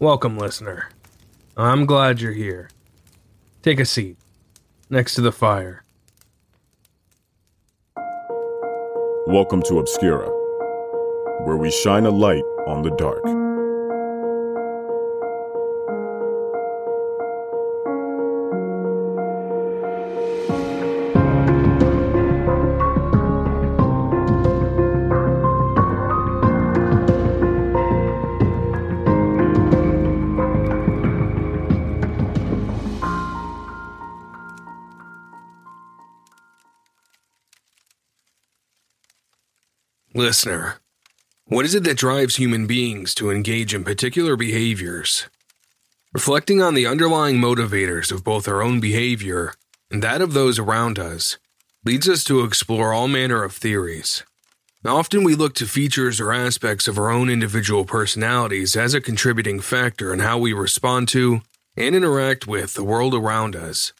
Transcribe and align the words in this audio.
Welcome, 0.00 0.38
listener. 0.38 0.90
I'm 1.56 1.84
glad 1.84 2.20
you're 2.20 2.30
here. 2.30 2.70
Take 3.62 3.80
a 3.80 3.84
seat 3.84 4.16
next 4.88 5.16
to 5.16 5.20
the 5.20 5.32
fire. 5.32 5.82
Welcome 9.26 9.60
to 9.62 9.80
Obscura, 9.80 10.28
where 11.44 11.56
we 11.56 11.72
shine 11.72 12.06
a 12.06 12.10
light 12.10 12.44
on 12.68 12.82
the 12.82 12.90
dark. 12.90 13.24
Listener, 40.18 40.80
what 41.44 41.64
is 41.64 41.76
it 41.76 41.84
that 41.84 41.96
drives 41.96 42.34
human 42.34 42.66
beings 42.66 43.14
to 43.14 43.30
engage 43.30 43.72
in 43.72 43.84
particular 43.84 44.34
behaviors? 44.34 45.28
Reflecting 46.12 46.60
on 46.60 46.74
the 46.74 46.88
underlying 46.88 47.36
motivators 47.36 48.10
of 48.10 48.24
both 48.24 48.48
our 48.48 48.60
own 48.60 48.80
behavior 48.80 49.52
and 49.92 50.02
that 50.02 50.20
of 50.20 50.32
those 50.32 50.58
around 50.58 50.98
us 50.98 51.38
leads 51.84 52.08
us 52.08 52.24
to 52.24 52.42
explore 52.42 52.92
all 52.92 53.06
manner 53.06 53.44
of 53.44 53.52
theories. 53.52 54.24
Often 54.84 55.22
we 55.22 55.36
look 55.36 55.54
to 55.54 55.66
features 55.66 56.20
or 56.20 56.32
aspects 56.32 56.88
of 56.88 56.98
our 56.98 57.10
own 57.10 57.30
individual 57.30 57.84
personalities 57.84 58.74
as 58.74 58.94
a 58.94 59.00
contributing 59.00 59.60
factor 59.60 60.12
in 60.12 60.18
how 60.18 60.36
we 60.36 60.52
respond 60.52 61.06
to 61.10 61.42
and 61.76 61.94
interact 61.94 62.44
with 62.44 62.74
the 62.74 62.82
world 62.82 63.14
around 63.14 63.54
us. 63.54 63.92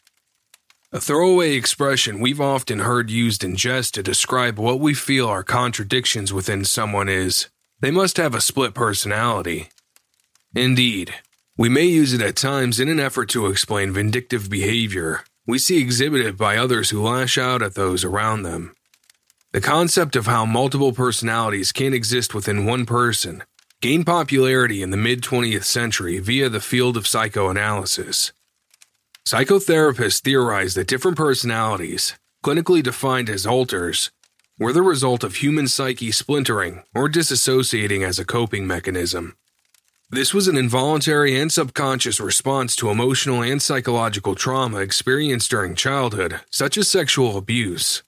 A 0.91 0.99
throwaway 0.99 1.53
expression 1.53 2.19
we've 2.19 2.41
often 2.41 2.79
heard 2.79 3.11
used 3.11 3.43
in 3.43 3.55
jest 3.55 3.93
to 3.93 4.01
describe 4.01 4.57
what 4.57 4.79
we 4.79 4.95
feel 4.95 5.27
are 5.27 5.43
contradictions 5.43 6.33
within 6.33 6.65
someone 6.65 7.07
is 7.07 7.47
they 7.79 7.91
must 7.91 8.17
have 8.17 8.33
a 8.33 8.41
split 8.41 8.73
personality. 8.73 9.69
Indeed, 10.55 11.13
we 11.55 11.69
may 11.69 11.85
use 11.85 12.13
it 12.13 12.23
at 12.23 12.35
times 12.35 12.79
in 12.79 12.89
an 12.89 12.99
effort 12.99 13.29
to 13.29 13.45
explain 13.45 13.93
vindictive 13.93 14.49
behavior 14.49 15.23
we 15.49 15.57
see 15.57 15.81
exhibited 15.81 16.37
by 16.37 16.57
others 16.57 16.91
who 16.91 17.01
lash 17.01 17.35
out 17.35 17.63
at 17.63 17.73
those 17.73 18.03
around 18.03 18.43
them. 18.43 18.75
The 19.51 19.61
concept 19.61 20.15
of 20.15 20.27
how 20.27 20.45
multiple 20.45 20.93
personalities 20.93 21.71
can 21.71 21.91
exist 21.91 22.35
within 22.35 22.65
one 22.65 22.85
person 22.85 23.43
gained 23.81 24.05
popularity 24.05 24.83
in 24.83 24.91
the 24.91 24.97
mid 24.97 25.21
20th 25.21 25.63
century 25.63 26.19
via 26.19 26.49
the 26.49 26.59
field 26.59 26.97
of 26.97 27.07
psychoanalysis. 27.07 28.31
Psychotherapists 29.29 30.23
theorize 30.23 30.73
that 30.73 30.87
different 30.87 31.15
personalities, 31.15 32.15
clinically 32.43 32.81
defined 32.81 33.29
as 33.29 33.45
alters, 33.45 34.09
were 34.57 34.73
the 34.73 34.81
result 34.81 35.23
of 35.23 35.35
human 35.35 35.67
psyche 35.67 36.11
splintering 36.11 36.81
or 36.95 37.07
disassociating 37.07 38.03
as 38.03 38.17
a 38.17 38.25
coping 38.25 38.65
mechanism. 38.65 39.37
This 40.09 40.33
was 40.33 40.47
an 40.47 40.57
involuntary 40.57 41.39
and 41.39 41.51
subconscious 41.51 42.19
response 42.19 42.75
to 42.77 42.89
emotional 42.89 43.43
and 43.43 43.61
psychological 43.61 44.33
trauma 44.33 44.77
experienced 44.77 45.51
during 45.51 45.75
childhood, 45.75 46.39
such 46.49 46.75
as 46.75 46.89
sexual 46.89 47.37
abuse. 47.37 48.01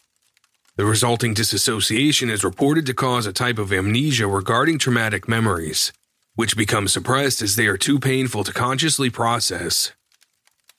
The 0.75 0.85
resulting 0.85 1.35
disassociation 1.35 2.31
is 2.31 2.43
reported 2.43 2.87
to 2.87 2.95
cause 2.95 3.27
a 3.27 3.31
type 3.31 3.59
of 3.59 3.71
amnesia 3.71 4.25
regarding 4.25 4.79
traumatic 4.79 5.27
memories, 5.27 5.93
which 6.33 6.57
become 6.57 6.87
suppressed 6.87 7.43
as 7.43 7.57
they 7.57 7.67
are 7.67 7.77
too 7.77 7.99
painful 7.99 8.43
to 8.43 8.51
consciously 8.51 9.11
process. 9.11 9.91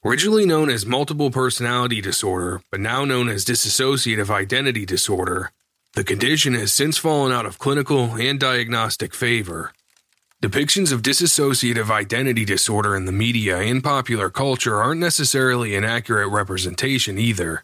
Originally 0.05 0.45
known 0.45 0.69
as 0.69 0.85
multiple 0.85 1.31
personality 1.31 2.01
disorder, 2.01 2.61
but 2.73 2.81
now 2.81 3.05
known 3.05 3.29
as 3.29 3.45
dissociative 3.45 4.31
identity 4.31 4.85
disorder, 4.85 5.53
the 5.95 6.03
condition 6.03 6.55
has 6.55 6.73
since 6.73 6.99
fallen 6.99 7.31
out 7.31 7.47
of 7.47 7.61
clinical 7.61 8.17
and 8.17 8.41
diagnostic 8.41 9.15
favor. 9.15 9.73
Depictions 10.43 10.91
of 10.91 11.03
dissociative 11.03 11.89
identity 11.89 12.45
disorder 12.45 12.97
in 12.97 13.05
the 13.05 13.13
media 13.13 13.59
and 13.59 13.85
popular 13.85 14.29
culture 14.29 14.83
aren't 14.83 15.01
necessarily 15.01 15.77
an 15.77 15.85
accurate 15.85 16.33
representation 16.33 17.17
either. 17.17 17.63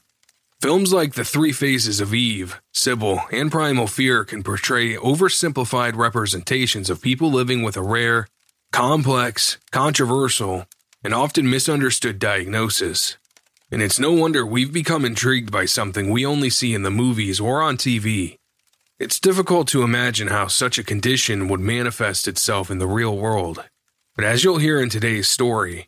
Films 0.60 0.93
like 0.93 1.15
The 1.15 1.25
Three 1.25 1.50
Faces 1.50 2.00
of 2.00 2.15
Eve, 2.15 2.60
Sybil, 2.72 3.21
and 3.32 3.50
Primal 3.50 3.88
Fear 3.88 4.25
can 4.25 4.44
portray 4.44 4.94
oversimplified 4.94 5.97
representations 5.97 6.88
of 6.88 7.03
people 7.03 7.32
living 7.32 7.65
with 7.65 7.77
a 7.77 7.82
rare, 7.82 8.28
complex, 8.71 9.59
controversial, 9.72 10.66
and 11.03 11.14
often 11.14 11.48
misunderstood 11.48 12.19
diagnosis. 12.19 13.16
And 13.70 13.82
it's 13.82 13.98
no 13.98 14.12
wonder 14.12 14.44
we've 14.47 14.72
become 14.72 15.04
intrigued 15.04 15.50
by 15.50 15.66
something 15.66 16.10
we 16.10 16.25
only 16.25 16.50
see 16.50 16.75
in 16.75 16.82
the 16.82 16.91
movies 16.91 17.38
or 17.38 17.62
on 17.62 17.76
TV. 17.76 18.38
It's 18.98 19.20
difficult 19.20 19.69
to 19.69 19.82
imagine 19.82 20.28
how 20.28 20.48
such 20.48 20.78
a 20.78 20.84
condition 20.84 21.48
would 21.48 21.60
manifest 21.60 22.26
itself 22.26 22.70
in 22.70 22.78
the 22.78 22.86
real 22.86 23.16
world. 23.16 23.64
But 24.16 24.25
as 24.25 24.42
you'll 24.42 24.59
hear 24.59 24.81
in 24.81 24.88
today's 24.88 25.28
story, 25.28 25.86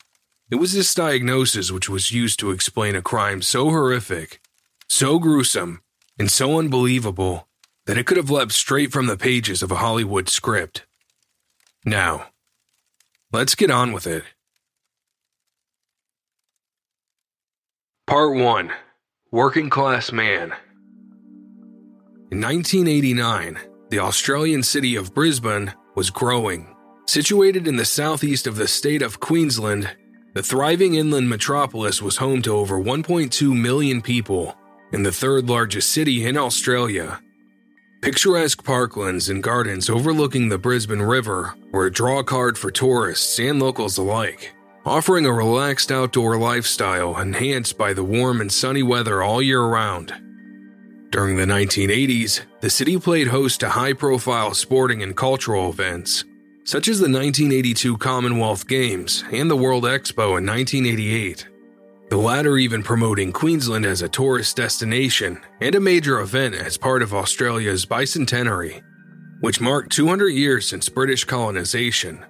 it 0.51 0.57
was 0.57 0.73
this 0.73 0.95
diagnosis 0.95 1.73
which 1.73 1.89
was 1.89 2.13
used 2.13 2.39
to 2.41 2.51
explain 2.51 2.95
a 2.95 3.03
crime 3.03 3.43
so 3.43 3.71
horrific, 3.71 4.41
so 4.89 5.19
gruesome, 5.19 5.83
and 6.19 6.31
so 6.31 6.59
unbelievable 6.59 7.49
that 7.87 7.99
it 7.99 8.07
could 8.07 8.17
have 8.17 8.31
leapt 8.31 8.53
straight 8.53 8.93
from 8.93 9.07
the 9.07 9.17
pages 9.17 9.63
of 9.63 9.73
a 9.73 9.77
Hollywood 9.77 10.29
script. 10.29 10.87
Now, 11.85 12.27
let's 13.33 13.55
get 13.55 13.71
on 13.71 13.93
with 13.93 14.07
it. 14.07 14.23
Part 18.11 18.35
1 18.35 18.73
Working 19.31 19.71
Class 19.71 20.11
Man. 20.11 20.53
In 22.33 22.41
1989, 22.41 23.57
the 23.91 24.01
Australian 24.01 24.65
city 24.65 24.97
of 24.97 25.15
Brisbane 25.15 25.73
was 25.95 26.11
growing. 26.11 26.75
Situated 27.07 27.69
in 27.69 27.77
the 27.77 27.85
southeast 27.85 28.49
of 28.49 28.57
the 28.57 28.67
state 28.67 29.01
of 29.01 29.21
Queensland, 29.21 29.97
the 30.35 30.43
thriving 30.43 30.97
inland 30.97 31.31
metropolis 31.31 32.03
was 32.03 32.17
home 32.17 32.43
to 32.43 32.51
over 32.51 32.83
1.2 32.83 33.57
million 33.57 34.03
people 34.03 34.57
and 34.93 35.07
the 35.07 35.13
third 35.13 35.49
largest 35.49 35.91
city 35.91 36.27
in 36.27 36.37
Australia. 36.37 37.21
Picturesque 38.03 38.65
parklands 38.65 39.31
and 39.31 39.41
gardens 39.41 39.89
overlooking 39.89 40.49
the 40.49 40.59
Brisbane 40.59 41.03
River 41.03 41.55
were 41.71 41.87
a 41.87 41.93
draw 41.93 42.25
card 42.25 42.59
for 42.59 42.73
tourists 42.73 43.39
and 43.39 43.61
locals 43.61 43.99
alike 43.99 44.53
offering 44.85 45.27
a 45.27 45.33
relaxed 45.33 45.93
outdoor 45.93 46.39
lifestyle 46.39 47.19
enhanced 47.19 47.77
by 47.77 47.93
the 47.93 48.05
warm 48.05 48.41
and 48.41 48.51
sunny 48.51 48.83
weather 48.83 49.23
all 49.23 49.43
year 49.43 49.63
round. 49.63 50.15
During 51.11 51.37
the 51.37 51.45
1980s, 51.45 52.43
the 52.61 52.71
city 52.71 52.97
played 52.99 53.29
host 53.29 53.61
to 53.61 53.69
high 53.71 53.93
profile 53.93 54.55
sporting 54.55 55.03
and 55.03 55.17
cultural 55.17 55.69
events, 55.69 56.25
such 56.65 56.89
as 56.89 56.99
the 56.99 57.11
1982 57.11 57.99
Commonwealth 57.99 58.69
Games 58.69 59.25
and 59.33 59.51
the 59.51 59.57
World 59.57 59.85
Expo 59.85 60.39
in 60.39 60.47
1988. 60.47 61.49
The 62.11 62.17
latter 62.17 62.57
even 62.57 62.83
promoting 62.83 63.33
Queensland 63.33 63.87
as 63.87 64.03
a 64.03 64.09
tourist 64.09 64.57
destination 64.57 65.41
and 65.61 65.75
a 65.75 65.81
major 65.81 66.21
event 66.21 66.55
as 66.55 66.77
part 66.77 67.03
of 67.03 67.15
Australia's 67.15 67.87
bicentenary, 67.87 68.83
which 69.41 69.61
marked 69.61 69.93
200 69.93 70.29
years 70.29 70.69
since 70.69 70.89
British 70.89 71.25
colonization. 71.25 72.25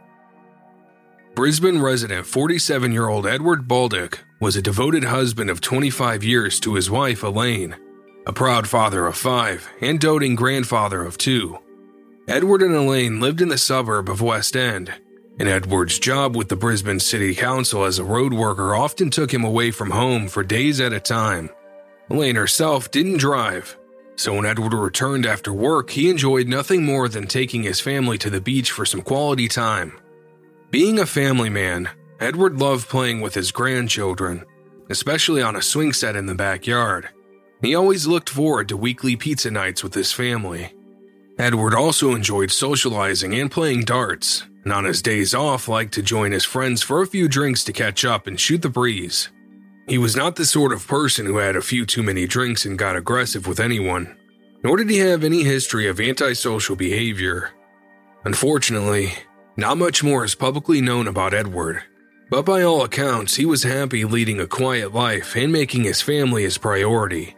Brisbane 1.35 1.81
resident 1.81 2.27
47 2.27 2.91
year 2.91 3.07
old 3.09 3.25
Edward 3.25 3.69
Baldock 3.69 4.19
was 4.41 4.57
a 4.57 4.63
devoted 4.63 5.05
husband 5.05 5.49
of 5.49 5.61
25 5.61 6.25
years 6.25 6.59
to 6.59 6.75
his 6.75 6.91
wife 6.91 7.23
Elaine, 7.23 7.77
a 8.27 8.33
proud 8.33 8.69
father 8.69 9.07
of 9.07 9.17
five, 9.17 9.69
and 9.81 10.01
doting 10.01 10.35
grandfather 10.35 11.05
of 11.05 11.17
two. 11.17 11.57
Edward 12.27 12.63
and 12.63 12.75
Elaine 12.75 13.21
lived 13.21 13.41
in 13.41 13.49
the 13.49 13.59
suburb 13.59 14.09
of 14.09 14.21
West 14.21 14.57
End, 14.57 14.93
and 15.39 15.49
Edward's 15.49 16.01
job 16.01 16.35
with 16.37 16.49
the 16.49 16.57
Brisbane 16.57 16.99
City 16.99 17.33
Council 17.37 17.85
as 17.85 18.01
a 18.01 18.05
road 18.05 18.35
worker 18.35 18.75
often 18.75 19.09
took 19.09 19.33
him 19.33 19.45
away 19.45 19.71
from 19.71 19.91
home 19.91 20.27
for 20.27 20.43
days 20.43 20.81
at 20.81 20.93
a 20.93 20.99
time. 20.99 21.49
Elaine 22.11 22.35
herself 22.35 22.91
didn't 22.91 23.19
drive, 23.19 23.79
so 24.17 24.35
when 24.35 24.47
Edward 24.47 24.75
returned 24.75 25.27
after 25.27 25.53
work, 25.53 25.91
he 25.91 26.11
enjoyed 26.11 26.49
nothing 26.49 26.85
more 26.85 27.09
than 27.09 27.29
taking 27.29 27.63
his 27.63 27.81
family 27.81 28.19
to 28.19 28.31
the 28.31 28.41
beach 28.41 28.73
for 28.73 28.85
some 28.85 29.01
quality 29.01 29.47
time. 29.47 30.00
Being 30.71 31.01
a 31.01 31.07
family 31.07 31.51
man, 31.51 31.91
Edward 32.21 32.61
loved 32.61 32.89
playing 32.89 33.21
with 33.21 33.35
his 33.35 33.51
grandchildren, 33.51 34.45
especially 34.89 35.43
on 35.43 35.57
a 35.57 35.63
swing 35.63 35.93
set 35.93 36.15
in 36.15 36.27
the 36.27 36.35
backyard. 36.37 37.09
He 37.61 37.75
always 37.75 38.07
looked 38.07 38.31
forward 38.31 38.69
to 38.69 38.77
weekly 38.77 39.17
pizza 39.17 39.51
nights 39.51 39.83
with 39.83 39.95
his 39.95 40.13
family. 40.13 40.73
Edward 41.41 41.75
also 41.75 42.15
enjoyed 42.15 42.53
socializing 42.53 43.35
and 43.35 43.51
playing 43.51 43.85
darts, 43.85 44.45
and 44.63 44.73
on 44.73 44.85
his 44.85 45.03
days 45.03 45.35
off 45.35 45.67
liked 45.67 45.93
to 45.95 46.03
join 46.03 46.31
his 46.31 46.45
friends 46.45 46.83
for 46.83 47.03
a 47.03 47.07
few 47.07 47.27
drinks 47.27 47.65
to 47.65 47.73
catch 47.73 48.05
up 48.05 48.29
and 48.29 48.39
shoot 48.39 48.63
the 48.63 48.69
breeze. 48.69 49.29
He 49.89 49.99
was 49.99 50.15
not 50.15 50.37
the 50.37 50.45
sort 50.45 50.73
of 50.73 50.87
person 50.87 51.27
who 51.27 51.39
had 51.39 51.57
a 51.57 51.63
few 51.63 51.85
too 51.85 52.05
many 52.05 52.29
drinks 52.29 52.65
and 52.65 52.79
got 52.79 52.95
aggressive 52.95 53.49
with 53.49 53.59
anyone, 53.59 54.17
nor 54.63 54.77
did 54.77 54.89
he 54.89 54.99
have 54.99 55.25
any 55.25 55.43
history 55.43 55.89
of 55.89 55.99
antisocial 55.99 56.77
behavior. 56.77 57.51
Unfortunately, 58.25 59.15
not 59.57 59.79
much 59.79 60.03
more 60.03 60.25
is 60.25 60.35
publicly 60.35 60.81
known 60.81 61.07
about 61.07 61.35
Edward, 61.35 61.83
but 62.31 62.45
by 62.45 62.63
all 62.63 62.85
accounts, 62.85 63.37
he 63.37 63.45
was 63.45 63.65
happy 63.65 64.05
leading 64.05 64.41
a 64.41 64.47
quiet 64.47 64.95
life 64.95 65.35
and 65.37 65.53
making 65.53 65.85
his 65.85 66.01
family 66.01 66.45
his 66.45 66.59
priority. 66.59 67.35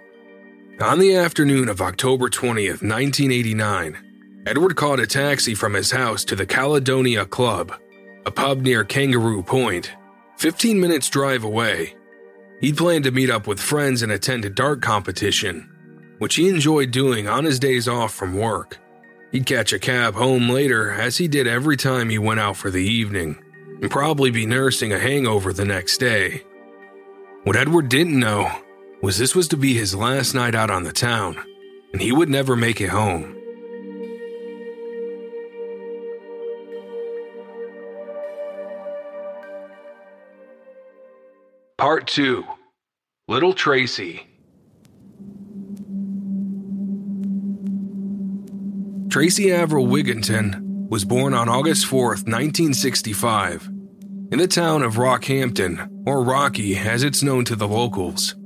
On 0.80 0.98
the 0.98 1.16
afternoon 1.16 1.68
of 1.68 1.80
October 1.80 2.28
20th, 2.28 2.82
1989, 2.82 4.42
Edward 4.46 4.76
caught 4.76 5.00
a 5.00 5.06
taxi 5.06 5.54
from 5.54 5.72
his 5.72 5.92
house 5.92 6.24
to 6.24 6.36
the 6.36 6.44
Caledonia 6.44 7.24
Club, 7.24 7.72
a 8.26 8.30
pub 8.30 8.60
near 8.60 8.84
Kangaroo 8.84 9.42
Point, 9.42 9.92
15 10.36 10.80
minutes 10.80 11.08
drive 11.08 11.44
away. 11.44 11.94
He'd 12.60 12.76
planned 12.76 13.04
to 13.04 13.10
meet 13.10 13.30
up 13.30 13.46
with 13.46 13.60
friends 13.60 14.02
and 14.02 14.12
attend 14.12 14.44
a 14.44 14.50
dart 14.50 14.82
competition, 14.82 15.68
which 16.18 16.34
he 16.34 16.48
enjoyed 16.48 16.90
doing 16.90 17.28
on 17.28 17.44
his 17.44 17.58
days 17.58 17.88
off 17.88 18.12
from 18.12 18.36
work. 18.36 18.78
He'd 19.32 19.46
catch 19.46 19.72
a 19.72 19.78
cab 19.78 20.14
home 20.14 20.50
later, 20.50 20.92
as 20.92 21.16
he 21.16 21.26
did 21.26 21.46
every 21.46 21.78
time 21.78 22.10
he 22.10 22.18
went 22.18 22.38
out 22.38 22.58
for 22.58 22.70
the 22.70 22.84
evening 22.84 23.42
and 23.80 23.90
probably 23.90 24.30
be 24.30 24.44
nursing 24.44 24.92
a 24.92 24.98
hangover 24.98 25.54
the 25.54 25.64
next 25.64 25.96
day. 25.96 26.44
What 27.44 27.56
Edward 27.56 27.88
didn't 27.88 28.20
know 28.20 28.50
was 29.00 29.16
this 29.16 29.34
was 29.34 29.48
to 29.48 29.56
be 29.56 29.72
his 29.72 29.94
last 29.94 30.34
night 30.34 30.54
out 30.54 30.70
on 30.70 30.84
the 30.84 30.92
town, 30.92 31.42
and 31.94 32.02
he 32.02 32.12
would 32.12 32.28
never 32.28 32.54
make 32.54 32.82
it 32.82 32.90
home. 32.90 33.34
Part 41.78 42.06
2 42.06 42.44
Little 43.28 43.54
Tracey 43.54 44.26
Tracey 49.12 49.52
Averill 49.52 49.88
Wigginton 49.88 50.88
was 50.88 51.04
born 51.04 51.34
on 51.34 51.46
August 51.46 51.84
4, 51.84 52.06
1965, 52.24 53.68
in 54.30 54.38
the 54.38 54.46
town 54.46 54.82
of 54.82 54.94
Rockhampton, 54.94 55.86
or 56.06 56.24
Rocky 56.24 56.78
as 56.78 57.02
it's 57.02 57.22
known 57.22 57.44
to 57.44 57.54
the 57.54 57.68
locals. 57.68 58.36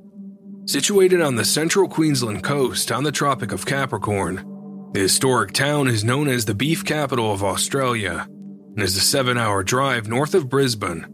Situated 0.64 1.20
on 1.20 1.36
the 1.36 1.44
central 1.44 1.88
Queensland 1.88 2.42
coast 2.42 2.90
on 2.90 3.04
the 3.04 3.12
Tropic 3.12 3.52
of 3.52 3.64
Capricorn, 3.64 4.90
the 4.92 4.98
historic 4.98 5.52
town 5.52 5.86
is 5.86 6.02
known 6.02 6.26
as 6.26 6.46
the 6.46 6.52
beef 6.52 6.84
capital 6.84 7.32
of 7.32 7.44
Australia 7.44 8.26
and 8.28 8.82
is 8.82 8.96
a 8.96 9.00
seven 9.00 9.38
hour 9.38 9.62
drive 9.62 10.08
north 10.08 10.34
of 10.34 10.48
Brisbane. 10.48 11.06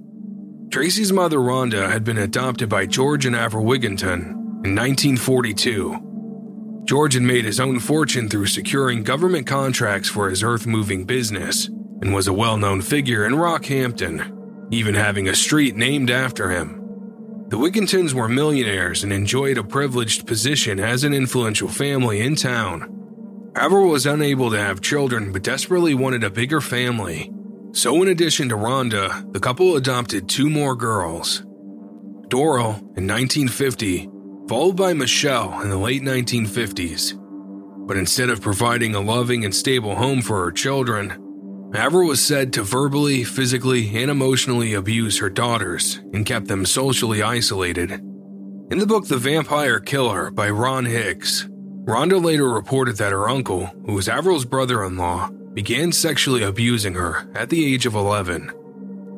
Tracey's 0.70 1.12
mother, 1.12 1.36
Rhonda, 1.36 1.90
had 1.90 2.04
been 2.04 2.16
adopted 2.16 2.70
by 2.70 2.86
George 2.86 3.26
and 3.26 3.36
Averill 3.36 3.66
Wigginton 3.66 4.30
in 4.64 4.74
1942. 4.74 6.11
George 6.84 7.14
had 7.14 7.22
made 7.22 7.44
his 7.44 7.60
own 7.60 7.78
fortune 7.78 8.28
through 8.28 8.46
securing 8.46 9.02
government 9.02 9.46
contracts 9.46 10.08
for 10.08 10.28
his 10.28 10.42
earth 10.42 10.66
moving 10.66 11.04
business 11.04 11.66
and 11.66 12.14
was 12.14 12.28
a 12.28 12.32
well 12.32 12.56
known 12.56 12.82
figure 12.82 13.24
in 13.26 13.32
Rockhampton 13.32 14.38
even 14.72 14.94
having 14.94 15.28
a 15.28 15.34
street 15.34 15.76
named 15.76 16.10
after 16.10 16.50
him. 16.50 16.78
The 17.48 17.58
Wiggintons 17.58 18.14
were 18.14 18.28
millionaires 18.28 19.04
and 19.04 19.12
enjoyed 19.12 19.58
a 19.58 19.64
privileged 19.64 20.26
position 20.26 20.80
as 20.80 21.04
an 21.04 21.12
influential 21.12 21.68
family 21.68 22.22
in 22.22 22.34
town. 22.34 22.88
Averill 23.54 23.90
was 23.90 24.06
unable 24.06 24.50
to 24.50 24.58
have 24.58 24.80
children 24.80 25.30
but 25.30 25.42
desperately 25.42 25.94
wanted 25.94 26.24
a 26.24 26.30
bigger 26.30 26.62
family. 26.62 27.30
So, 27.72 28.02
in 28.02 28.08
addition 28.08 28.48
to 28.48 28.56
Rhonda, 28.56 29.30
the 29.32 29.40
couple 29.40 29.76
adopted 29.76 30.28
two 30.28 30.48
more 30.48 30.74
girls 30.74 31.42
Doral 32.28 32.78
in 32.96 33.06
1950, 33.06 34.08
followed 34.48 34.76
by 34.76 34.92
Michelle 34.92 35.60
in 35.62 35.70
the 35.70 35.76
late 35.76 36.02
1950s. 36.02 37.18
But 37.86 37.96
instead 37.96 38.30
of 38.30 38.40
providing 38.40 38.94
a 38.94 39.00
loving 39.00 39.44
and 39.44 39.54
stable 39.54 39.96
home 39.96 40.22
for 40.22 40.44
her 40.44 40.52
children, 40.52 41.70
Averill 41.74 42.08
was 42.08 42.20
said 42.24 42.52
to 42.52 42.62
verbally, 42.62 43.24
physically, 43.24 43.96
and 43.96 44.10
emotionally 44.10 44.74
abuse 44.74 45.18
her 45.18 45.30
daughters 45.30 46.00
and 46.12 46.26
kept 46.26 46.46
them 46.46 46.66
socially 46.66 47.22
isolated. 47.22 47.90
In 47.90 48.78
the 48.78 48.86
book 48.86 49.08
The 49.08 49.16
Vampire 49.16 49.80
Killer 49.80 50.30
by 50.30 50.50
Ron 50.50 50.84
Hicks, 50.84 51.48
Rhonda 51.84 52.22
later 52.22 52.48
reported 52.48 52.96
that 52.98 53.12
her 53.12 53.28
uncle, 53.28 53.66
who 53.86 53.94
was 53.94 54.08
Averill's 54.08 54.44
brother 54.44 54.84
in 54.84 54.96
law, 54.96 55.30
began 55.52 55.92
sexually 55.92 56.42
abusing 56.42 56.94
her 56.94 57.28
at 57.34 57.50
the 57.50 57.74
age 57.74 57.86
of 57.86 57.94
11. 57.94 58.50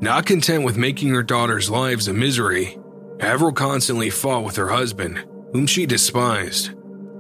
Not 0.01 0.27
content 0.27 0.65
with 0.65 0.77
making 0.77 1.11
her 1.11 1.23
daughters' 1.23 1.71
lives 1.71 2.09
a 2.09 2.13
misery, 2.13 2.79
Averill 3.25 3.53
constantly 3.53 4.11
fought 4.11 4.45
with 4.45 4.57
her 4.57 4.69
husband, 4.69 5.25
whom 5.53 5.67
she 5.67 5.87
despised. 5.87 6.73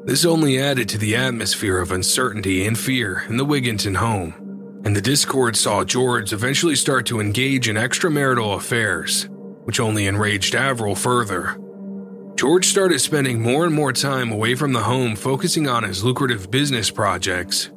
This 0.05 0.25
only 0.25 0.61
added 0.61 0.89
to 0.91 0.99
the 0.99 1.17
atmosphere 1.17 1.79
of 1.79 1.91
uncertainty 1.91 2.67
and 2.67 2.79
fear 2.79 3.25
in 3.29 3.37
the 3.37 3.47
Wigginton 3.47 3.97
home 3.97 4.45
and 4.85 4.95
the 4.95 5.01
Discord 5.01 5.56
saw 5.56 5.83
George 5.83 6.33
eventually 6.33 6.77
start 6.77 7.06
to 7.06 7.21
engage 7.21 7.69
in 7.69 7.77
extramarital 7.77 8.55
affairs, 8.56 9.29
which 9.65 9.81
only 9.81 10.06
enraged 10.06 10.55
Averill 10.55 10.95
further. 10.95 11.59
George 12.37 12.67
started 12.67 12.99
spending 12.99 13.41
more 13.41 13.65
and 13.65 13.75
more 13.75 13.93
time 13.93 14.31
away 14.31 14.55
from 14.55 14.73
the 14.73 14.83
home 14.83 15.17
focusing 15.17 15.67
on 15.67 15.85
his 15.85 16.05
lucrative 16.05 16.51
business 16.51 16.91
projects, 16.91 17.71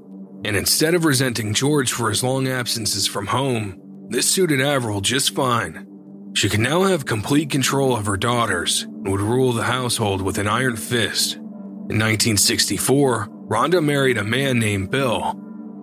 and 0.44 0.58
instead 0.58 0.94
of 0.96 1.06
resenting 1.06 1.54
George 1.54 1.94
for 1.94 2.10
his 2.10 2.24
long 2.24 2.48
absences 2.48 3.08
from 3.08 3.28
home, 3.28 3.80
this 4.10 4.30
suited 4.30 4.60
Averill 4.60 5.02
just 5.02 5.34
fine. 5.34 5.88
She 6.34 6.50
could 6.50 6.60
now 6.60 6.84
have 6.84 7.06
complete 7.06 7.50
control 7.50 7.96
of 7.96 8.06
her 8.06 8.18
daughters 8.18 8.84
and 8.84 9.12
would 9.12 9.22
rule 9.22 9.54
the 9.54 9.64
household 9.64 10.22
with 10.22 10.38
an 10.38 10.48
iron 10.48 10.76
fist. 10.76 11.36
In 11.36 12.00
1964, 12.00 13.28
Rhonda 13.48 13.84
married 13.84 14.18
a 14.18 14.24
man 14.24 14.60
named 14.60 14.92
Bill 14.92 15.32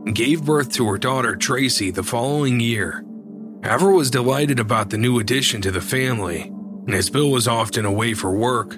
and 0.04 0.14
gave 0.14 0.44
birth 0.44 0.72
to 0.74 0.86
her 0.88 0.98
daughter 0.98 1.34
Tracey 1.34 1.90
the 1.90 2.02
following 2.02 2.60
year. 2.60 3.04
Averill 3.62 3.96
was 3.96 4.10
delighted 4.10 4.60
about 4.60 4.90
the 4.90 4.98
new 4.98 5.18
addition 5.18 5.62
to 5.62 5.70
the 5.70 5.80
family, 5.80 6.42
and 6.86 6.94
as 6.94 7.08
Bill 7.08 7.30
was 7.30 7.48
often 7.48 7.86
away 7.86 8.12
for 8.12 8.30
work, 8.30 8.76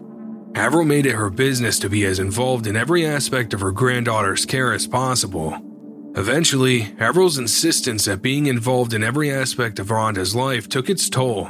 Averill 0.54 0.86
made 0.86 1.04
it 1.04 1.16
her 1.16 1.28
business 1.28 1.78
to 1.80 1.90
be 1.90 2.04
as 2.04 2.20
involved 2.20 2.66
in 2.66 2.76
every 2.76 3.04
aspect 3.04 3.52
of 3.52 3.60
her 3.60 3.72
granddaughter's 3.72 4.46
care 4.46 4.72
as 4.72 4.86
possible. 4.86 5.60
Eventually, 6.16 6.94
Averill's 6.98 7.38
insistence 7.38 8.08
at 8.08 8.22
being 8.22 8.46
involved 8.46 8.94
in 8.94 9.04
every 9.04 9.30
aspect 9.30 9.78
of 9.78 9.88
Rhonda's 9.88 10.34
life 10.34 10.68
took 10.68 10.88
its 10.88 11.10
toll. 11.10 11.46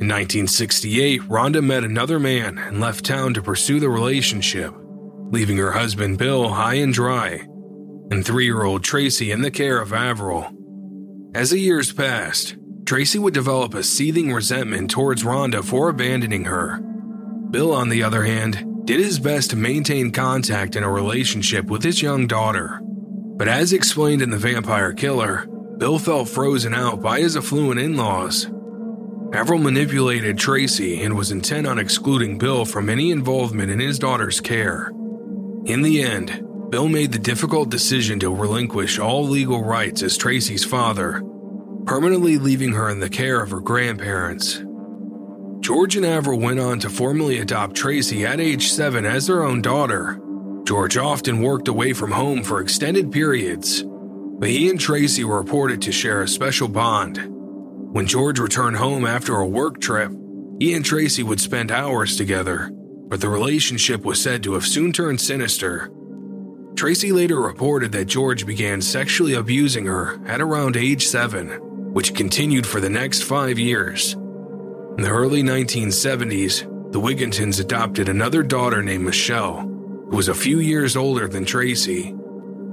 In 0.00 0.08
1968, 0.08 1.22
Rhonda 1.22 1.62
met 1.62 1.84
another 1.84 2.18
man 2.18 2.58
and 2.58 2.80
left 2.80 3.04
town 3.04 3.34
to 3.34 3.42
pursue 3.42 3.78
the 3.78 3.88
relationship, 3.88 4.74
leaving 5.30 5.56
her 5.58 5.72
husband 5.72 6.18
Bill 6.18 6.48
high 6.48 6.74
and 6.74 6.92
dry 6.92 7.46
and 8.10 8.24
three 8.24 8.44
year 8.44 8.64
old 8.64 8.82
Tracey 8.82 9.30
in 9.30 9.42
the 9.42 9.50
care 9.50 9.80
of 9.80 9.92
Averill. 9.92 10.50
As 11.34 11.50
the 11.50 11.58
years 11.58 11.92
passed, 11.92 12.56
Tracey 12.84 13.18
would 13.18 13.34
develop 13.34 13.74
a 13.74 13.82
seething 13.82 14.32
resentment 14.32 14.90
towards 14.90 15.24
Rhonda 15.24 15.64
for 15.64 15.88
abandoning 15.88 16.44
her. 16.44 16.80
Bill, 17.50 17.72
on 17.72 17.88
the 17.88 18.02
other 18.02 18.24
hand, 18.24 18.86
did 18.86 19.00
his 19.00 19.18
best 19.18 19.50
to 19.50 19.56
maintain 19.56 20.10
contact 20.10 20.76
and 20.76 20.84
a 20.84 20.88
relationship 20.88 21.66
with 21.66 21.82
his 21.82 22.02
young 22.02 22.26
daughter. 22.26 22.80
But 23.36 23.48
as 23.48 23.72
explained 23.72 24.22
in 24.22 24.30
The 24.30 24.38
Vampire 24.38 24.92
Killer, 24.92 25.46
Bill 25.78 25.98
felt 25.98 26.28
frozen 26.28 26.72
out 26.72 27.02
by 27.02 27.20
his 27.20 27.36
affluent 27.36 27.80
in 27.80 27.96
laws. 27.96 28.46
Averill 29.32 29.58
manipulated 29.58 30.38
Tracey 30.38 31.02
and 31.02 31.16
was 31.16 31.32
intent 31.32 31.66
on 31.66 31.80
excluding 31.80 32.38
Bill 32.38 32.64
from 32.64 32.88
any 32.88 33.10
involvement 33.10 33.72
in 33.72 33.80
his 33.80 33.98
daughter's 33.98 34.40
care. 34.40 34.92
In 35.64 35.82
the 35.82 36.02
end, 36.02 36.44
Bill 36.70 36.88
made 36.88 37.10
the 37.10 37.18
difficult 37.18 37.70
decision 37.70 38.20
to 38.20 38.32
relinquish 38.32 39.00
all 39.00 39.26
legal 39.26 39.64
rights 39.64 40.02
as 40.02 40.16
Tracey's 40.16 40.64
father, 40.64 41.20
permanently 41.86 42.38
leaving 42.38 42.72
her 42.72 42.88
in 42.88 43.00
the 43.00 43.08
care 43.08 43.40
of 43.40 43.50
her 43.50 43.60
grandparents. 43.60 44.62
George 45.58 45.96
and 45.96 46.06
Averill 46.06 46.38
went 46.38 46.60
on 46.60 46.78
to 46.80 46.90
formally 46.90 47.38
adopt 47.38 47.74
Tracey 47.74 48.24
at 48.24 48.38
age 48.38 48.68
7 48.68 49.04
as 49.04 49.26
their 49.26 49.42
own 49.42 49.60
daughter. 49.60 50.20
George 50.64 50.96
often 50.96 51.42
worked 51.42 51.68
away 51.68 51.92
from 51.92 52.10
home 52.10 52.42
for 52.42 52.60
extended 52.60 53.12
periods, 53.12 53.84
but 53.84 54.48
he 54.48 54.70
and 54.70 54.80
Tracey 54.80 55.22
were 55.22 55.36
reported 55.36 55.82
to 55.82 55.92
share 55.92 56.22
a 56.22 56.28
special 56.28 56.68
bond 56.68 57.18
When 57.92 58.06
George 58.06 58.38
returned 58.38 58.76
home 58.76 59.04
after 59.04 59.36
a 59.36 59.46
work 59.46 59.80
trip, 59.80 60.10
he 60.58 60.74
and 60.74 60.84
Tracey 60.84 61.22
would 61.22 61.40
spend 61.40 61.70
hours 61.70 62.16
together, 62.16 62.70
but 62.72 63.20
the 63.20 63.28
relationship 63.28 64.04
was 64.04 64.20
said 64.20 64.42
to 64.42 64.54
have 64.54 64.64
soon 64.64 64.92
turned 64.92 65.20
sinister. 65.20 65.90
Tracey 66.76 67.12
later 67.12 67.40
reported 67.40 67.92
that 67.92 68.06
George 68.06 68.46
began 68.46 68.80
sexually 68.80 69.34
abusing 69.34 69.84
her 69.84 70.18
at 70.26 70.40
around 70.40 70.76
age 70.76 71.06
7, 71.06 71.92
which 71.92 72.14
continued 72.14 72.66
for 72.66 72.80
the 72.80 72.90
next 72.90 73.22
five 73.22 73.58
years. 73.58 74.14
In 74.14 75.02
the 75.02 75.10
early 75.10 75.42
1970s, 75.42 76.92
the 76.92 77.00
Wiggintons 77.00 77.60
adopted 77.60 78.08
another 78.08 78.42
daughter 78.42 78.82
named 78.82 79.04
Michelle, 79.04 79.73
who 80.10 80.16
was 80.16 80.28
a 80.28 80.34
few 80.34 80.58
years 80.60 80.96
older 80.96 81.28
than 81.28 81.44
Tracey. 81.44 82.14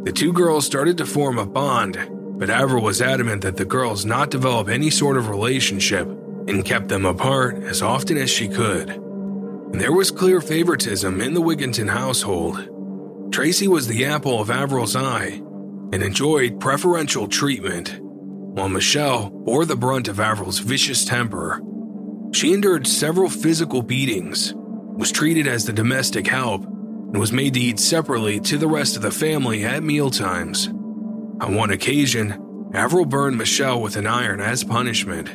The 0.03 0.11
two 0.11 0.33
girls 0.33 0.65
started 0.65 0.97
to 0.97 1.05
form 1.05 1.37
a 1.37 1.45
bond 1.45 1.97
but 2.41 2.49
Avril 2.49 2.83
was 2.83 3.03
adamant 3.03 3.43
that 3.43 3.55
the 3.55 3.65
girls 3.65 4.03
not 4.03 4.31
develop 4.31 4.67
any 4.67 4.89
sort 4.89 5.15
of 5.15 5.29
relationship 5.29 6.07
and 6.47 6.65
kept 6.65 6.87
them 6.87 7.05
apart 7.05 7.61
as 7.61 7.83
often 7.83 8.17
as 8.17 8.31
she 8.31 8.47
could. 8.47 8.89
And 8.89 9.79
there 9.79 9.93
was 9.93 10.09
clear 10.09 10.41
favoritism 10.41 11.21
in 11.21 11.35
the 11.35 11.39
Wigginton 11.39 11.87
household. 11.87 13.31
Tracey 13.31 13.67
was 13.67 13.85
the 13.85 14.05
apple 14.05 14.41
of 14.41 14.49
Avril's 14.49 14.95
eye 14.95 15.39
and 15.93 16.01
enjoyed 16.01 16.59
preferential 16.59 17.27
treatment, 17.27 17.99
while 18.01 18.69
Michelle 18.69 19.29
bore 19.29 19.65
the 19.65 19.75
brunt 19.75 20.07
of 20.07 20.19
Avril's 20.19 20.57
vicious 20.57 21.05
temper. 21.05 21.61
She 22.33 22.53
endured 22.53 22.87
several 22.87 23.29
physical 23.29 23.83
beatings, 23.83 24.55
was 24.57 25.11
treated 25.11 25.45
as 25.45 25.65
the 25.65 25.73
domestic 25.73 26.25
help, 26.25 26.65
and 27.11 27.19
was 27.19 27.33
made 27.33 27.53
to 27.55 27.59
eat 27.59 27.79
separately 27.79 28.39
to 28.39 28.57
the 28.57 28.67
rest 28.67 28.95
of 28.95 29.01
the 29.01 29.11
family 29.11 29.65
at 29.65 29.83
mealtimes. 29.83 30.67
On 30.67 31.55
one 31.55 31.71
occasion, 31.71 32.69
Avril 32.73 33.05
burned 33.05 33.37
Michelle 33.37 33.81
with 33.81 33.97
an 33.97 34.07
iron 34.07 34.39
as 34.39 34.63
punishment. 34.63 35.29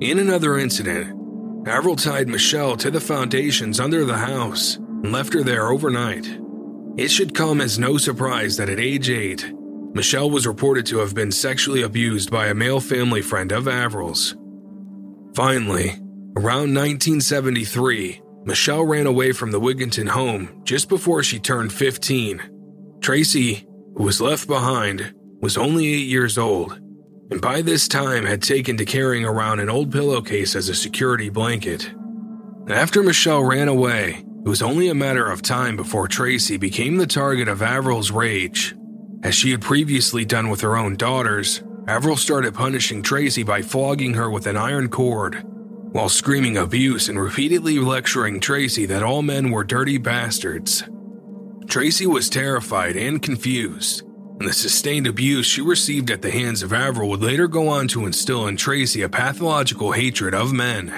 In 0.00 0.18
another 0.18 0.58
incident, 0.58 1.68
Avril 1.68 1.96
tied 1.96 2.28
Michelle 2.28 2.76
to 2.78 2.90
the 2.90 3.00
foundations 3.00 3.78
under 3.78 4.04
the 4.04 4.16
house 4.16 4.76
and 4.76 5.12
left 5.12 5.34
her 5.34 5.42
there 5.42 5.68
overnight. 5.68 6.26
It 6.96 7.08
should 7.08 7.34
come 7.34 7.60
as 7.60 7.78
no 7.78 7.98
surprise 7.98 8.56
that 8.56 8.70
at 8.70 8.80
age 8.80 9.10
8, 9.10 9.52
Michelle 9.94 10.30
was 10.30 10.46
reported 10.46 10.86
to 10.86 10.98
have 10.98 11.14
been 11.14 11.30
sexually 11.30 11.82
abused 11.82 12.30
by 12.30 12.46
a 12.46 12.54
male 12.54 12.80
family 12.80 13.20
friend 13.20 13.52
of 13.52 13.68
Avril's. 13.68 14.34
Finally, 15.34 15.90
around 16.36 16.74
1973, 16.74 18.22
Michelle 18.44 18.84
ran 18.84 19.06
away 19.06 19.32
from 19.32 19.52
the 19.52 19.60
Wigginton 19.60 20.08
home 20.08 20.62
just 20.64 20.88
before 20.88 21.22
she 21.22 21.38
turned 21.38 21.72
15. 21.72 22.42
Tracey, 23.00 23.66
who 23.96 24.02
was 24.02 24.20
left 24.20 24.48
behind, 24.48 25.14
was 25.40 25.56
only 25.56 25.86
eight 25.86 26.08
years 26.08 26.38
old, 26.38 26.78
and 27.30 27.40
by 27.40 27.62
this 27.62 27.86
time 27.86 28.24
had 28.24 28.42
taken 28.42 28.76
to 28.76 28.84
carrying 28.84 29.24
around 29.24 29.60
an 29.60 29.70
old 29.70 29.92
pillowcase 29.92 30.56
as 30.56 30.68
a 30.68 30.74
security 30.74 31.28
blanket. 31.28 31.92
After 32.68 33.02
Michelle 33.02 33.44
ran 33.44 33.68
away, 33.68 34.24
it 34.44 34.48
was 34.48 34.62
only 34.62 34.88
a 34.88 34.94
matter 34.94 35.30
of 35.30 35.42
time 35.42 35.76
before 35.76 36.08
Tracey 36.08 36.56
became 36.56 36.96
the 36.96 37.06
target 37.06 37.46
of 37.46 37.62
Avril's 37.62 38.10
rage. 38.10 38.74
As 39.22 39.36
she 39.36 39.52
had 39.52 39.60
previously 39.60 40.24
done 40.24 40.48
with 40.48 40.62
her 40.62 40.76
own 40.76 40.96
daughters, 40.96 41.62
Avril 41.86 42.16
started 42.16 42.54
punishing 42.54 43.02
Tracey 43.02 43.44
by 43.44 43.62
flogging 43.62 44.14
her 44.14 44.28
with 44.30 44.48
an 44.48 44.56
iron 44.56 44.88
cord, 44.88 45.44
while 45.92 46.08
screaming 46.08 46.56
abuse 46.56 47.08
and 47.08 47.20
repeatedly 47.20 47.78
lecturing 47.78 48.40
Tracey 48.40 48.86
that 48.86 49.02
all 49.02 49.22
men 49.22 49.50
were 49.50 49.62
dirty 49.62 49.98
bastards. 49.98 50.84
Tracey 51.68 52.06
was 52.06 52.30
terrified 52.30 52.96
and 52.96 53.22
confused, 53.22 54.02
and 54.40 54.48
the 54.48 54.52
sustained 54.52 55.06
abuse 55.06 55.46
she 55.46 55.60
received 55.60 56.10
at 56.10 56.22
the 56.22 56.30
hands 56.30 56.62
of 56.62 56.72
Avril 56.72 57.08
would 57.10 57.22
later 57.22 57.46
go 57.46 57.68
on 57.68 57.88
to 57.88 58.06
instill 58.06 58.46
in 58.46 58.56
Tracey 58.56 59.02
a 59.02 59.08
pathological 59.08 59.92
hatred 59.92 60.34
of 60.34 60.52
men. 60.52 60.90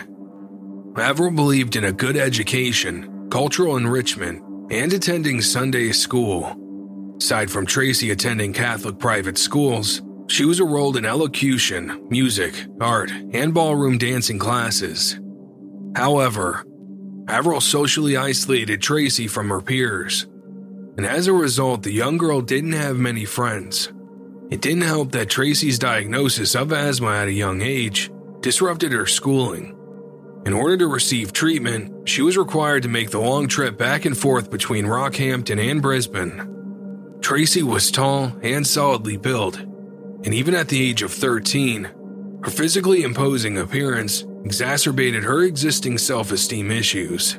Avril 0.96 1.32
believed 1.32 1.74
in 1.76 1.84
a 1.84 1.92
good 1.92 2.16
education, 2.16 3.28
cultural 3.30 3.76
enrichment, 3.76 4.42
and 4.70 4.92
attending 4.92 5.40
Sunday 5.42 5.90
school. 5.92 6.56
Aside 7.20 7.50
from 7.50 7.66
Tracey 7.66 8.10
attending 8.12 8.52
Catholic 8.52 8.98
private 8.98 9.38
schools, 9.38 10.02
she 10.28 10.44
was 10.44 10.60
enrolled 10.60 10.96
in 10.96 11.04
elocution, 11.04 12.06
music, 12.08 12.54
art, 12.80 13.10
and 13.32 13.52
ballroom 13.52 13.98
dancing 13.98 14.38
classes. 14.38 15.18
However, 15.96 16.64
Avril 17.28 17.60
socially 17.60 18.16
isolated 18.16 18.82
Tracey 18.82 19.26
from 19.26 19.48
her 19.48 19.60
peers 19.60 20.26
and 20.96 21.06
as 21.06 21.26
a 21.26 21.32
result, 21.32 21.82
the 21.82 21.92
young 21.92 22.18
girl 22.18 22.40
didn't 22.40 22.72
have 22.72 22.96
many 22.96 23.24
friends. 23.24 23.92
It 24.50 24.60
didn't 24.60 24.82
help 24.82 25.10
that 25.12 25.30
Tracey's 25.30 25.78
diagnosis 25.78 26.54
of 26.54 26.72
asthma 26.72 27.10
at 27.16 27.28
a 27.28 27.32
young 27.32 27.62
age 27.62 28.10
disrupted 28.40 28.92
her 28.92 29.06
schooling. 29.06 29.76
In 30.46 30.52
order 30.52 30.76
to 30.76 30.86
receive 30.86 31.32
treatment, 31.32 32.08
she 32.08 32.22
was 32.22 32.36
required 32.36 32.82
to 32.84 32.88
make 32.88 33.10
the 33.10 33.18
long 33.18 33.48
trip 33.48 33.76
back 33.76 34.04
and 34.04 34.16
forth 34.16 34.50
between 34.50 34.84
Rockhampton 34.84 35.58
and 35.58 35.82
Brisbane. 35.82 37.18
Tracey 37.20 37.62
was 37.62 37.90
tall 37.90 38.32
and 38.42 38.66
solidly 38.66 39.16
built, 39.16 39.58
and 40.24 40.34
even 40.34 40.54
at 40.54 40.68
the 40.68 40.90
age 40.90 41.02
of 41.02 41.12
13, 41.12 42.40
her 42.42 42.50
physically 42.50 43.02
imposing 43.02 43.58
appearance 43.58 44.24
exacerbated 44.44 45.24
her 45.24 45.42
existing 45.42 45.98
self 45.98 46.32
esteem 46.32 46.70
issues. 46.70 47.38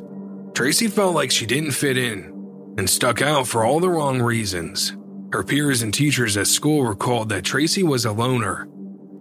Tracey 0.53 0.87
felt 0.87 1.15
like 1.15 1.31
she 1.31 1.45
didn't 1.45 1.71
fit 1.71 1.97
in 1.97 2.31
and 2.77 2.89
stuck 2.89 3.21
out 3.21 3.47
for 3.47 3.63
all 3.63 3.79
the 3.79 3.89
wrong 3.89 4.21
reasons. 4.21 4.95
Her 5.33 5.43
peers 5.43 5.81
and 5.81 5.93
teachers 5.93 6.37
at 6.37 6.47
school 6.47 6.83
recalled 6.83 7.29
that 7.29 7.43
Tracey 7.43 7.83
was 7.83 8.05
a 8.05 8.11
loner, 8.11 8.61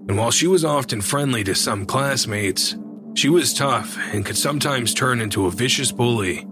and 0.08 0.16
while 0.16 0.30
she 0.30 0.46
was 0.46 0.64
often 0.64 1.00
friendly 1.00 1.42
to 1.44 1.54
some 1.54 1.86
classmates, 1.86 2.76
she 3.14 3.28
was 3.28 3.54
tough 3.54 3.98
and 4.12 4.24
could 4.24 4.36
sometimes 4.36 4.94
turn 4.94 5.20
into 5.20 5.46
a 5.46 5.50
vicious 5.50 5.92
bully. 5.92 6.46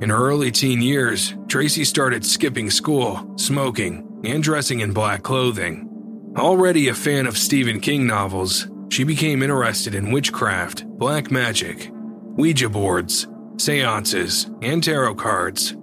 In 0.00 0.10
her 0.10 0.28
early 0.28 0.50
teen 0.50 0.82
years, 0.82 1.34
Tracey 1.46 1.84
started 1.84 2.26
skipping 2.26 2.70
school, 2.70 3.34
smoking, 3.36 4.20
and 4.24 4.42
dressing 4.42 4.80
in 4.80 4.92
black 4.92 5.22
clothing. 5.22 5.91
Already 6.36 6.88
a 6.88 6.94
fan 6.94 7.26
of 7.26 7.36
Stephen 7.36 7.78
King 7.78 8.06
novels, 8.06 8.66
she 8.88 9.04
became 9.04 9.42
interested 9.42 9.94
in 9.94 10.10
witchcraft, 10.10 10.86
black 10.86 11.30
magic, 11.30 11.90
Ouija 11.92 12.70
boards, 12.70 13.26
seances, 13.58 14.50
and 14.62 14.82
tarot 14.82 15.16
cards. 15.16 15.76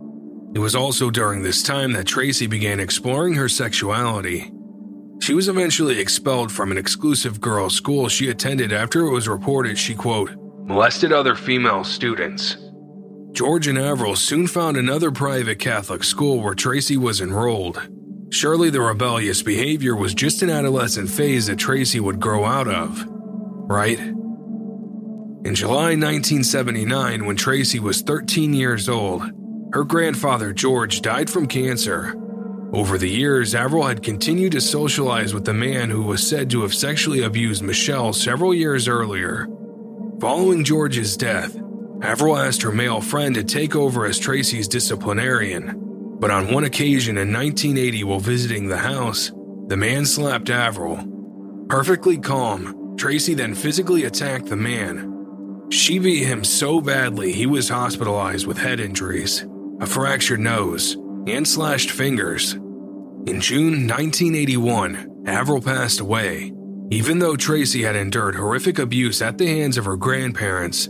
It 0.56 0.60
was 0.60 0.75
also 0.75 1.12
during 1.12 1.44
this 1.44 1.62
time 1.62 1.91
that 1.94 2.08
Tracey 2.08 2.48
began 2.48 2.79
exploring 2.79 3.36
her 3.36 3.48
sexuality. 3.48 4.51
She 5.22 5.36
was 5.36 5.50
eventually 5.50 6.00
expelled 6.00 6.51
from 6.51 6.72
an 6.72 6.79
exclusive 6.79 7.39
girls' 7.39 7.75
school 7.75 8.10
she 8.10 8.29
attended 8.29 8.74
after 8.74 9.01
it 9.06 9.12
was 9.12 9.27
reported 9.27 9.77
she, 9.77 9.94
quote, 9.94 10.32
molested 10.65 11.12
other 11.12 11.36
female 11.36 11.84
students. 11.84 12.58
George 13.34 13.68
and 13.68 13.77
Avril 13.77 14.15
soon 14.15 14.48
found 14.48 14.77
another 14.77 15.12
private 15.12 15.60
Catholic 15.60 16.03
school 16.03 16.41
where 16.41 16.56
Tracey 16.56 16.98
was 16.98 17.22
enrolled. 17.22 17.88
Surely 18.32 18.70
the 18.70 18.80
rebellious 18.80 19.42
behavior 19.42 19.96
was 19.96 20.14
just 20.14 20.44
an 20.44 20.52
adolescent 20.52 21.10
phase 21.10 21.48
that 21.48 21.58
Tracey 21.58 22.00
would 22.00 22.20
grow 22.20 22.46
out 22.46 22.68
of, 22.68 23.04
right? 23.08 23.98
In 23.98 25.56
July 25.56 25.96
1979, 25.96 27.26
when 27.26 27.36
Tracey 27.36 27.80
was 27.80 28.04
13 28.04 28.54
years 28.54 28.88
old, 28.88 29.24
her 29.74 29.84
grandfather, 29.84 30.54
George, 30.54 31.02
died 31.02 31.28
from 31.28 31.48
cancer. 31.48 32.14
Over 32.72 33.00
the 33.00 33.10
years, 33.10 33.56
Avril 33.56 33.88
had 33.88 34.04
continued 34.04 34.52
to 34.52 34.62
socialize 34.62 35.34
with 35.34 35.46
the 35.46 35.54
man 35.56 35.90
who 35.90 36.04
was 36.04 36.28
said 36.28 36.52
to 36.52 36.62
have 36.62 36.74
sexually 36.74 37.24
abused 37.24 37.64
Michelle 37.64 38.14
several 38.14 38.54
years 38.54 38.88
earlier. 38.88 39.48
Following 40.20 40.64
George's 40.64 41.18
death, 41.18 41.58
Avril 42.04 42.38
asked 42.38 42.62
her 42.62 42.72
male 42.72 43.02
friend 43.02 43.34
to 43.34 43.44
take 43.44 43.76
over 43.76 44.06
as 44.06 44.20
Tracey's 44.20 44.68
disciplinarian. 44.68 45.88
But 46.20 46.32
on 46.32 46.54
one 46.54 46.66
occasion 46.66 47.18
in 47.18 47.34
1980, 47.34 48.04
while 48.04 48.20
visiting 48.20 48.68
the 48.68 48.78
house, 48.78 49.32
the 49.68 49.78
man 49.78 50.06
slapped 50.06 50.50
Avril. 50.50 51.04
Perfectly 51.70 52.18
calm, 52.18 52.96
Tracey 52.98 53.34
then 53.34 53.56
physically 53.56 54.04
attacked 54.04 54.48
the 54.48 54.56
man. 54.56 55.68
She 55.70 56.00
beat 56.00 56.26
him 56.26 56.44
so 56.44 56.82
badly 56.82 57.32
he 57.32 57.46
was 57.46 57.70
hospitalized 57.70 58.48
with 58.48 58.58
head 58.58 58.80
injuries 58.80 59.46
a 59.80 59.86
fractured 59.86 60.40
nose, 60.40 60.98
and 61.28 61.48
slashed 61.48 61.92
fingers. 61.92 62.54
In 62.54 63.40
June 63.40 63.88
1981, 63.88 65.24
Avril 65.26 65.62
passed 65.62 66.00
away. 66.00 66.52
Even 66.92 67.20
though 67.20 67.36
Tracey 67.36 67.84
had 67.84 67.96
endured 67.96 68.36
horrific 68.36 68.80
abuse 68.80 69.22
at 69.22 69.38
the 69.38 69.48
hands 69.48 69.78
of 69.78 69.86
her 69.86 69.96
grandparents, 69.96 70.90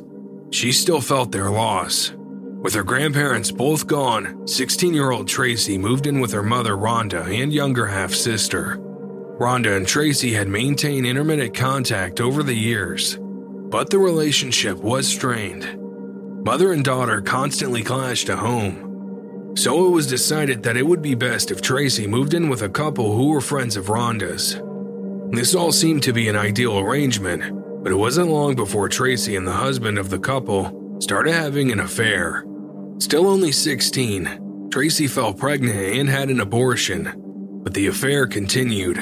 she 0.51 0.71
still 0.71 1.01
felt 1.01 1.31
their 1.31 1.51
loss. 1.51 2.13
With 2.61 2.73
her 2.73 2.83
grandparents 2.83 3.51
both 3.51 3.87
gone, 3.87 4.45
16 4.45 4.93
year 4.93 5.11
old 5.11 5.29
Tracey 5.29 5.77
moved 5.77 6.07
in 6.07 6.19
with 6.19 6.33
her 6.33 6.43
mother 6.43 6.75
Rhonda 6.75 7.23
and 7.41 7.53
younger 7.53 7.85
half 7.85 8.13
sister. 8.13 8.77
Rhonda 9.39 9.77
and 9.77 9.87
Tracey 9.87 10.33
had 10.33 10.49
maintained 10.49 11.07
intermittent 11.07 11.53
contact 11.53 12.19
over 12.19 12.43
the 12.43 12.53
years, 12.53 13.17
but 13.17 13.89
the 13.89 13.97
relationship 13.97 14.77
was 14.77 15.07
strained. 15.07 15.79
Mother 16.43 16.73
and 16.73 16.83
daughter 16.83 17.21
constantly 17.21 17.81
clashed 17.81 18.29
at 18.29 18.39
home. 18.39 19.55
So 19.55 19.87
it 19.87 19.91
was 19.91 20.07
decided 20.07 20.61
that 20.63 20.75
it 20.75 20.85
would 20.85 21.01
be 21.01 21.15
best 21.15 21.51
if 21.51 21.61
Tracey 21.61 22.07
moved 22.07 22.33
in 22.33 22.49
with 22.49 22.61
a 22.63 22.69
couple 22.69 23.15
who 23.15 23.29
were 23.29 23.39
friends 23.39 23.77
of 23.77 23.85
Rhonda's. 23.85 24.61
This 25.33 25.55
all 25.55 25.71
seemed 25.71 26.03
to 26.03 26.13
be 26.13 26.27
an 26.27 26.35
ideal 26.35 26.77
arrangement, 26.77 27.83
but 27.83 27.93
it 27.93 27.95
wasn't 27.95 28.27
long 28.27 28.55
before 28.55 28.89
Tracey 28.89 29.37
and 29.37 29.47
the 29.47 29.53
husband 29.53 29.97
of 29.97 30.09
the 30.09 30.19
couple 30.19 30.97
started 30.99 31.31
having 31.31 31.71
an 31.71 31.79
affair. 31.79 32.43
Still 32.99 33.27
only 33.27 33.53
16, 33.53 34.69
Tracey 34.71 35.07
fell 35.07 35.33
pregnant 35.33 35.97
and 35.97 36.09
had 36.09 36.29
an 36.29 36.41
abortion, 36.41 37.09
but 37.63 37.73
the 37.73 37.87
affair 37.87 38.27
continued. 38.27 38.97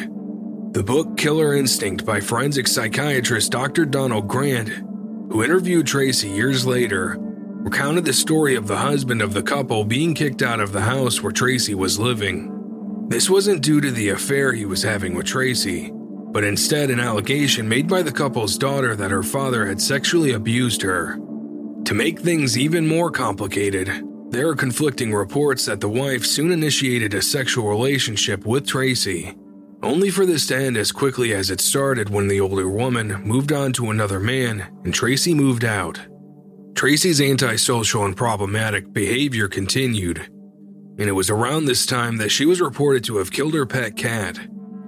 The 0.74 0.84
book 0.84 1.18
Killer 1.18 1.56
Instinct 1.56 2.06
by 2.06 2.22
forensic 2.22 2.68
psychiatrist 2.68 3.52
Dr. 3.52 3.86
Donald 3.86 4.28
Grant, 4.28 4.70
who 4.70 5.44
interviewed 5.44 5.88
Tracey 5.88 6.30
years 6.30 6.64
later, 6.64 7.18
recounted 7.20 8.06
the 8.06 8.14
story 8.14 8.56
of 8.56 8.68
the 8.68 8.78
husband 8.78 9.24
of 9.24 9.34
the 9.34 9.42
couple 9.42 9.84
being 9.84 10.14
kicked 10.14 10.44
out 10.44 10.60
of 10.60 10.74
the 10.74 10.82
house 10.82 11.24
where 11.24 11.32
Tracey 11.32 11.74
was 11.74 11.98
living. 11.98 13.08
This 13.10 13.32
wasn't 13.32 13.64
due 13.64 13.82
to 13.82 13.90
the 13.90 14.10
affair 14.10 14.54
he 14.54 14.66
was 14.66 14.84
having 14.84 15.16
with 15.16 15.26
Tracey, 15.26 15.92
but 15.92 16.44
instead 16.44 16.92
an 16.92 17.00
allegation 17.00 17.68
made 17.68 17.88
by 17.88 18.04
the 18.04 18.12
couple's 18.12 18.60
daughter 18.60 18.96
that 18.96 19.10
her 19.10 19.24
father 19.24 19.66
had 19.66 19.82
sexually 19.82 20.34
abused 20.34 20.84
her. 20.84 21.18
To 21.88 21.94
make 21.94 22.20
things 22.20 22.58
even 22.58 22.86
more 22.86 23.10
complicated, 23.10 24.04
there 24.30 24.50
are 24.50 24.56
conflicting 24.56 25.14
reports 25.14 25.64
that 25.68 25.80
the 25.80 25.88
wife 25.88 26.26
soon 26.26 26.52
initiated 26.52 27.14
a 27.14 27.22
sexual 27.22 27.70
relationship 27.70 28.46
with 28.46 28.68
Tracey, 28.68 29.38
only 29.82 30.10
for 30.10 30.26
this 30.26 30.48
to 30.48 30.58
end 30.58 30.76
as 30.76 30.92
quickly 30.92 31.34
as 31.34 31.50
it 31.50 31.62
started 31.62 32.10
when 32.10 32.28
the 32.28 32.42
older 32.42 32.68
woman 32.68 33.22
moved 33.24 33.54
on 33.54 33.72
to 33.72 33.90
another 33.90 34.20
man 34.20 34.68
and 34.84 34.94
Tracey 34.94 35.34
moved 35.34 35.64
out. 35.64 35.98
Tracey's 36.76 37.22
antisocial 37.22 38.04
and 38.04 38.18
problematic 38.18 38.92
behavior 38.92 39.48
continued, 39.48 40.28
and 41.00 41.08
it 41.08 41.14
was 41.14 41.30
around 41.30 41.68
this 41.68 41.86
time 41.86 42.18
that 42.18 42.32
she 42.32 42.46
was 42.46 42.60
reported 42.60 43.06
to 43.06 43.16
have 43.16 43.32
killed 43.32 43.54
her 43.54 43.66
pet 43.66 43.96
cat, 43.96 44.38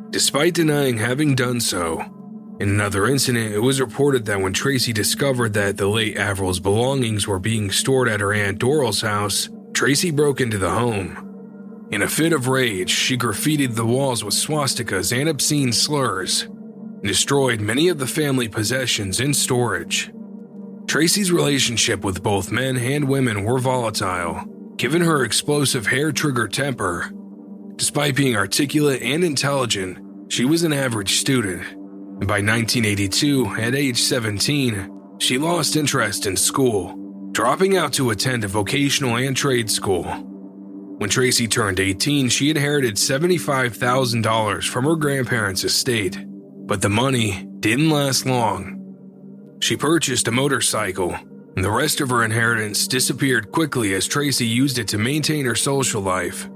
despite 0.10 0.54
denying 0.54 0.98
having 0.98 1.34
done 1.34 1.62
so. 1.62 2.19
In 2.60 2.68
another 2.68 3.08
incident, 3.08 3.54
it 3.54 3.60
was 3.60 3.80
reported 3.80 4.26
that 4.26 4.42
when 4.42 4.52
Tracey 4.52 4.92
discovered 4.92 5.54
that 5.54 5.78
the 5.78 5.88
late 5.88 6.18
Avril's 6.18 6.60
belongings 6.60 7.26
were 7.26 7.40
being 7.40 7.72
stored 7.72 8.10
at 8.10 8.20
her 8.20 8.34
Aunt 8.34 8.60
Doral's 8.60 9.00
house, 9.00 9.50
Tracey 9.74 10.12
broke 10.12 10.42
into 10.42 10.58
the 10.58 10.70
home. 10.70 11.88
In 11.90 12.02
a 12.02 12.10
fit 12.10 12.34
of 12.34 12.50
rage, 12.50 12.90
she 12.90 13.18
graffitied 13.18 13.76
the 13.76 13.86
walls 13.86 14.26
with 14.26 14.34
swastikas 14.34 15.18
and 15.18 15.30
obscene 15.30 15.72
slurs, 15.72 16.42
and 16.42 17.04
destroyed 17.04 17.62
many 17.62 17.88
of 17.88 17.98
the 17.98 18.06
family 18.06 18.50
possessions 18.50 19.22
in 19.22 19.34
storage. 19.34 20.12
Tracey's 20.86 21.32
relationship 21.32 22.04
with 22.04 22.22
both 22.22 22.52
men 22.52 22.76
and 22.76 23.08
women 23.08 23.46
were 23.46 23.60
volatile, 23.60 24.44
given 24.76 25.02
her 25.02 25.24
explosive 25.24 25.88
hair 25.88 26.12
trigger 26.12 26.50
temper. 26.50 27.10
Despite 27.78 28.18
being 28.18 28.36
articulate 28.36 29.02
and 29.02 29.24
intelligent, 29.24 29.98
she 30.30 30.44
was 30.44 30.64
an 30.64 30.74
average 30.74 31.14
student 31.14 31.79
by 32.28 32.42
1982, 32.42 33.56
at 33.58 33.76
age 33.76 34.02
17, 34.02 35.18
she 35.20 35.38
lost 35.38 35.78
interest 35.78 36.26
in 36.26 36.36
school, 36.36 37.30
dropping 37.32 37.78
out 37.78 37.94
to 37.94 38.10
attend 38.10 38.44
a 38.44 38.48
vocational 38.48 39.16
and 39.16 39.38
trade 39.38 39.72
school. 39.72 40.04
When 40.04 41.10
Tracey 41.10 41.48
turned 41.48 41.80
18, 41.80 42.28
she 42.28 42.50
inherited 42.50 42.96
$75,000 42.96 44.68
from 44.68 44.84
her 44.84 44.98
grandparents' 44.98 45.64
estate, 45.64 46.18
but 46.68 46.82
the 46.82 46.90
money 46.90 47.48
didn't 47.62 47.90
last 47.90 48.26
long. 48.26 48.76
She 49.62 49.78
purchased 49.78 50.28
a 50.28 50.32
motorcycle, 50.32 51.16
and 51.56 51.64
the 51.64 51.72
rest 51.72 52.02
of 52.02 52.10
her 52.10 52.26
inheritance 52.26 52.86
disappeared 52.86 53.54
quickly 53.54 53.94
as 53.94 54.08
Tracey 54.08 54.46
used 54.46 54.78
it 54.78 54.90
to 54.90 54.98
maintain 54.98 55.46
her 55.46 55.56
social 55.56 56.02
life. 56.02 56.50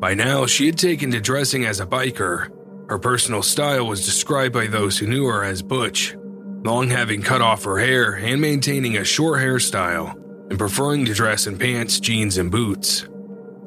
By 0.00 0.14
now, 0.14 0.46
she 0.46 0.64
had 0.64 0.78
taken 0.78 1.10
to 1.10 1.20
dressing 1.20 1.66
as 1.66 1.80
a 1.80 1.86
biker 1.86 2.48
her 2.88 2.98
personal 2.98 3.42
style 3.42 3.86
was 3.86 4.04
described 4.04 4.52
by 4.52 4.66
those 4.66 4.98
who 4.98 5.06
knew 5.06 5.26
her 5.26 5.42
as 5.42 5.62
Butch, 5.62 6.16
long 6.64 6.88
having 6.88 7.22
cut 7.22 7.40
off 7.40 7.64
her 7.64 7.78
hair 7.78 8.14
and 8.14 8.40
maintaining 8.40 8.96
a 8.96 9.04
short 9.04 9.40
hairstyle, 9.40 10.14
and 10.50 10.58
preferring 10.58 11.04
to 11.06 11.14
dress 11.14 11.46
in 11.46 11.58
pants, 11.58 11.98
jeans, 11.98 12.36
and 12.36 12.50
boots. 12.50 13.08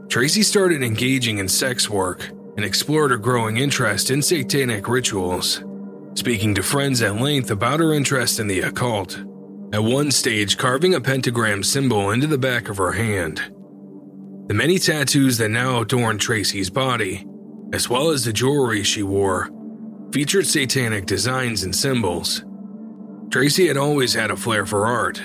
Tracey 0.10 0.44
started 0.44 0.84
engaging 0.84 1.40
in 1.40 1.48
sex 1.48 1.90
work 1.90 2.30
and 2.56 2.64
explored 2.64 3.12
her 3.12 3.18
growing 3.18 3.58
interest 3.58 4.10
in 4.10 4.22
satanic 4.22 4.88
rituals, 4.88 5.64
speaking 6.16 6.56
to 6.56 6.64
friends 6.64 7.02
at 7.02 7.16
length 7.16 7.52
about 7.52 7.80
her 7.80 7.94
interest 7.94 8.40
in 8.40 8.48
the 8.48 8.62
occult, 8.62 9.20
at 9.74 9.84
one 9.84 10.12
stage 10.12 10.58
carving 10.58 10.96
a 10.96 11.02
pentagram 11.02 11.64
symbol 11.64 12.12
into 12.12 12.26
the 12.26 12.38
back 12.38 12.70
of 12.70 12.78
her 12.78 12.94
hand. 12.94 13.42
The 14.48 14.54
many 14.54 14.80
tattoos 14.80 15.38
that 15.40 15.50
now 15.50 15.82
adorn 15.82 16.18
Tracey's 16.20 16.70
body 16.70 17.27
as 17.74 17.90
well 17.90 18.10
as 18.10 18.24
the 18.24 18.34
jewelry 18.34 18.84
she 18.84 19.04
wore, 19.04 19.50
featured 20.12 20.48
satanic 20.48 21.06
designs 21.06 21.64
and 21.64 21.76
symbols. 21.76 22.44
Tracey 23.30 23.68
had 23.68 23.78
always 23.78 24.14
had 24.14 24.32
a 24.32 24.38
flair 24.38 24.66
for 24.66 24.86
art, 24.86 25.22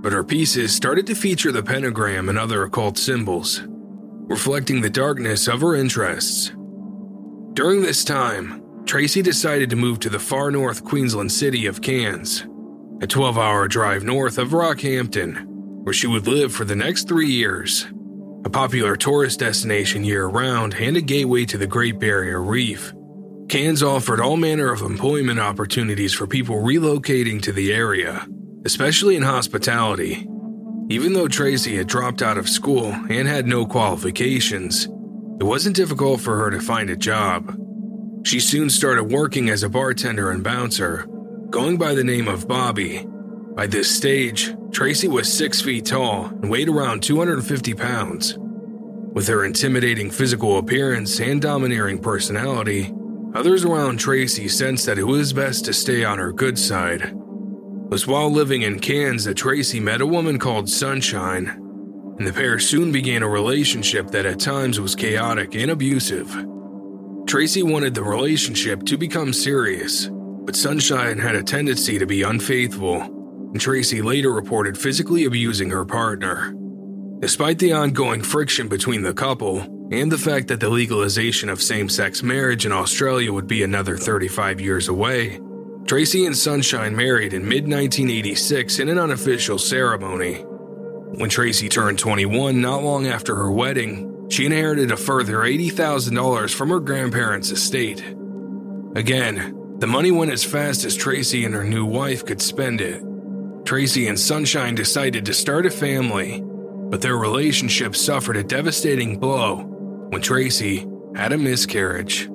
but 0.00 0.12
her 0.12 0.24
pieces 0.24 0.74
started 0.74 1.06
to 1.06 1.14
feature 1.14 1.52
the 1.52 1.62
pentagram 1.62 2.28
and 2.28 2.38
other 2.38 2.62
occult 2.62 2.98
symbols, 2.98 3.62
reflecting 3.66 4.80
the 4.80 4.90
darkness 4.90 5.48
of 5.48 5.60
her 5.60 5.74
interests. 5.74 6.52
During 7.54 7.82
this 7.82 8.04
time, 8.04 8.62
Tracey 8.86 9.22
decided 9.22 9.70
to 9.70 9.76
move 9.76 10.00
to 10.00 10.08
the 10.08 10.18
far 10.18 10.50
north 10.50 10.84
Queensland 10.84 11.30
city 11.30 11.66
of 11.66 11.82
Cairns, 11.82 12.46
a 13.00 13.06
12 13.06 13.38
hour 13.38 13.68
drive 13.68 14.04
north 14.04 14.38
of 14.38 14.50
Rockhampton, 14.50 15.46
where 15.84 15.92
she 15.92 16.06
would 16.06 16.26
live 16.26 16.52
for 16.52 16.64
the 16.64 16.76
next 16.76 17.08
three 17.08 17.30
years 17.30 17.86
a 18.44 18.50
popular 18.50 18.96
tourist 18.96 19.40
destination 19.40 20.04
year 20.04 20.26
round 20.26 20.74
and 20.74 20.96
a 20.96 21.00
gateway 21.00 21.44
to 21.44 21.58
the 21.58 21.66
Great 21.66 21.98
Barrier 21.98 22.40
Reef. 22.40 22.92
Cairns 23.48 23.82
offered 23.82 24.20
all 24.20 24.36
manner 24.36 24.72
of 24.72 24.82
employment 24.82 25.38
opportunities 25.38 26.14
for 26.14 26.26
people 26.26 26.56
relocating 26.56 27.40
to 27.42 27.52
the 27.52 27.72
area, 27.72 28.26
especially 28.64 29.16
in 29.16 29.22
hospitality. 29.22 30.26
Even 30.88 31.12
though 31.12 31.28
Tracey 31.28 31.76
had 31.76 31.86
dropped 31.86 32.22
out 32.22 32.38
of 32.38 32.48
school 32.48 32.86
and 32.86 33.28
had 33.28 33.46
no 33.46 33.64
qualifications, 33.64 34.86
it 35.40 35.44
wasn't 35.44 35.76
difficult 35.76 36.20
for 36.20 36.36
her 36.36 36.50
to 36.50 36.60
find 36.60 36.90
a 36.90 36.96
job. 36.96 37.56
She 38.24 38.40
soon 38.40 38.70
started 38.70 39.04
working 39.04 39.50
as 39.50 39.62
a 39.62 39.68
bartender 39.68 40.30
and 40.30 40.42
bouncer, 40.42 41.06
going 41.50 41.76
by 41.76 41.94
the 41.94 42.04
name 42.04 42.28
of 42.28 42.48
Bobby. 42.48 43.06
By 43.54 43.66
this 43.66 43.94
stage, 43.94 44.54
Tracey 44.70 45.08
was 45.08 45.30
six 45.30 45.60
feet 45.60 45.84
tall 45.84 46.24
and 46.24 46.50
weighed 46.50 46.70
around 46.70 47.02
250 47.02 47.74
pounds. 47.74 48.38
With 48.38 49.28
her 49.28 49.44
intimidating 49.44 50.10
physical 50.10 50.56
appearance 50.56 51.20
and 51.20 51.40
domineering 51.40 51.98
personality, 51.98 52.94
others 53.34 53.66
around 53.66 53.98
Tracey 53.98 54.48
sensed 54.48 54.86
that 54.86 54.98
it 54.98 55.04
was 55.04 55.34
best 55.34 55.66
to 55.66 55.74
stay 55.74 56.02
on 56.02 56.18
her 56.18 56.32
good 56.32 56.58
side. 56.58 57.02
It 57.02 57.14
was 57.90 58.06
while 58.06 58.30
living 58.30 58.62
in 58.62 58.80
Cairns 58.80 59.24
that 59.24 59.36
Tracey 59.36 59.80
met 59.80 60.00
a 60.00 60.06
woman 60.06 60.38
called 60.38 60.70
Sunshine, 60.70 61.48
and 62.18 62.26
the 62.26 62.32
pair 62.32 62.58
soon 62.58 62.90
began 62.90 63.22
a 63.22 63.28
relationship 63.28 64.08
that 64.12 64.24
at 64.24 64.40
times 64.40 64.80
was 64.80 64.96
chaotic 64.96 65.54
and 65.54 65.70
abusive. 65.70 66.30
Tracey 67.26 67.62
wanted 67.62 67.94
the 67.94 68.02
relationship 68.02 68.82
to 68.84 68.96
become 68.96 69.34
serious, 69.34 70.08
but 70.10 70.56
Sunshine 70.56 71.18
had 71.18 71.36
a 71.36 71.42
tendency 71.42 71.98
to 71.98 72.06
be 72.06 72.22
unfaithful 72.22 73.18
Tracey 73.60 74.02
later 74.02 74.32
reported 74.32 74.78
physically 74.78 75.24
abusing 75.24 75.70
her 75.70 75.84
partner. 75.84 76.54
Despite 77.20 77.58
the 77.58 77.72
ongoing 77.72 78.22
friction 78.22 78.66
between 78.66 79.02
the 79.02 79.14
couple 79.14 79.60
and 79.92 80.10
the 80.10 80.18
fact 80.18 80.48
that 80.48 80.58
the 80.58 80.68
legalization 80.68 81.48
of 81.48 81.62
same 81.62 81.88
sex 81.88 82.22
marriage 82.22 82.66
in 82.66 82.72
Australia 82.72 83.32
would 83.32 83.46
be 83.46 83.62
another 83.62 83.96
35 83.96 84.60
years 84.60 84.88
away, 84.88 85.38
Tracey 85.86 86.26
and 86.26 86.36
Sunshine 86.36 86.96
married 86.96 87.34
in 87.34 87.42
mid 87.42 87.64
1986 87.64 88.78
in 88.78 88.88
an 88.88 88.98
unofficial 88.98 89.58
ceremony. 89.58 90.44
When 91.14 91.28
Tracey 91.28 91.68
turned 91.68 91.98
21, 91.98 92.60
not 92.60 92.82
long 92.82 93.06
after 93.06 93.36
her 93.36 93.52
wedding, 93.52 94.28
she 94.30 94.46
inherited 94.46 94.90
a 94.90 94.96
further 94.96 95.38
$80,000 95.40 96.54
from 96.54 96.70
her 96.70 96.80
grandparents' 96.80 97.50
estate. 97.50 98.02
Again, 98.96 99.76
the 99.78 99.86
money 99.86 100.10
went 100.10 100.32
as 100.32 100.42
fast 100.42 100.84
as 100.84 100.96
Tracey 100.96 101.44
and 101.44 101.54
her 101.54 101.64
new 101.64 101.84
wife 101.84 102.24
could 102.24 102.40
spend 102.40 102.80
it. 102.80 103.02
Tracey 103.64 104.08
and 104.08 104.18
Sunshine 104.18 104.74
decided 104.74 105.24
to 105.26 105.34
start 105.34 105.66
a 105.66 105.70
family, 105.70 106.42
but 106.44 107.00
their 107.00 107.16
relationship 107.16 107.94
suffered 107.96 108.36
a 108.36 108.44
devastating 108.44 109.18
blow 109.18 109.62
when 110.10 110.20
Tracey 110.20 110.86
had 111.14 111.32
a 111.32 111.38
miscarriage. 111.38 112.28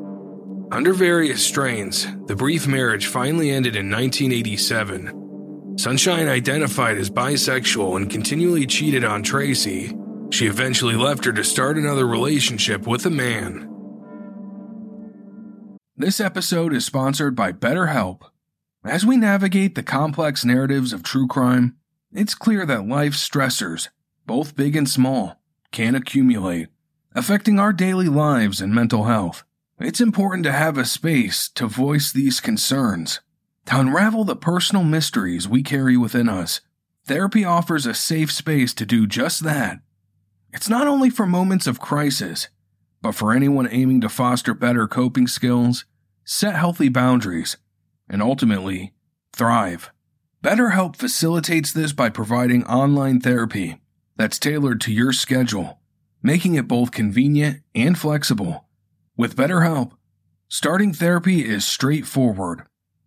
Under 0.72 0.94
various 0.94 1.46
strains, 1.46 2.08
the 2.26 2.36
brief 2.36 2.68
marriage 2.68 3.08
finally 3.08 3.52
ended 3.52 3.76
in 3.76 3.90
1987. 3.90 5.76
Sunshine 5.78 6.28
identified 6.28 6.98
as 6.98 7.10
bisexual 7.10 7.98
and 7.98 8.10
continually 8.10 8.66
cheated 8.66 9.04
on 9.04 9.22
Tracey. 9.22 9.96
She 10.32 10.48
eventually 10.48 10.96
left 10.96 11.24
her 11.26 11.32
to 11.34 11.44
start 11.44 11.78
another 11.78 12.08
relationship 12.08 12.88
with 12.88 13.06
a 13.06 13.10
man. 13.10 13.70
This 15.96 16.20
episode 16.20 16.74
is 16.74 16.86
sponsored 16.86 17.36
by 17.36 17.52
BetterHelp. 17.54 18.22
As 18.88 19.06
we 19.06 19.18
navigate 19.18 19.76
the 19.76 19.84
complex 19.84 20.46
narratives 20.46 20.94
of 20.94 21.04
true 21.04 21.28
crime, 21.28 21.76
it's 22.14 22.34
clear 22.34 22.66
that 22.66 22.88
life's 22.88 23.28
stressors, 23.28 23.90
both 24.26 24.56
big 24.56 24.78
and 24.78 24.88
small, 24.88 25.42
can 25.74 25.94
accumulate, 25.94 26.70
affecting 27.14 27.60
our 27.60 27.74
daily 27.74 28.08
lives 28.08 28.62
and 28.62 28.74
mental 28.74 29.04
health. 29.04 29.44
It's 29.78 30.00
important 30.00 30.46
to 30.46 30.54
have 30.54 30.78
a 30.78 30.86
space 30.86 31.50
to 31.56 31.68
voice 31.68 32.14
these 32.14 32.40
concerns. 32.40 33.20
To 33.66 33.78
unravel 33.78 34.24
the 34.24 34.38
personal 34.38 34.86
mysteries 34.86 35.50
we 35.50 35.64
carry 35.64 35.98
within 35.98 36.30
us, 36.30 36.62
therapy 37.04 37.44
offers 37.44 37.86
a 37.86 37.94
safe 37.94 38.32
space 38.32 38.74
to 38.76 38.86
do 38.86 39.06
just 39.06 39.44
that. 39.44 39.82
It's 40.54 40.70
not 40.70 40.88
only 40.88 41.10
for 41.10 41.28
moments 41.28 41.68
of 41.68 41.82
crisis, 41.82 42.48
but 43.02 43.16
for 43.16 43.34
anyone 43.34 43.68
aiming 43.70 44.00
to 44.02 44.10
foster 44.10 44.54
better 44.54 44.88
coping 44.88 45.28
skills, 45.28 45.84
set 46.24 46.56
healthy 46.56 46.88
boundaries, 46.88 47.58
and 48.10 48.22
ultimately 48.22 48.94
thrive. 49.34 49.92
BetterHelp 50.44 50.96
facilitates 50.96 51.72
this 51.72 51.94
by 51.94 52.10
providing 52.10 52.66
online 52.66 53.20
therapy 53.20 53.82
that's 54.16 54.40
tailored 54.40 54.82
to 54.82 54.92
your 54.92 55.12
schedule, 55.12 55.80
making 56.22 56.56
it 56.56 56.68
both 56.68 56.92
convenient 56.92 57.62
and 57.76 57.98
flexible. 57.98 58.66
With 59.16 59.36
BetterHelp, 59.36 59.92
starting 60.48 60.94
therapy 60.94 61.46
is 61.46 61.66
straightforward. 61.66 62.64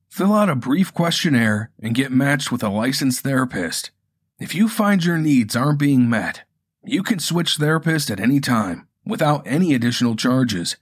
Fill 0.08 0.34
out 0.34 0.48
a 0.48 0.56
brief 0.56 0.92
questionnaire 0.92 1.70
and 1.80 1.94
get 1.94 2.10
matched 2.10 2.50
with 2.50 2.62
a 2.62 2.68
licensed 2.68 3.20
therapist. 3.20 3.92
If 4.38 4.54
you 4.54 4.68
find 4.68 5.04
your 5.04 5.18
needs 5.18 5.54
aren't 5.54 5.78
being 5.78 6.08
met, 6.10 6.42
you 6.84 7.02
can 7.02 7.18
switch 7.18 7.58
therapists 7.58 8.10
at 8.10 8.20
any 8.20 8.40
time 8.40 8.88
without 9.04 9.46
any 9.46 9.74
additional 9.74 10.16
charges, 10.16 10.76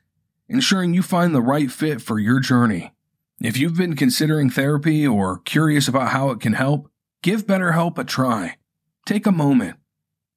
ensuring 0.48 0.94
you 0.94 1.02
find 1.02 1.34
the 1.34 1.42
right 1.42 1.70
fit 1.70 2.00
for 2.00 2.18
your 2.18 2.40
journey. 2.40 2.94
If 3.40 3.56
you've 3.56 3.76
been 3.76 3.94
considering 3.94 4.50
therapy 4.50 5.06
or 5.06 5.38
curious 5.38 5.86
about 5.86 6.08
how 6.08 6.30
it 6.30 6.40
can 6.40 6.54
help, 6.54 6.88
give 7.22 7.46
BetterHelp 7.46 7.96
a 7.96 8.02
try. 8.02 8.56
Take 9.06 9.26
a 9.26 9.32
moment. 9.32 9.76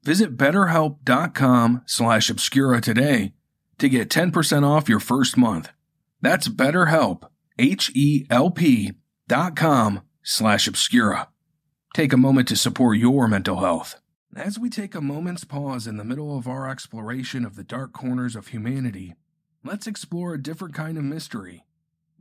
Visit 0.03 0.37
betterhelp.com 0.37 1.81
slash 1.87 2.29
obscura 2.29 2.79
today 2.79 3.33
to 3.79 3.89
get 3.89 4.09
10% 4.09 4.63
off 4.63 4.87
your 4.87 4.99
first 4.99 5.35
month. 5.35 5.71
That's 6.21 6.47
betterhelp, 6.47 7.23
H-E-L-P 7.57 8.91
dot 9.27 9.55
com 9.55 10.01
slash 10.21 10.67
obscura. 10.67 11.29
Take 11.95 12.13
a 12.13 12.17
moment 12.17 12.47
to 12.49 12.55
support 12.55 12.97
your 12.97 13.27
mental 13.27 13.57
health. 13.61 13.99
As 14.35 14.59
we 14.59 14.69
take 14.69 14.93
a 14.93 15.01
moment's 15.01 15.43
pause 15.43 15.87
in 15.87 15.97
the 15.97 16.05
middle 16.05 16.37
of 16.37 16.47
our 16.47 16.69
exploration 16.69 17.45
of 17.45 17.55
the 17.55 17.63
dark 17.63 17.93
corners 17.93 18.35
of 18.35 18.47
humanity, 18.47 19.15
let's 19.63 19.87
explore 19.87 20.35
a 20.35 20.41
different 20.41 20.75
kind 20.75 20.97
of 20.97 21.03
mystery 21.03 21.63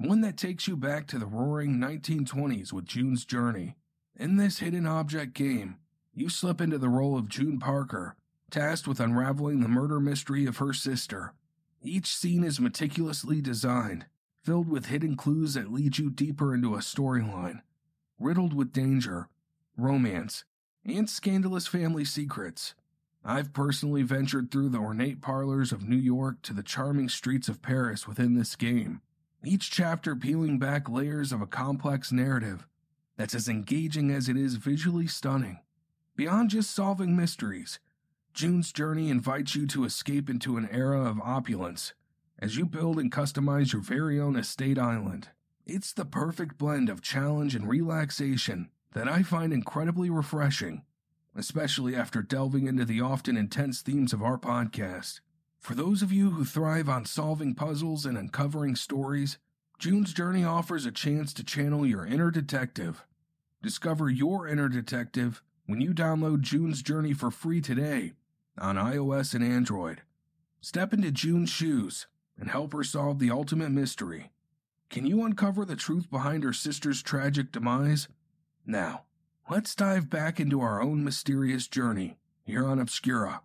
one 0.00 0.22
that 0.22 0.38
takes 0.38 0.66
you 0.66 0.78
back 0.78 1.06
to 1.06 1.18
the 1.18 1.26
roaring 1.26 1.76
1920s 1.76 2.72
with 2.72 2.86
June's 2.86 3.26
Journey. 3.26 3.76
In 4.16 4.38
this 4.38 4.60
hidden 4.60 4.86
object 4.86 5.34
game, 5.34 5.76
you 6.14 6.30
slip 6.30 6.58
into 6.58 6.78
the 6.78 6.88
role 6.88 7.18
of 7.18 7.28
June 7.28 7.58
Parker, 7.58 8.16
tasked 8.50 8.88
with 8.88 8.98
unraveling 8.98 9.60
the 9.60 9.68
murder 9.68 10.00
mystery 10.00 10.46
of 10.46 10.56
her 10.56 10.72
sister. 10.72 11.34
Each 11.82 12.06
scene 12.06 12.44
is 12.44 12.58
meticulously 12.58 13.42
designed, 13.42 14.06
filled 14.42 14.70
with 14.70 14.86
hidden 14.86 15.16
clues 15.16 15.52
that 15.52 15.70
lead 15.70 15.98
you 15.98 16.08
deeper 16.08 16.54
into 16.54 16.74
a 16.74 16.78
storyline, 16.78 17.60
riddled 18.18 18.54
with 18.54 18.72
danger, 18.72 19.28
romance, 19.76 20.44
and 20.82 21.10
scandalous 21.10 21.66
family 21.66 22.06
secrets. 22.06 22.74
I've 23.22 23.52
personally 23.52 24.02
ventured 24.02 24.50
through 24.50 24.70
the 24.70 24.78
ornate 24.78 25.20
parlors 25.20 25.72
of 25.72 25.86
New 25.86 25.96
York 25.96 26.40
to 26.44 26.54
the 26.54 26.62
charming 26.62 27.10
streets 27.10 27.50
of 27.50 27.60
Paris 27.60 28.08
within 28.08 28.32
this 28.32 28.56
game 28.56 29.02
each 29.44 29.70
chapter 29.70 30.14
peeling 30.14 30.58
back 30.58 30.88
layers 30.88 31.32
of 31.32 31.40
a 31.40 31.46
complex 31.46 32.12
narrative 32.12 32.66
that's 33.16 33.34
as 33.34 33.48
engaging 33.48 34.10
as 34.10 34.28
it 34.28 34.36
is 34.36 34.56
visually 34.56 35.06
stunning. 35.06 35.60
Beyond 36.16 36.50
just 36.50 36.70
solving 36.70 37.16
mysteries, 37.16 37.78
June's 38.34 38.72
journey 38.72 39.10
invites 39.10 39.54
you 39.54 39.66
to 39.68 39.84
escape 39.84 40.28
into 40.28 40.56
an 40.56 40.68
era 40.70 41.02
of 41.02 41.20
opulence 41.20 41.94
as 42.38 42.56
you 42.56 42.66
build 42.66 42.98
and 42.98 43.12
customize 43.12 43.72
your 43.72 43.82
very 43.82 44.20
own 44.20 44.36
estate 44.36 44.78
island. 44.78 45.28
It's 45.66 45.92
the 45.92 46.04
perfect 46.04 46.58
blend 46.58 46.88
of 46.88 47.02
challenge 47.02 47.54
and 47.54 47.68
relaxation 47.68 48.70
that 48.92 49.08
I 49.08 49.22
find 49.22 49.52
incredibly 49.52 50.10
refreshing, 50.10 50.82
especially 51.36 51.94
after 51.94 52.22
delving 52.22 52.66
into 52.66 52.84
the 52.84 53.00
often 53.00 53.36
intense 53.36 53.82
themes 53.82 54.12
of 54.12 54.22
our 54.22 54.38
podcast. 54.38 55.20
For 55.60 55.74
those 55.74 56.00
of 56.00 56.10
you 56.10 56.30
who 56.30 56.46
thrive 56.46 56.88
on 56.88 57.04
solving 57.04 57.54
puzzles 57.54 58.06
and 58.06 58.16
uncovering 58.16 58.76
stories, 58.76 59.36
June's 59.78 60.14
Journey 60.14 60.42
offers 60.42 60.86
a 60.86 60.90
chance 60.90 61.34
to 61.34 61.44
channel 61.44 61.86
your 61.86 62.06
inner 62.06 62.30
detective. 62.30 63.04
Discover 63.62 64.08
your 64.08 64.48
inner 64.48 64.70
detective 64.70 65.42
when 65.66 65.82
you 65.82 65.92
download 65.92 66.40
June's 66.40 66.82
Journey 66.82 67.12
for 67.12 67.30
free 67.30 67.60
today 67.60 68.14
on 68.58 68.76
iOS 68.76 69.34
and 69.34 69.44
Android. 69.44 70.00
Step 70.62 70.94
into 70.94 71.10
June's 71.10 71.50
shoes 71.50 72.06
and 72.38 72.50
help 72.50 72.72
her 72.72 72.82
solve 72.82 73.18
the 73.18 73.30
ultimate 73.30 73.70
mystery. 73.70 74.30
Can 74.88 75.04
you 75.04 75.22
uncover 75.24 75.66
the 75.66 75.76
truth 75.76 76.10
behind 76.10 76.42
her 76.42 76.54
sister's 76.54 77.02
tragic 77.02 77.52
demise? 77.52 78.08
Now, 78.64 79.02
let's 79.50 79.74
dive 79.74 80.08
back 80.08 80.40
into 80.40 80.62
our 80.62 80.80
own 80.80 81.04
mysterious 81.04 81.68
journey 81.68 82.16
here 82.44 82.66
on 82.66 82.78
Obscura. 82.78 83.42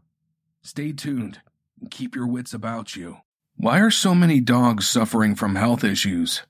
Stay 0.61 0.93
tuned 0.93 1.41
keep 1.89 2.15
your 2.15 2.27
wits 2.27 2.53
about 2.53 2.95
you. 2.95 3.17
Why 3.57 3.79
are 3.79 3.91
so 3.91 4.13
many 4.13 4.41
dogs 4.41 4.87
suffering 4.87 5.35
from 5.35 5.55
health 5.55 5.83
issues? 5.83 6.41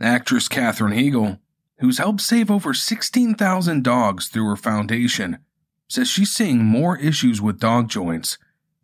Actress 0.00 0.48
Katherine 0.48 0.92
Heigl, 0.92 1.38
who's 1.78 1.98
helped 1.98 2.20
save 2.20 2.50
over 2.50 2.74
16,000 2.74 3.82
dogs 3.82 4.28
through 4.28 4.46
her 4.46 4.56
foundation, 4.56 5.38
says 5.88 6.08
she's 6.08 6.32
seeing 6.32 6.64
more 6.64 6.98
issues 6.98 7.40
with 7.40 7.60
dog 7.60 7.88
joints, 7.88 8.36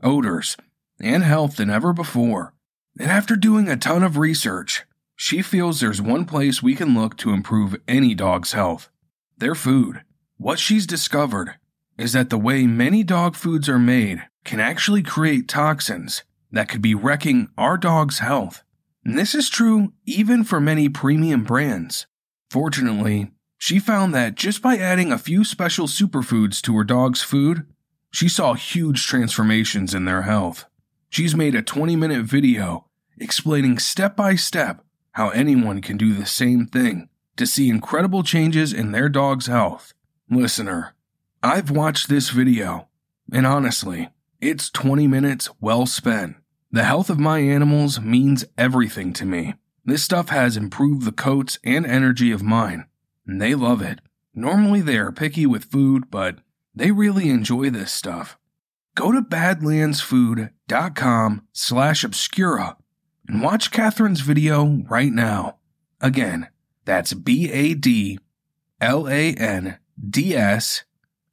odors, 0.02 0.56
and 1.00 1.22
health 1.22 1.56
than 1.56 1.70
ever 1.70 1.92
before. 1.92 2.54
And 2.98 3.10
after 3.10 3.36
doing 3.36 3.68
a 3.68 3.76
ton 3.76 4.02
of 4.02 4.16
research, 4.16 4.84
she 5.16 5.42
feels 5.42 5.80
there's 5.80 6.00
one 6.00 6.24
place 6.24 6.62
we 6.62 6.74
can 6.74 6.94
look 6.94 7.16
to 7.18 7.32
improve 7.32 7.76
any 7.86 8.14
dog's 8.14 8.52
health 8.52 8.88
their 9.38 9.54
food. 9.54 10.02
What 10.36 10.58
she's 10.58 10.86
discovered 10.86 11.54
is 11.96 12.12
that 12.12 12.28
the 12.28 12.38
way 12.38 12.66
many 12.66 13.02
dog 13.02 13.34
foods 13.34 13.68
are 13.70 13.78
made 13.78 14.22
can 14.44 14.60
actually 14.60 15.02
create 15.02 15.48
toxins 15.48 16.22
that 16.52 16.68
could 16.68 16.82
be 16.82 16.94
wrecking 16.94 17.48
our 17.56 17.76
dog's 17.76 18.18
health. 18.18 18.62
And 19.04 19.18
this 19.18 19.34
is 19.34 19.48
true 19.48 19.92
even 20.04 20.44
for 20.44 20.60
many 20.60 20.88
premium 20.88 21.44
brands. 21.44 22.06
Fortunately, 22.50 23.30
she 23.58 23.78
found 23.78 24.14
that 24.14 24.34
just 24.34 24.62
by 24.62 24.76
adding 24.76 25.12
a 25.12 25.18
few 25.18 25.44
special 25.44 25.86
superfoods 25.86 26.60
to 26.62 26.76
her 26.76 26.84
dog's 26.84 27.22
food, 27.22 27.66
she 28.10 28.28
saw 28.28 28.54
huge 28.54 29.06
transformations 29.06 29.94
in 29.94 30.04
their 30.04 30.22
health. 30.22 30.64
She's 31.10 31.34
made 31.34 31.54
a 31.54 31.62
20 31.62 31.96
minute 31.96 32.24
video 32.24 32.86
explaining 33.18 33.78
step 33.78 34.16
by 34.16 34.34
step 34.34 34.82
how 35.12 35.28
anyone 35.30 35.80
can 35.80 35.96
do 35.96 36.14
the 36.14 36.26
same 36.26 36.66
thing 36.66 37.08
to 37.36 37.46
see 37.46 37.68
incredible 37.68 38.22
changes 38.22 38.72
in 38.72 38.92
their 38.92 39.08
dog's 39.08 39.46
health. 39.46 39.92
Listener, 40.30 40.94
I've 41.42 41.70
watched 41.70 42.08
this 42.08 42.30
video, 42.30 42.88
and 43.32 43.46
honestly, 43.46 44.08
it's 44.40 44.70
20 44.70 45.06
minutes 45.06 45.50
well 45.60 45.86
spent. 45.86 46.36
The 46.72 46.84
health 46.84 47.10
of 47.10 47.18
my 47.18 47.40
animals 47.40 48.00
means 48.00 48.44
everything 48.56 49.12
to 49.14 49.24
me. 49.24 49.54
This 49.84 50.02
stuff 50.02 50.28
has 50.28 50.56
improved 50.56 51.04
the 51.04 51.12
coats 51.12 51.58
and 51.64 51.84
energy 51.84 52.30
of 52.30 52.42
mine, 52.42 52.86
and 53.26 53.40
they 53.40 53.54
love 53.54 53.82
it. 53.82 54.00
Normally 54.34 54.80
they 54.80 54.98
are 54.98 55.12
picky 55.12 55.46
with 55.46 55.64
food, 55.64 56.10
but 56.10 56.38
they 56.74 56.90
really 56.90 57.28
enjoy 57.28 57.70
this 57.70 57.92
stuff. 57.92 58.38
Go 58.94 59.12
to 59.12 59.20
badlandsfood.com 59.20 61.46
slash 61.52 62.04
obscura 62.04 62.76
and 63.26 63.42
watch 63.42 63.70
Katherine's 63.70 64.20
video 64.20 64.82
right 64.88 65.12
now. 65.12 65.56
Again, 66.00 66.48
that's 66.84 67.12
B-A-D-L-A-N-D-S 67.12 68.20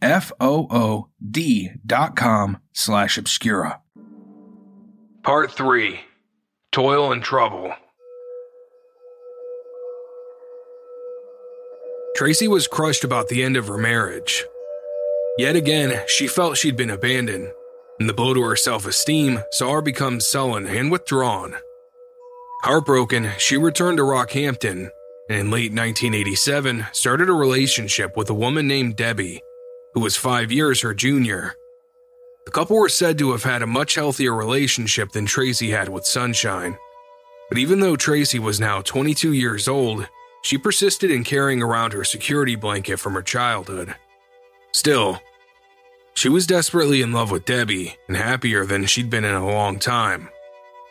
F-O-O-D 0.02 1.72
dot 1.86 2.16
com 2.16 2.60
slash 2.74 3.18
obscura. 3.18 3.82
Part 5.24 5.52
3 5.52 6.00
Toil 6.72 7.12
and 7.12 7.24
Trouble. 7.24 7.74
Tracey 12.16 12.48
was 12.48 12.68
crushed 12.68 13.04
about 13.04 13.28
the 13.28 13.44
end 13.44 13.58
of 13.58 13.68
her 13.68 13.78
marriage. 13.78 14.46
Yet 15.38 15.56
again, 15.56 16.02
she 16.08 16.28
felt 16.28 16.58
she'd 16.58 16.78
been 16.78 16.90
abandoned, 16.90 17.52
and 18.00 18.08
the 18.08 18.14
blow 18.14 18.34
to 18.34 18.42
her 18.44 18.56
self 18.56 18.86
esteem 18.86 19.40
saw 19.52 19.74
her 19.74 19.82
become 19.82 20.20
sullen 20.20 20.68
and 20.68 20.92
withdrawn. 20.92 21.56
Heartbroken, 22.64 23.32
she 23.38 23.58
returned 23.58 23.98
to 23.98 24.04
Rockhampton 24.04 24.90
and 25.30 25.40
in 25.40 25.52
late 25.52 25.72
1987 25.72 26.86
started 26.92 27.30
a 27.30 27.34
relationship 27.34 28.16
with 28.16 28.30
a 28.30 28.34
woman 28.34 28.68
named 28.68 28.96
Debbie 28.96 29.42
who 29.98 30.04
was 30.04 30.16
five 30.16 30.52
years 30.52 30.82
her 30.82 30.94
junior. 30.94 31.56
The 32.46 32.52
couple 32.52 32.78
were 32.78 32.88
said 32.88 33.18
to 33.18 33.32
have 33.32 33.42
had 33.42 33.64
a 33.64 33.68
much 33.68 33.96
healthier 33.96 34.36
relationship 34.36 35.12
than 35.12 35.26
Tracey 35.26 35.72
had 35.72 35.90
with 35.90 36.06
Sunshine. 36.06 36.78
But 37.50 37.58
even 37.58 37.80
though 37.80 37.96
Tracey 37.96 38.38
was 38.38 38.60
now 38.60 38.82
22 38.82 39.34
years 39.34 39.68
old, 39.68 40.08
she 40.44 40.60
persisted 40.60 41.10
in 41.10 41.24
carrying 41.24 41.64
around 41.64 41.94
her 41.94 42.04
security 42.04 42.56
blanket 42.56 43.00
from 43.00 43.16
her 43.16 43.24
childhood. 43.24 43.96
Still, 44.72 45.20
she 46.14 46.30
was 46.30 46.46
desperately 46.46 47.02
in 47.02 47.12
love 47.12 47.32
with 47.32 47.46
Debbie 47.46 47.98
and 48.08 48.18
happier 48.18 48.68
than 48.68 48.86
she'd 48.86 49.10
been 49.10 49.26
in 49.26 49.34
a 49.34 49.48
long 49.48 49.80
time. 49.80 50.30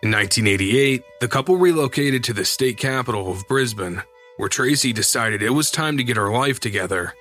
In 0.03 0.11
1988, 0.11 1.05
the 1.21 1.29
couple 1.29 1.59
relocated 1.59 2.25
to 2.25 2.33
the 2.33 2.45
state 2.45 2.77
capital 2.77 3.31
of 3.31 3.47
Brisbane, 3.47 4.03
where 4.37 4.49
Tracey 4.49 4.92
decided 4.92 5.45
it 5.45 5.51
was 5.51 5.71
time 5.71 5.97
to 5.97 6.03
get 6.03 6.16
her 6.16 6.33
life 6.33 6.59
together 6.59 7.14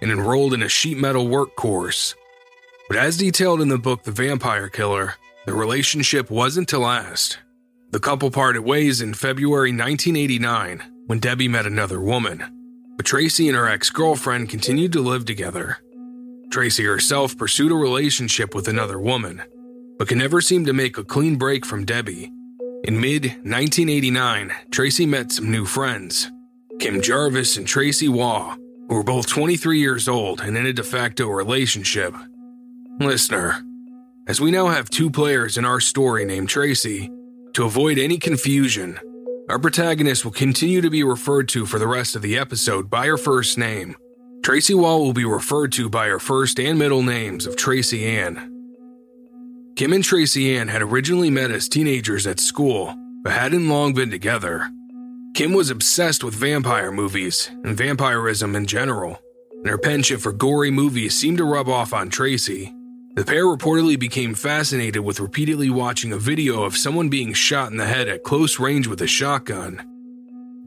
and 0.00 0.10
enrolled 0.10 0.54
in 0.54 0.62
a 0.62 0.68
sheet 0.68 0.98
metal 0.98 1.28
work 1.28 1.56
course. 1.56 2.14
But 2.88 2.96
as 2.96 3.16
detailed 3.16 3.60
in 3.60 3.68
the 3.68 3.78
book 3.78 4.02
The 4.02 4.10
Vampire 4.10 4.68
Killer, 4.68 5.14
the 5.46 5.54
relationship 5.54 6.30
wasn't 6.30 6.68
to 6.68 6.78
last. 6.78 7.38
The 7.90 8.00
couple 8.00 8.30
parted 8.30 8.62
ways 8.62 9.00
in 9.00 9.14
February 9.14 9.70
1989 9.70 10.82
when 11.06 11.18
Debbie 11.18 11.48
met 11.48 11.66
another 11.66 12.00
woman, 12.00 12.44
but 12.96 13.06
Tracey 13.06 13.48
and 13.48 13.56
her 13.56 13.68
ex 13.68 13.90
girlfriend 13.90 14.48
continued 14.48 14.92
to 14.92 15.00
live 15.00 15.24
together. 15.24 15.78
Tracey 16.50 16.84
herself 16.84 17.36
pursued 17.36 17.72
a 17.72 17.76
relationship 17.76 18.54
with 18.54 18.68
another 18.68 18.98
woman, 18.98 19.42
but 19.98 20.08
could 20.08 20.18
never 20.18 20.40
seem 20.40 20.66
to 20.66 20.72
make 20.72 20.98
a 20.98 21.04
clean 21.04 21.36
break 21.36 21.64
from 21.64 21.84
Debbie. 21.84 22.32
In 22.84 23.00
mid 23.00 23.24
1989, 23.24 24.52
Tracey 24.70 25.06
met 25.06 25.32
some 25.32 25.50
new 25.50 25.64
friends 25.64 26.30
Kim 26.78 27.00
Jervis 27.00 27.56
and 27.56 27.66
Tracey 27.66 28.08
Waugh, 28.08 28.56
who 28.90 28.96
were 28.96 29.04
both 29.04 29.28
23 29.28 29.78
years 29.78 30.08
old 30.08 30.40
and 30.40 30.56
in 30.56 30.66
a 30.66 30.72
de 30.72 30.82
facto 30.82 31.28
relationship. 31.28 32.12
Listener, 32.98 33.64
as 34.26 34.40
we 34.40 34.50
now 34.50 34.66
have 34.66 34.90
two 34.90 35.08
players 35.08 35.56
in 35.56 35.64
our 35.64 35.78
story 35.78 36.24
named 36.24 36.48
Tracey, 36.48 37.08
to 37.52 37.64
avoid 37.64 37.98
any 37.98 38.18
confusion, 38.18 38.98
our 39.48 39.60
protagonist 39.60 40.24
will 40.24 40.32
continue 40.32 40.80
to 40.80 40.90
be 40.90 41.04
referred 41.04 41.48
to 41.50 41.66
for 41.66 41.78
the 41.78 41.86
rest 41.86 42.16
of 42.16 42.22
the 42.22 42.36
episode 42.36 42.90
by 42.90 43.06
her 43.06 43.16
first 43.16 43.56
name. 43.56 43.94
Tracey 44.42 44.74
Waugh 44.74 44.98
will 44.98 45.12
be 45.12 45.24
referred 45.24 45.70
to 45.72 45.88
by 45.88 46.08
her 46.08 46.18
first 46.18 46.58
and 46.58 46.76
middle 46.76 47.04
names 47.04 47.46
of 47.46 47.54
Tracey 47.54 48.04
Ann. 48.06 48.52
Kim 49.76 49.92
and 49.92 50.02
Tracey 50.02 50.56
Ann 50.56 50.66
had 50.66 50.82
originally 50.82 51.30
met 51.30 51.52
as 51.52 51.68
teenagers 51.68 52.26
at 52.26 52.40
school, 52.40 52.92
but 53.22 53.32
hadn't 53.32 53.68
long 53.68 53.94
been 53.94 54.10
together. 54.10 54.68
Kim 55.34 55.52
was 55.52 55.70
obsessed 55.70 56.24
with 56.24 56.34
vampire 56.34 56.90
movies 56.92 57.50
and 57.64 57.76
vampirism 57.76 58.56
in 58.56 58.66
general, 58.66 59.18
and 59.52 59.68
her 59.68 59.78
penchant 59.78 60.20
for 60.20 60.32
gory 60.32 60.70
movies 60.70 61.14
seemed 61.14 61.38
to 61.38 61.44
rub 61.44 61.68
off 61.68 61.92
on 61.94 62.10
Tracey. 62.10 62.74
The 63.14 63.24
pair 63.24 63.44
reportedly 63.44 63.98
became 63.98 64.34
fascinated 64.34 65.02
with 65.02 65.20
repeatedly 65.20 65.70
watching 65.70 66.12
a 66.12 66.18
video 66.18 66.62
of 66.62 66.76
someone 66.76 67.08
being 67.08 67.32
shot 67.32 67.70
in 67.70 67.76
the 67.76 67.86
head 67.86 68.08
at 68.08 68.22
close 68.22 68.58
range 68.58 68.86
with 68.86 69.00
a 69.02 69.06
shotgun. 69.06 69.80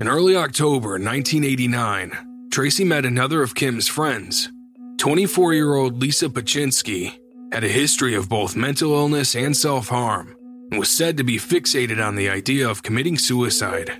In 0.01 0.07
early 0.07 0.35
October 0.35 0.91
1989, 0.91 2.49
Tracey 2.51 2.83
met 2.83 3.05
another 3.05 3.43
of 3.43 3.55
Kim's 3.55 3.87
friends. 3.87 4.51
24 4.97 5.53
year 5.53 5.75
old 5.75 6.01
Lisa 6.01 6.29
Ptaschinski 6.29 7.13
had 7.51 7.63
a 7.63 7.67
history 7.67 8.15
of 8.15 8.29
both 8.29 8.55
mental 8.55 8.93
illness 8.93 9.35
and 9.35 9.55
self 9.55 9.89
harm 9.89 10.35
and 10.71 10.79
was 10.79 10.89
said 10.89 11.17
to 11.17 11.23
be 11.23 11.37
fixated 11.37 12.03
on 12.03 12.15
the 12.15 12.29
idea 12.29 12.67
of 12.67 12.83
committing 12.83 13.17
suicide. 13.17 13.99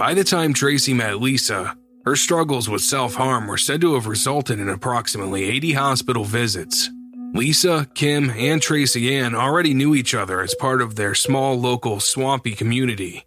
By 0.00 0.14
the 0.14 0.24
time 0.24 0.54
Tracey 0.54 0.94
met 0.94 1.20
Lisa, 1.20 1.76
her 2.06 2.16
struggles 2.16 2.70
with 2.70 2.80
self 2.80 3.16
harm 3.16 3.46
were 3.46 3.58
said 3.58 3.82
to 3.82 3.92
have 3.96 4.06
resulted 4.06 4.58
in 4.58 4.70
approximately 4.70 5.44
80 5.44 5.72
hospital 5.74 6.24
visits 6.24 6.88
Lisa, 7.34 7.86
Kim, 7.94 8.30
and 8.30 8.62
Tracey 8.62 9.14
Ann 9.14 9.34
already 9.34 9.74
knew 9.74 9.94
each 9.94 10.14
other 10.14 10.40
as 10.40 10.54
part 10.54 10.80
of 10.80 10.96
their 10.96 11.14
small 11.14 11.60
local 11.60 12.00
swampy 12.00 12.52
community. 12.52 13.26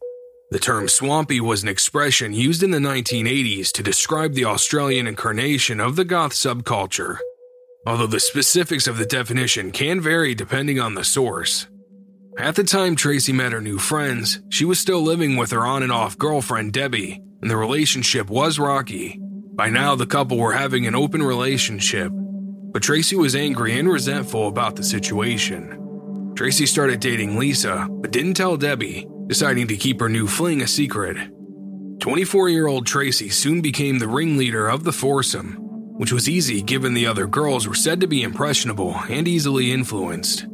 The 0.50 0.58
term 0.58 0.88
swampy 0.88 1.40
was 1.40 1.62
an 1.62 1.70
expression 1.70 2.34
used 2.34 2.64
in 2.64 2.72
the 2.72 2.80
1980s 2.80 3.72
to 3.74 3.84
describe 3.84 4.34
the 4.34 4.46
Australian 4.46 5.06
incarnation 5.06 5.80
of 5.80 5.96
the 5.96 6.06
goth 6.06 6.32
subculture, 6.32 7.20
although 7.86 8.08
the 8.08 8.20
specifics 8.20 8.88
of 8.88 8.98
the 8.98 9.06
definition 9.06 9.72
can 9.72 10.02
vary 10.02 10.34
depending 10.34 10.80
on 10.80 10.96
the 10.96 11.04
source. 11.04 11.68
At 12.38 12.56
the 12.56 12.64
time 12.64 12.96
Tracey 12.96 13.32
met 13.32 13.52
her 13.52 13.62
new 13.62 13.78
friends, 13.78 14.42
she 14.50 14.66
was 14.66 14.80
still 14.80 15.02
living 15.02 15.38
with 15.38 15.52
her 15.52 15.66
on 15.68 15.84
and 15.84 15.92
off 15.92 16.18
girlfriend 16.18 16.74
Debbie, 16.74 17.22
and 17.42 17.50
the 17.50 17.56
relationship 17.56 18.28
was 18.28 18.58
rocky. 18.58 19.20
By 19.54 19.70
now, 19.70 19.96
the 19.96 20.08
couple 20.08 20.40
were 20.40 20.54
having 20.54 20.88
an 20.88 20.96
open 20.96 21.22
relationship, 21.22 22.12
but 22.12 22.82
Tracey 22.82 23.16
was 23.16 23.36
angry 23.36 23.78
and 23.78 23.88
resentful 23.88 24.48
about 24.48 24.76
the 24.76 24.84
situation. 24.84 26.34
Tracey 26.36 26.66
started 26.66 27.00
dating 27.00 27.38
Lisa, 27.38 27.88
but 27.90 28.12
didn't 28.12 28.34
tell 28.34 28.58
Debbie, 28.58 29.08
deciding 29.28 29.68
to 29.68 29.78
keep 29.78 30.00
her 30.00 30.10
new 30.10 30.26
fling 30.26 30.64
a 30.64 30.68
secret. 30.68 31.18
24 32.00 32.50
year 32.50 32.66
old 32.66 32.88
Tracey 32.88 33.30
soon 33.30 33.62
became 33.62 34.00
the 34.00 34.08
ringleader 34.08 34.68
of 34.68 34.84
the 34.84 34.92
foursome, 34.92 35.54
which 35.98 36.12
was 36.12 36.28
easy 36.28 36.64
given 36.64 36.96
the 36.96 37.06
other 37.06 37.28
girls 37.28 37.68
were 37.68 37.76
said 37.76 38.02
to 38.02 38.08
be 38.08 38.24
impressionable 38.24 38.96
and 39.08 39.28
easily 39.28 39.72
influenced. 39.72 40.48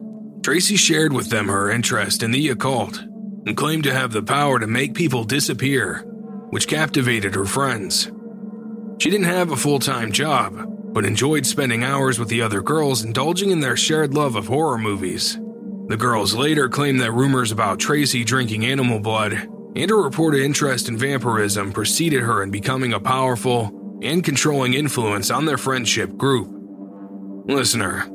Tracey 0.49 0.77
shared 0.77 1.13
with 1.13 1.29
them 1.29 1.47
her 1.47 1.69
interest 1.69 2.23
in 2.23 2.31
the 2.31 2.49
occult 2.49 2.97
and 3.45 3.55
claimed 3.55 3.83
to 3.83 3.93
have 3.93 4.11
the 4.11 4.23
power 4.23 4.57
to 4.57 4.65
make 4.65 4.95
people 4.95 5.23
disappear, 5.23 5.99
which 6.49 6.67
captivated 6.67 7.35
her 7.35 7.45
friends. 7.45 8.11
She 8.97 9.11
didn't 9.11 9.27
have 9.27 9.51
a 9.51 9.55
full 9.55 9.77
time 9.77 10.11
job, 10.11 10.65
but 10.91 11.05
enjoyed 11.05 11.45
spending 11.45 11.83
hours 11.83 12.17
with 12.17 12.29
the 12.29 12.41
other 12.41 12.63
girls 12.63 13.03
indulging 13.03 13.51
in 13.51 13.59
their 13.59 13.77
shared 13.77 14.15
love 14.15 14.35
of 14.35 14.47
horror 14.47 14.79
movies. 14.79 15.37
The 15.87 15.97
girls 15.97 16.33
later 16.33 16.67
claimed 16.67 16.99
that 17.01 17.11
rumors 17.11 17.51
about 17.51 17.79
Tracey 17.79 18.23
drinking 18.23 18.65
animal 18.65 18.99
blood 18.99 19.33
and 19.33 19.89
her 19.91 20.01
reported 20.01 20.41
interest 20.41 20.89
in 20.89 20.97
vampirism 20.97 21.73
preceded 21.73 22.23
her 22.23 22.41
in 22.41 22.49
becoming 22.49 22.93
a 22.93 22.99
powerful 22.99 23.99
and 24.01 24.23
controlling 24.23 24.73
influence 24.73 25.29
on 25.29 25.45
their 25.45 25.59
friendship 25.59 26.17
group. 26.17 26.49
Listener, 27.45 28.07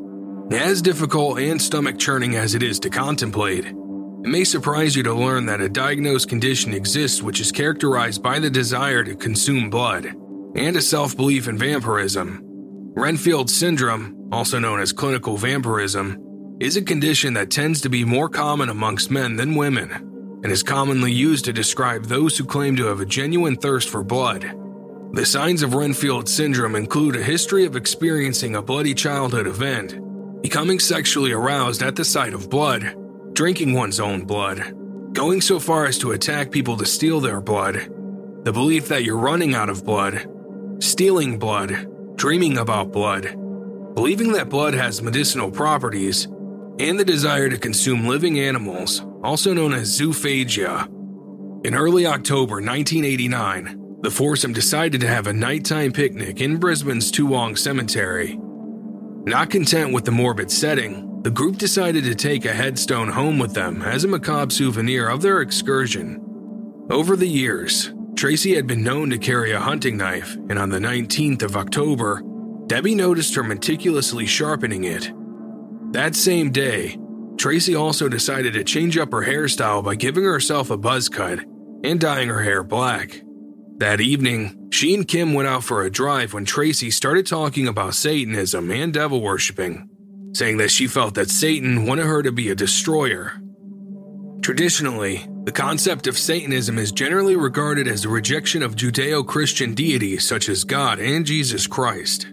as 0.52 0.83
difficult 0.83 1.38
and 1.38 1.61
stomach 1.61 1.98
churning 1.98 2.37
as 2.37 2.54
it 2.54 2.62
is 2.62 2.78
to 2.80 2.90
contemplate, 2.90 3.66
it 3.66 3.74
may 4.28 4.44
surprise 4.44 4.96
you 4.96 5.02
to 5.02 5.14
learn 5.14 5.46
that 5.46 5.61
a 5.61 5.68
diagnosed 5.68 6.28
condition 6.28 6.72
exists 6.74 7.22
which 7.22 7.40
is 7.40 7.52
characterized 7.52 8.22
by 8.22 8.38
the 8.38 8.50
desire 8.50 9.04
to 9.04 9.14
consume 9.14 9.70
blood 9.70 10.14
and 10.54 10.76
a 10.76 10.83
self 10.83 11.16
belief 11.16 11.48
in 11.48 11.59
vampirism 11.59 12.44
Renfield 12.96 13.50
syndrome, 13.50 14.28
also 14.30 14.61
known 14.61 14.78
as 14.78 14.92
clinical 14.92 15.37
vampirism, 15.37 16.57
is 16.61 16.76
a 16.76 16.83
condition 16.83 17.35
that 17.35 17.50
tends 17.50 17.80
to 17.80 17.88
be 17.88 18.04
more 18.04 18.28
common 18.28 18.68
amongst 18.68 19.11
men 19.11 19.35
than 19.35 19.57
women 19.57 19.90
and 20.44 20.52
is 20.52 20.62
commonly 20.62 21.11
used 21.11 21.44
to 21.46 21.52
describe 21.52 22.04
those 22.04 22.38
who 22.38 22.44
claim 22.44 22.76
to 22.76 22.87
have 22.87 23.00
a 23.00 23.07
genuine 23.07 23.57
thirst 23.57 23.88
for 23.88 24.04
blood. 24.04 24.42
The 25.12 25.26
signs 25.26 25.62
of 25.62 25.74
Renfield 25.74 26.28
syndrome 26.28 26.76
include 26.76 27.16
a 27.16 27.22
history 27.22 27.64
of 27.64 27.74
experiencing 27.74 28.54
a 28.54 28.62
bloody 28.62 28.94
childhood 28.94 29.48
event, 29.48 29.98
becoming 30.44 30.78
sexually 30.78 31.33
aroused 31.33 31.83
at 31.83 31.96
the 31.96 32.04
sight 32.04 32.35
of 32.35 32.50
blood, 32.50 32.94
drinking 33.33 33.72
one's 33.72 33.98
own 33.98 34.26
blood, 34.26 34.74
going 35.14 35.40
so 35.40 35.59
far 35.59 35.87
as 35.87 35.96
to 35.96 36.12
attack 36.12 36.50
people 36.50 36.76
to 36.76 36.85
steal 36.85 37.18
their 37.18 37.40
blood, 37.40 37.90
the 38.44 38.52
belief 38.52 38.87
that 38.87 39.04
you're 39.04 39.16
running 39.16 39.54
out 39.54 39.70
of 39.70 39.87
blood, 39.87 40.28
stealing 40.80 41.38
blood, 41.38 41.88
dreaming 42.16 42.59
about 42.59 42.92
blood, 42.92 43.22
believing 43.94 44.33
that 44.33 44.50
blood 44.50 44.74
has 44.74 45.00
medicinal 45.00 45.50
properties, 45.50 46.26
and 46.78 47.00
the 47.00 47.07
desire 47.07 47.48
to 47.48 47.57
consume 47.57 48.07
living 48.07 48.38
animals, 48.38 49.02
also 49.22 49.54
known 49.54 49.72
as 49.72 49.98
zoophagia. 49.98 50.87
In 51.64 51.74
early 51.74 52.04
October 52.04 52.57
1989, 52.57 54.00
the 54.02 54.11
foursome 54.11 54.52
decided 54.52 55.00
to 55.00 55.09
have 55.09 55.26
a 55.26 55.33
nighttime 55.33 55.90
picnic 55.90 56.42
in 56.42 56.59
Brisbane's 56.59 57.11
Toowong 57.11 57.57
Cemetery. 57.57 58.38
Not 59.27 59.49
content 59.49 59.95
with 59.95 60.05
the 60.05 60.11
morbid 60.11 60.51
setting, 60.51 61.23
the 61.23 61.31
group 61.31 61.57
decided 61.57 62.05
to 62.05 62.15
take 62.15 62.45
a 62.45 62.53
headstone 62.53 63.09
home 63.09 63.39
with 63.39 63.55
them 63.55 63.81
as 63.81 64.05
a 64.05 64.09
macabre 64.09 64.53
souvenir 64.53 65.09
of 65.09 65.23
their 65.23 65.41
excursion. 65.41 66.21
Over 66.91 67.17
the 67.17 67.27
years, 67.27 67.91
Tracey 68.17 68.55
had 68.55 68.67
been 68.67 68.85
known 68.85 69.09
to 69.09 69.17
carry 69.17 69.53
a 69.53 69.61
hunting 69.61 69.97
knife, 69.97 70.37
and 70.51 70.59
on 70.59 70.69
the 70.69 70.79
19th 70.79 71.43
of 71.43 71.57
October, 71.57 72.23
Debbie 72.67 72.95
noticed 72.95 73.35
her 73.35 73.43
meticulously 73.43 74.27
sharpening 74.27 74.85
it. 74.85 75.11
That 75.93 76.15
same 76.15 76.51
day, 76.51 76.99
Tracey 77.39 77.75
also 77.75 78.11
decided 78.11 78.53
to 78.53 78.63
change 78.63 78.99
up 78.99 79.11
her 79.11 79.23
hairstyle 79.23 79.83
by 79.83 79.95
giving 79.95 80.25
herself 80.25 80.69
a 80.69 80.77
buzz 80.77 81.09
cut 81.09 81.39
and 81.83 81.99
dyeing 81.99 82.29
her 82.29 82.43
hair 82.43 82.63
black. 82.63 83.23
That 83.79 84.01
evening, 84.01 84.69
she 84.71 84.95
and 84.95 85.07
Kim 85.07 85.35
went 85.35 85.49
out 85.49 85.65
for 85.65 85.83
a 85.83 85.91
drive 85.91 86.33
when 86.33 86.45
Tracey 86.45 86.93
started 86.93 87.27
talking 87.27 87.67
about 87.67 87.97
Satanism 87.97 88.71
and 88.71 88.95
devil 88.95 89.21
worshipping, 89.21 89.89
saying 90.33 90.59
that 90.59 90.71
she 90.71 90.87
felt 90.87 91.15
that 91.15 91.29
Satan 91.29 91.85
wanted 91.85 92.07
her 92.07 92.23
to 92.23 92.31
be 92.31 92.51
a 92.51 92.55
destroyer. 92.55 93.33
Traditionally, 94.43 95.27
the 95.43 95.51
concept 95.53 96.07
of 96.07 96.17
Satanism 96.17 96.79
is 96.79 96.93
generally 96.93 97.35
regarded 97.35 97.89
as 97.89 98.05
a 98.05 98.09
rejection 98.09 98.63
of 98.63 98.77
Judeo 98.77 99.27
Christian 99.27 99.75
deities 99.75 100.25
such 100.25 100.49
as 100.49 100.63
God 100.63 101.01
and 101.01 101.27
Jesus 101.27 101.67
Christ. 101.67 102.29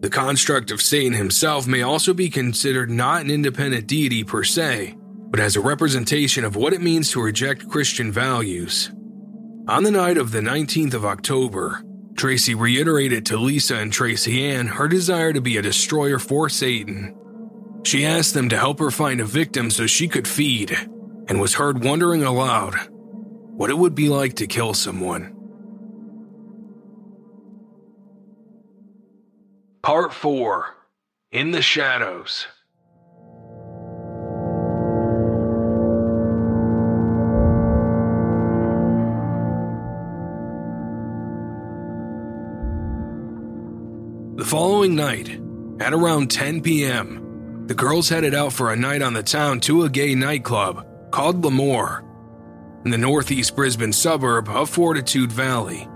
The 0.00 0.10
construct 0.10 0.70
of 0.70 0.82
Satan 0.82 1.14
himself 1.14 1.66
may 1.66 1.80
also 1.80 2.12
be 2.12 2.28
considered 2.28 2.90
not 2.90 3.22
an 3.22 3.30
independent 3.30 3.86
deity 3.86 4.24
per 4.24 4.44
se, 4.44 4.94
but 5.30 5.40
as 5.40 5.56
a 5.56 5.60
representation 5.60 6.44
of 6.44 6.54
what 6.54 6.74
it 6.74 6.82
means 6.82 7.10
to 7.12 7.22
reject 7.22 7.68
Christian 7.70 8.12
values. 8.12 8.92
On 9.68 9.84
the 9.84 9.92
night 9.92 10.18
of 10.18 10.32
the 10.32 10.40
19th 10.40 10.92
of 10.92 11.04
October, 11.04 11.84
Tracey 12.16 12.52
reiterated 12.52 13.24
to 13.26 13.36
Lisa 13.36 13.76
and 13.76 13.92
Tracey 13.92 14.44
Ann 14.44 14.66
her 14.66 14.88
desire 14.88 15.32
to 15.32 15.40
be 15.40 15.56
a 15.56 15.62
destroyer 15.62 16.18
for 16.18 16.48
Satan. 16.48 17.14
She 17.84 18.04
asked 18.04 18.34
them 18.34 18.48
to 18.48 18.58
help 18.58 18.80
her 18.80 18.90
find 18.90 19.20
a 19.20 19.24
victim 19.24 19.70
so 19.70 19.86
she 19.86 20.08
could 20.08 20.26
feed, 20.26 20.76
and 21.28 21.40
was 21.40 21.54
heard 21.54 21.84
wondering 21.84 22.24
aloud 22.24 22.74
what 23.56 23.70
it 23.70 23.78
would 23.78 23.94
be 23.94 24.08
like 24.08 24.34
to 24.36 24.48
kill 24.48 24.74
someone. 24.74 25.32
Part 29.82 30.12
4 30.12 30.74
In 31.30 31.52
the 31.52 31.62
Shadows 31.62 32.48
following 44.52 44.94
night, 44.94 45.40
at 45.80 45.94
around 45.94 46.30
10 46.30 46.60
p.m., 46.60 47.64
the 47.68 47.74
girls 47.74 48.10
headed 48.10 48.34
out 48.34 48.52
for 48.52 48.70
a 48.70 48.76
night 48.76 49.00
on 49.00 49.14
the 49.14 49.22
town 49.22 49.58
to 49.58 49.84
a 49.84 49.88
gay 49.88 50.14
nightclub 50.14 50.86
called 51.10 51.42
L'Amour 51.42 52.04
in 52.84 52.90
the 52.90 52.98
northeast 52.98 53.56
Brisbane 53.56 53.94
suburb 53.94 54.50
of 54.50 54.68
Fortitude 54.68 55.32
Valley. 55.32 55.88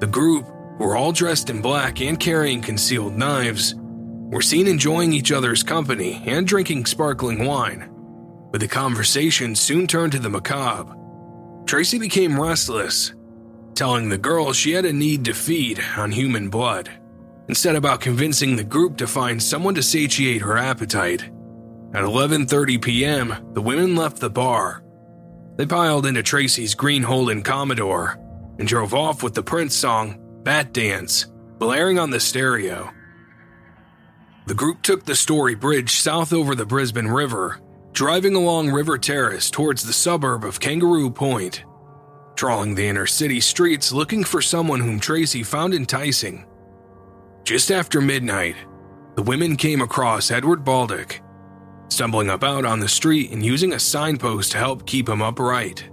The 0.00 0.08
group, 0.08 0.44
who 0.76 0.84
were 0.84 0.96
all 0.96 1.12
dressed 1.12 1.50
in 1.50 1.62
black 1.62 2.00
and 2.00 2.18
carrying 2.18 2.60
concealed 2.60 3.14
knives, 3.14 3.76
were 3.76 4.42
seen 4.42 4.66
enjoying 4.66 5.12
each 5.12 5.30
other's 5.30 5.62
company 5.62 6.20
and 6.26 6.48
drinking 6.48 6.86
sparkling 6.86 7.44
wine. 7.44 7.88
But 8.50 8.60
the 8.60 8.66
conversation 8.66 9.54
soon 9.54 9.86
turned 9.86 10.10
to 10.14 10.18
the 10.18 10.30
macabre. 10.30 10.96
Tracey 11.66 12.00
became 12.00 12.40
restless, 12.40 13.14
telling 13.76 14.08
the 14.08 14.18
girls 14.18 14.56
she 14.56 14.72
had 14.72 14.84
a 14.84 14.92
need 14.92 15.26
to 15.26 15.32
feed 15.32 15.80
on 15.96 16.10
human 16.10 16.50
blood 16.50 16.90
and 17.48 17.56
set 17.56 17.76
about 17.76 18.00
convincing 18.00 18.56
the 18.56 18.64
group 18.64 18.96
to 18.96 19.06
find 19.06 19.42
someone 19.42 19.74
to 19.74 19.82
satiate 19.82 20.42
her 20.42 20.56
appetite. 20.56 21.22
At 21.92 22.04
11:30 22.04 22.82
p.m., 22.82 23.34
the 23.52 23.62
women 23.62 23.94
left 23.96 24.18
the 24.18 24.30
bar. 24.30 24.82
They 25.56 25.66
piled 25.66 26.06
into 26.06 26.22
Tracey's 26.22 26.74
green 26.74 27.04
Holden 27.04 27.42
Commodore 27.42 28.18
and 28.58 28.66
drove 28.66 28.94
off 28.94 29.22
with 29.22 29.34
the 29.34 29.42
Prince 29.42 29.74
song 29.76 30.18
Bat 30.42 30.72
Dance 30.72 31.26
blaring 31.58 31.98
on 31.98 32.10
the 32.10 32.20
stereo. 32.20 32.90
The 34.46 34.54
group 34.54 34.82
took 34.82 35.04
the 35.04 35.14
Story 35.14 35.54
Bridge 35.54 35.92
south 35.92 36.32
over 36.32 36.54
the 36.54 36.66
Brisbane 36.66 37.08
River, 37.08 37.60
driving 37.92 38.34
along 38.34 38.70
River 38.70 38.98
Terrace 38.98 39.50
towards 39.50 39.82
the 39.82 39.92
suburb 39.92 40.44
of 40.44 40.60
Kangaroo 40.60 41.10
Point, 41.10 41.64
trawling 42.36 42.74
the 42.74 42.86
inner 42.86 43.06
city 43.06 43.40
streets 43.40 43.92
looking 43.92 44.24
for 44.24 44.42
someone 44.42 44.80
whom 44.80 45.00
Tracey 45.00 45.42
found 45.42 45.72
enticing. 45.72 46.44
Just 47.44 47.70
after 47.70 48.00
midnight, 48.00 48.56
the 49.16 49.22
women 49.22 49.56
came 49.56 49.82
across 49.82 50.30
Edward 50.30 50.64
Baldock, 50.64 51.20
stumbling 51.88 52.30
about 52.30 52.64
on 52.64 52.80
the 52.80 52.88
street 52.88 53.32
and 53.32 53.44
using 53.44 53.74
a 53.74 53.78
signpost 53.78 54.52
to 54.52 54.58
help 54.58 54.86
keep 54.86 55.10
him 55.10 55.20
upright. 55.20 55.84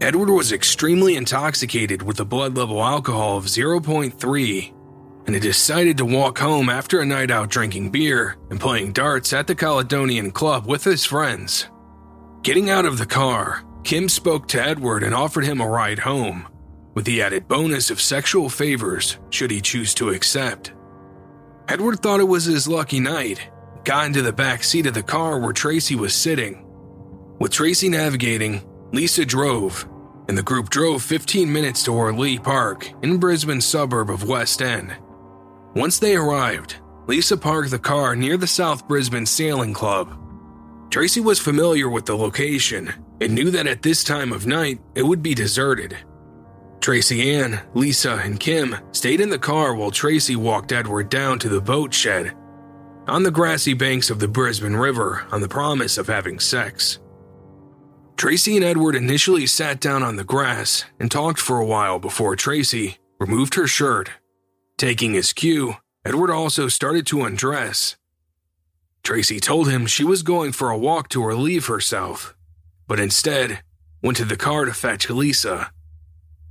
Edward 0.00 0.30
was 0.30 0.52
extremely 0.52 1.16
intoxicated 1.16 2.00
with 2.00 2.20
a 2.20 2.24
blood 2.24 2.56
level 2.56 2.80
alcohol 2.80 3.36
of 3.36 3.46
0.3 3.46 4.72
and 5.26 5.34
had 5.34 5.42
decided 5.42 5.98
to 5.98 6.04
walk 6.04 6.38
home 6.38 6.70
after 6.70 7.00
a 7.00 7.04
night 7.06 7.32
out 7.32 7.50
drinking 7.50 7.90
beer 7.90 8.36
and 8.48 8.60
playing 8.60 8.92
darts 8.92 9.32
at 9.32 9.48
the 9.48 9.56
Caledonian 9.56 10.30
Club 10.30 10.64
with 10.64 10.84
his 10.84 11.04
friends. 11.04 11.66
Getting 12.42 12.70
out 12.70 12.86
of 12.86 12.98
the 12.98 13.06
car, 13.06 13.64
Kim 13.82 14.08
spoke 14.08 14.46
to 14.48 14.62
Edward 14.62 15.02
and 15.02 15.12
offered 15.12 15.44
him 15.44 15.60
a 15.60 15.66
ride 15.66 15.98
home 15.98 16.46
with 16.98 17.04
the 17.04 17.22
added 17.22 17.46
bonus 17.46 17.92
of 17.92 18.00
sexual 18.00 18.48
favors 18.48 19.18
should 19.30 19.52
he 19.52 19.60
choose 19.60 19.94
to 19.94 20.10
accept. 20.10 20.72
Edward 21.68 22.00
thought 22.00 22.18
it 22.18 22.24
was 22.24 22.46
his 22.46 22.66
lucky 22.66 22.98
night, 22.98 23.52
got 23.84 24.06
into 24.06 24.20
the 24.20 24.32
back 24.32 24.64
seat 24.64 24.84
of 24.84 24.94
the 24.94 25.02
car 25.04 25.38
where 25.38 25.52
Tracey 25.52 25.94
was 25.94 26.12
sitting. 26.12 26.66
With 27.38 27.52
Tracey 27.52 27.88
navigating, 27.88 28.68
Lisa 28.90 29.24
drove, 29.24 29.88
and 30.26 30.36
the 30.36 30.42
group 30.42 30.70
drove 30.70 31.00
15 31.04 31.52
minutes 31.52 31.84
to 31.84 31.92
Orleigh 31.92 32.40
Park 32.40 32.90
in 33.04 33.18
Brisbane's 33.18 33.64
suburb 33.64 34.10
of 34.10 34.28
West 34.28 34.60
End. 34.60 34.92
Once 35.76 36.00
they 36.00 36.16
arrived, 36.16 36.78
Lisa 37.06 37.36
parked 37.36 37.70
the 37.70 37.78
car 37.78 38.16
near 38.16 38.36
the 38.36 38.48
South 38.48 38.88
Brisbane 38.88 39.24
Sailing 39.24 39.72
Club. 39.72 40.18
Tracey 40.90 41.20
was 41.20 41.38
familiar 41.38 41.88
with 41.88 42.06
the 42.06 42.16
location 42.16 42.92
and 43.20 43.36
knew 43.36 43.52
that 43.52 43.68
at 43.68 43.82
this 43.82 44.02
time 44.02 44.32
of 44.32 44.48
night 44.48 44.80
it 44.96 45.04
would 45.04 45.22
be 45.22 45.32
deserted. 45.32 45.96
Tracey 46.80 47.34
Ann, 47.34 47.60
Lisa, 47.74 48.20
and 48.24 48.38
Kim 48.38 48.76
stayed 48.92 49.20
in 49.20 49.30
the 49.30 49.38
car 49.38 49.74
while 49.74 49.90
Tracey 49.90 50.36
walked 50.36 50.72
Edward 50.72 51.10
down 51.10 51.38
to 51.40 51.48
the 51.48 51.60
boat 51.60 51.92
shed 51.92 52.34
on 53.08 53.22
the 53.22 53.30
grassy 53.30 53.72
banks 53.72 54.10
of 54.10 54.20
the 54.20 54.28
Brisbane 54.28 54.76
River 54.76 55.26
on 55.32 55.40
the 55.40 55.48
promise 55.48 55.96
of 55.96 56.06
having 56.06 56.38
sex. 56.38 56.98
Tracey 58.16 58.56
and 58.56 58.64
Edward 58.64 58.94
initially 58.94 59.46
sat 59.46 59.80
down 59.80 60.02
on 60.02 60.16
the 60.16 60.24
grass 60.24 60.84
and 61.00 61.10
talked 61.10 61.40
for 61.40 61.58
a 61.58 61.64
while 61.64 61.98
before 61.98 62.36
Tracey 62.36 62.98
removed 63.18 63.54
her 63.54 63.66
shirt. 63.66 64.10
Taking 64.76 65.14
his 65.14 65.32
cue, 65.32 65.76
Edward 66.04 66.30
also 66.30 66.68
started 66.68 67.06
to 67.06 67.22
undress. 67.22 67.96
Tracey 69.02 69.40
told 69.40 69.70
him 69.70 69.86
she 69.86 70.04
was 70.04 70.22
going 70.22 70.52
for 70.52 70.70
a 70.70 70.78
walk 70.78 71.08
to 71.10 71.24
relieve 71.24 71.66
herself, 71.66 72.36
but 72.86 73.00
instead 73.00 73.60
went 74.02 74.16
to 74.18 74.24
the 74.24 74.36
car 74.36 74.64
to 74.66 74.74
fetch 74.74 75.08
Lisa 75.08 75.72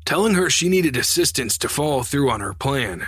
telling 0.08 0.36
her 0.36 0.50
she 0.50 0.70
needed 0.70 0.96
assistance 0.96 1.58
to 1.58 1.68
follow 1.68 2.02
through 2.02 2.32
on 2.32 2.40
her 2.40 2.54
plan. 2.54 3.06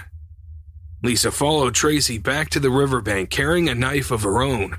Lisa 1.01 1.31
followed 1.31 1.73
Tracey 1.73 2.17
back 2.17 2.49
to 2.49 2.59
the 2.59 2.69
riverbank 2.69 3.29
carrying 3.29 3.69
a 3.69 3.73
knife 3.73 4.11
of 4.11 4.23
her 4.23 4.41
own, 4.41 4.75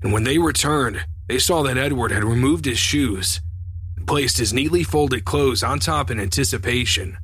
and 0.00 0.12
when 0.12 0.22
they 0.22 0.38
returned, 0.38 1.04
they 1.26 1.40
saw 1.40 1.64
that 1.64 1.76
Edward 1.76 2.12
had 2.12 2.22
removed 2.22 2.66
his 2.66 2.78
shoes 2.78 3.40
and 3.96 4.06
placed 4.06 4.38
his 4.38 4.52
neatly 4.52 4.84
folded 4.84 5.24
clothes 5.24 5.64
on 5.64 5.80
top 5.80 6.08
in 6.08 6.20
anticipation. 6.20 7.18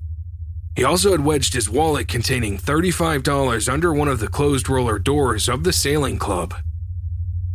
He 0.75 0.83
also 0.83 1.13
had 1.13 1.25
wedged 1.25 1.55
his 1.55 1.71
wallet 1.71 2.09
containing 2.09 2.59
$35 2.59 3.73
under 3.73 3.93
one 3.93 4.09
of 4.09 4.19
the 4.19 4.27
closed 4.27 4.69
roller 4.69 4.99
doors 4.99 5.49
of 5.49 5.63
the 5.63 5.73
sailing 5.73 6.19
club. 6.19 6.53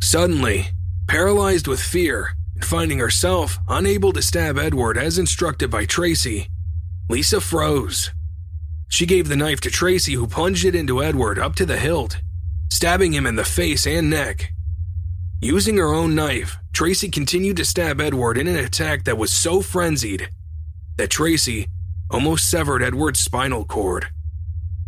Suddenly, 0.02 0.70
paralyzed 1.06 1.68
with 1.68 1.82
fear 1.82 2.38
and 2.56 2.64
finding 2.64 3.00
herself 3.00 3.60
unable 3.68 4.14
to 4.14 4.22
stab 4.22 4.58
Edward 4.58 4.98
as 4.98 5.18
instructed 5.18 5.70
by 5.70 5.84
Tracey, 5.84 6.48
Lisa 7.10 7.40
froze. 7.40 8.12
She 8.90 9.06
gave 9.06 9.30
the 9.30 9.38
knife 9.38 9.62
to 9.62 9.72
Tracey, 9.72 10.14
who 10.14 10.28
plunged 10.28 10.66
it 10.66 10.76
into 10.76 11.02
Edward 11.02 11.40
up 11.40 11.56
to 11.56 11.66
the 11.66 11.78
hilt, 11.78 12.18
stabbing 12.70 13.14
him 13.14 13.26
in 13.26 13.38
the 13.38 13.46
face 13.46 13.88
and 13.88 14.10
neck. 14.10 14.52
Using 15.40 15.78
her 15.78 15.94
own 15.94 16.16
knife, 16.16 16.58
Tracey 16.74 17.10
continued 17.10 17.56
to 17.58 17.66
stab 17.66 18.02
Edward 18.02 18.38
in 18.38 18.48
an 18.48 18.58
attack 18.58 19.06
that 19.06 19.18
was 19.18 19.32
so 19.32 19.62
frenzied 19.62 20.30
that 20.98 21.10
Tracey 21.10 21.68
almost 22.12 22.50
severed 22.50 22.84
Edward's 22.84 23.22
spinal 23.22 23.64
cord. 23.64 24.08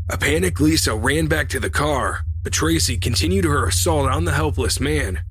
A 0.10 0.18
panicked 0.18 0.60
Lisa 0.60 0.96
ran 0.96 1.28
back 1.28 1.48
to 1.50 1.60
the 1.60 1.70
car, 1.70 2.26
but 2.44 2.52
Tracey 2.52 2.98
continued 2.98 3.46
her 3.46 3.68
assault 3.68 4.10
on 4.10 4.26
the 4.26 4.34
helpless 4.34 4.82
man, 4.82 5.22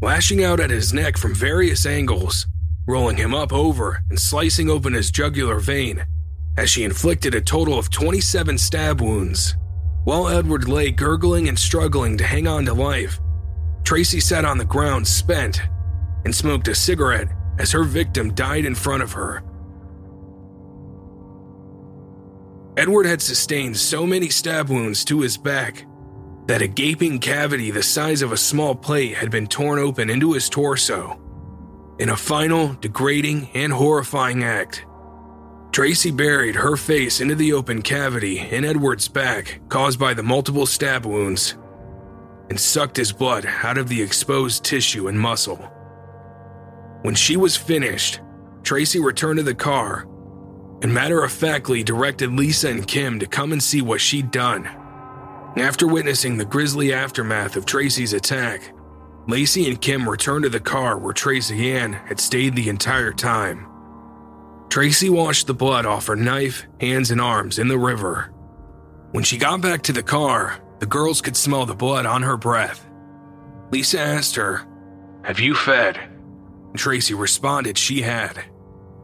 lashing 0.00 0.42
out 0.42 0.58
at 0.58 0.70
his 0.70 0.92
neck 0.92 1.16
from 1.16 1.36
various 1.36 1.86
angles, 1.86 2.46
rolling 2.88 3.16
him 3.16 3.32
up 3.32 3.52
over 3.52 4.02
and 4.10 4.18
slicing 4.18 4.68
open 4.68 4.94
his 4.94 5.12
jugular 5.12 5.60
vein 5.60 6.04
as 6.56 6.70
she 6.70 6.84
inflicted 6.84 7.34
a 7.34 7.40
total 7.40 7.78
of 7.78 7.90
27 7.90 8.58
stab 8.58 9.00
wounds. 9.00 9.56
While 10.04 10.28
Edward 10.28 10.68
lay 10.68 10.90
gurgling 10.90 11.48
and 11.48 11.58
struggling 11.58 12.18
to 12.18 12.24
hang 12.24 12.46
on 12.46 12.64
to 12.66 12.74
life, 12.74 13.20
Tracey 13.84 14.20
sat 14.20 14.44
on 14.44 14.58
the 14.58 14.64
ground 14.64 15.06
spent 15.06 15.60
and 16.24 16.34
smoked 16.34 16.68
a 16.68 16.74
cigarette 16.74 17.28
as 17.58 17.72
her 17.72 17.84
victim 17.84 18.34
died 18.34 18.64
in 18.64 18.74
front 18.74 19.02
of 19.02 19.12
her. 19.12 19.42
Edward 22.76 23.06
had 23.06 23.20
sustained 23.20 23.76
so 23.76 24.06
many 24.06 24.30
stab 24.30 24.70
wounds 24.70 25.04
to 25.04 25.20
his 25.20 25.36
back 25.36 25.84
that 26.46 26.62
a 26.62 26.66
gaping 26.66 27.18
cavity 27.18 27.70
the 27.70 27.82
size 27.82 28.22
of 28.22 28.32
a 28.32 28.36
small 28.36 28.74
plate 28.74 29.14
had 29.14 29.30
been 29.30 29.46
torn 29.46 29.78
open 29.78 30.10
into 30.10 30.32
his 30.32 30.48
torso. 30.48 31.18
In 31.98 32.08
a 32.08 32.16
final, 32.16 32.72
degrading, 32.80 33.50
and 33.54 33.72
horrifying 33.72 34.42
act, 34.42 34.86
Tracey 35.72 36.10
buried 36.10 36.54
her 36.54 36.76
face 36.76 37.22
into 37.22 37.34
the 37.34 37.54
open 37.54 37.80
cavity 37.80 38.38
in 38.40 38.62
Edward's 38.62 39.08
back 39.08 39.58
caused 39.70 39.98
by 39.98 40.12
the 40.12 40.22
multiple 40.22 40.66
stab 40.66 41.06
wounds 41.06 41.56
and 42.50 42.60
sucked 42.60 42.98
his 42.98 43.10
blood 43.10 43.46
out 43.46 43.78
of 43.78 43.88
the 43.88 44.02
exposed 44.02 44.64
tissue 44.64 45.08
and 45.08 45.18
muscle. 45.18 45.56
When 47.00 47.14
she 47.14 47.38
was 47.38 47.56
finished, 47.56 48.20
Tracey 48.62 49.00
returned 49.00 49.38
to 49.38 49.42
the 49.42 49.54
car 49.54 50.06
and 50.82 50.92
matter 50.92 51.24
of 51.24 51.32
factly 51.32 51.82
directed 51.82 52.30
Lisa 52.32 52.68
and 52.68 52.86
Kim 52.86 53.18
to 53.18 53.26
come 53.26 53.50
and 53.52 53.62
see 53.62 53.80
what 53.80 54.02
she'd 54.02 54.30
done. 54.30 54.66
After 55.56 55.86
witnessing 55.86 56.36
the 56.36 56.44
grisly 56.44 56.92
aftermath 56.92 57.56
of 57.56 57.64
Tracey's 57.64 58.12
attack, 58.12 58.74
Lacey 59.26 59.70
and 59.70 59.80
Kim 59.80 60.06
returned 60.06 60.42
to 60.42 60.50
the 60.50 60.60
car 60.60 60.98
where 60.98 61.14
Tracey 61.14 61.72
Ann 61.72 61.94
had 61.94 62.20
stayed 62.20 62.56
the 62.56 62.68
entire 62.68 63.12
time. 63.12 63.71
Tracey 64.72 65.10
washed 65.10 65.46
the 65.46 65.52
blood 65.52 65.84
off 65.84 66.06
her 66.06 66.16
knife, 66.16 66.66
hands, 66.80 67.10
and 67.10 67.20
arms 67.20 67.58
in 67.58 67.68
the 67.68 67.76
river. 67.76 68.32
When 69.10 69.22
she 69.22 69.36
got 69.36 69.60
back 69.60 69.82
to 69.82 69.92
the 69.92 70.02
car, 70.02 70.58
the 70.78 70.86
girls 70.86 71.20
could 71.20 71.36
smell 71.36 71.66
the 71.66 71.74
blood 71.74 72.06
on 72.06 72.22
her 72.22 72.38
breath. 72.38 72.88
Lisa 73.70 74.00
asked 74.00 74.34
her, 74.36 74.62
Have 75.24 75.38
you 75.38 75.54
fed? 75.54 76.00
Tracey 76.74 77.12
responded 77.12 77.76
she 77.76 78.00
had. 78.00 78.42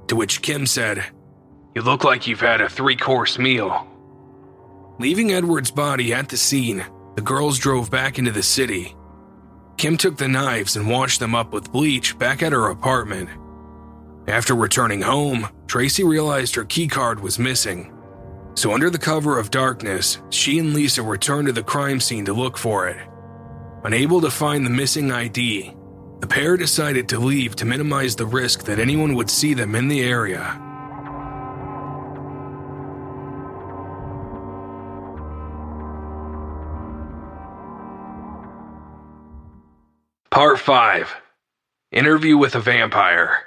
To 0.06 0.16
which 0.16 0.40
Kim 0.40 0.64
said, 0.64 1.04
You 1.74 1.82
look 1.82 2.02
like 2.02 2.26
you've 2.26 2.40
had 2.40 2.62
a 2.62 2.68
three 2.70 2.96
course 2.96 3.38
meal. 3.38 3.86
Leaving 4.98 5.32
Edward's 5.32 5.70
body 5.70 6.14
at 6.14 6.30
the 6.30 6.38
scene, 6.38 6.82
the 7.14 7.20
girls 7.20 7.58
drove 7.58 7.90
back 7.90 8.18
into 8.18 8.32
the 8.32 8.42
city. 8.42 8.96
Kim 9.76 9.98
took 9.98 10.16
the 10.16 10.28
knives 10.28 10.76
and 10.76 10.88
washed 10.88 11.20
them 11.20 11.34
up 11.34 11.52
with 11.52 11.70
bleach 11.70 12.18
back 12.18 12.42
at 12.42 12.52
her 12.52 12.70
apartment. 12.70 13.28
After 14.28 14.54
returning 14.54 15.00
home, 15.00 15.48
Tracey 15.68 16.04
realized 16.04 16.54
her 16.54 16.64
keycard 16.66 17.20
was 17.20 17.38
missing. 17.38 17.94
So, 18.56 18.74
under 18.74 18.90
the 18.90 18.98
cover 18.98 19.38
of 19.38 19.50
darkness, 19.50 20.18
she 20.28 20.58
and 20.58 20.74
Lisa 20.74 21.02
returned 21.02 21.46
to 21.46 21.52
the 21.54 21.62
crime 21.62 21.98
scene 21.98 22.26
to 22.26 22.34
look 22.34 22.58
for 22.58 22.86
it. 22.88 22.98
Unable 23.84 24.20
to 24.20 24.30
find 24.30 24.66
the 24.66 24.70
missing 24.70 25.10
ID, 25.10 25.74
the 26.20 26.26
pair 26.26 26.58
decided 26.58 27.08
to 27.08 27.18
leave 27.18 27.56
to 27.56 27.64
minimize 27.64 28.16
the 28.16 28.26
risk 28.26 28.64
that 28.64 28.78
anyone 28.78 29.14
would 29.14 29.30
see 29.30 29.54
them 29.54 29.74
in 29.74 29.88
the 29.88 30.02
area. 30.02 30.60
Part 40.30 40.58
5 40.58 41.16
Interview 41.92 42.36
with 42.36 42.54
a 42.56 42.60
Vampire. 42.60 43.38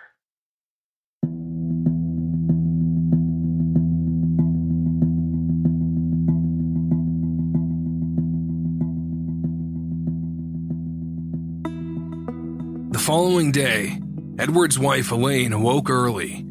Following 13.02 13.52
day, 13.52 13.99
Edward's 14.38 14.78
wife 14.78 15.12
Elaine 15.12 15.54
awoke 15.54 15.89
early. 15.89 16.45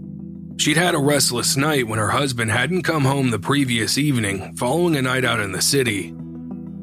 She'd 0.58 0.76
had 0.76 0.96
a 0.96 0.98
restless 0.98 1.56
night 1.56 1.86
when 1.86 2.00
her 2.00 2.10
husband 2.10 2.50
hadn't 2.50 2.82
come 2.82 3.04
home 3.04 3.30
the 3.30 3.38
previous 3.38 3.96
evening 3.96 4.56
following 4.56 4.96
a 4.96 5.02
night 5.02 5.24
out 5.24 5.38
in 5.38 5.52
the 5.52 5.62
city. 5.62 6.12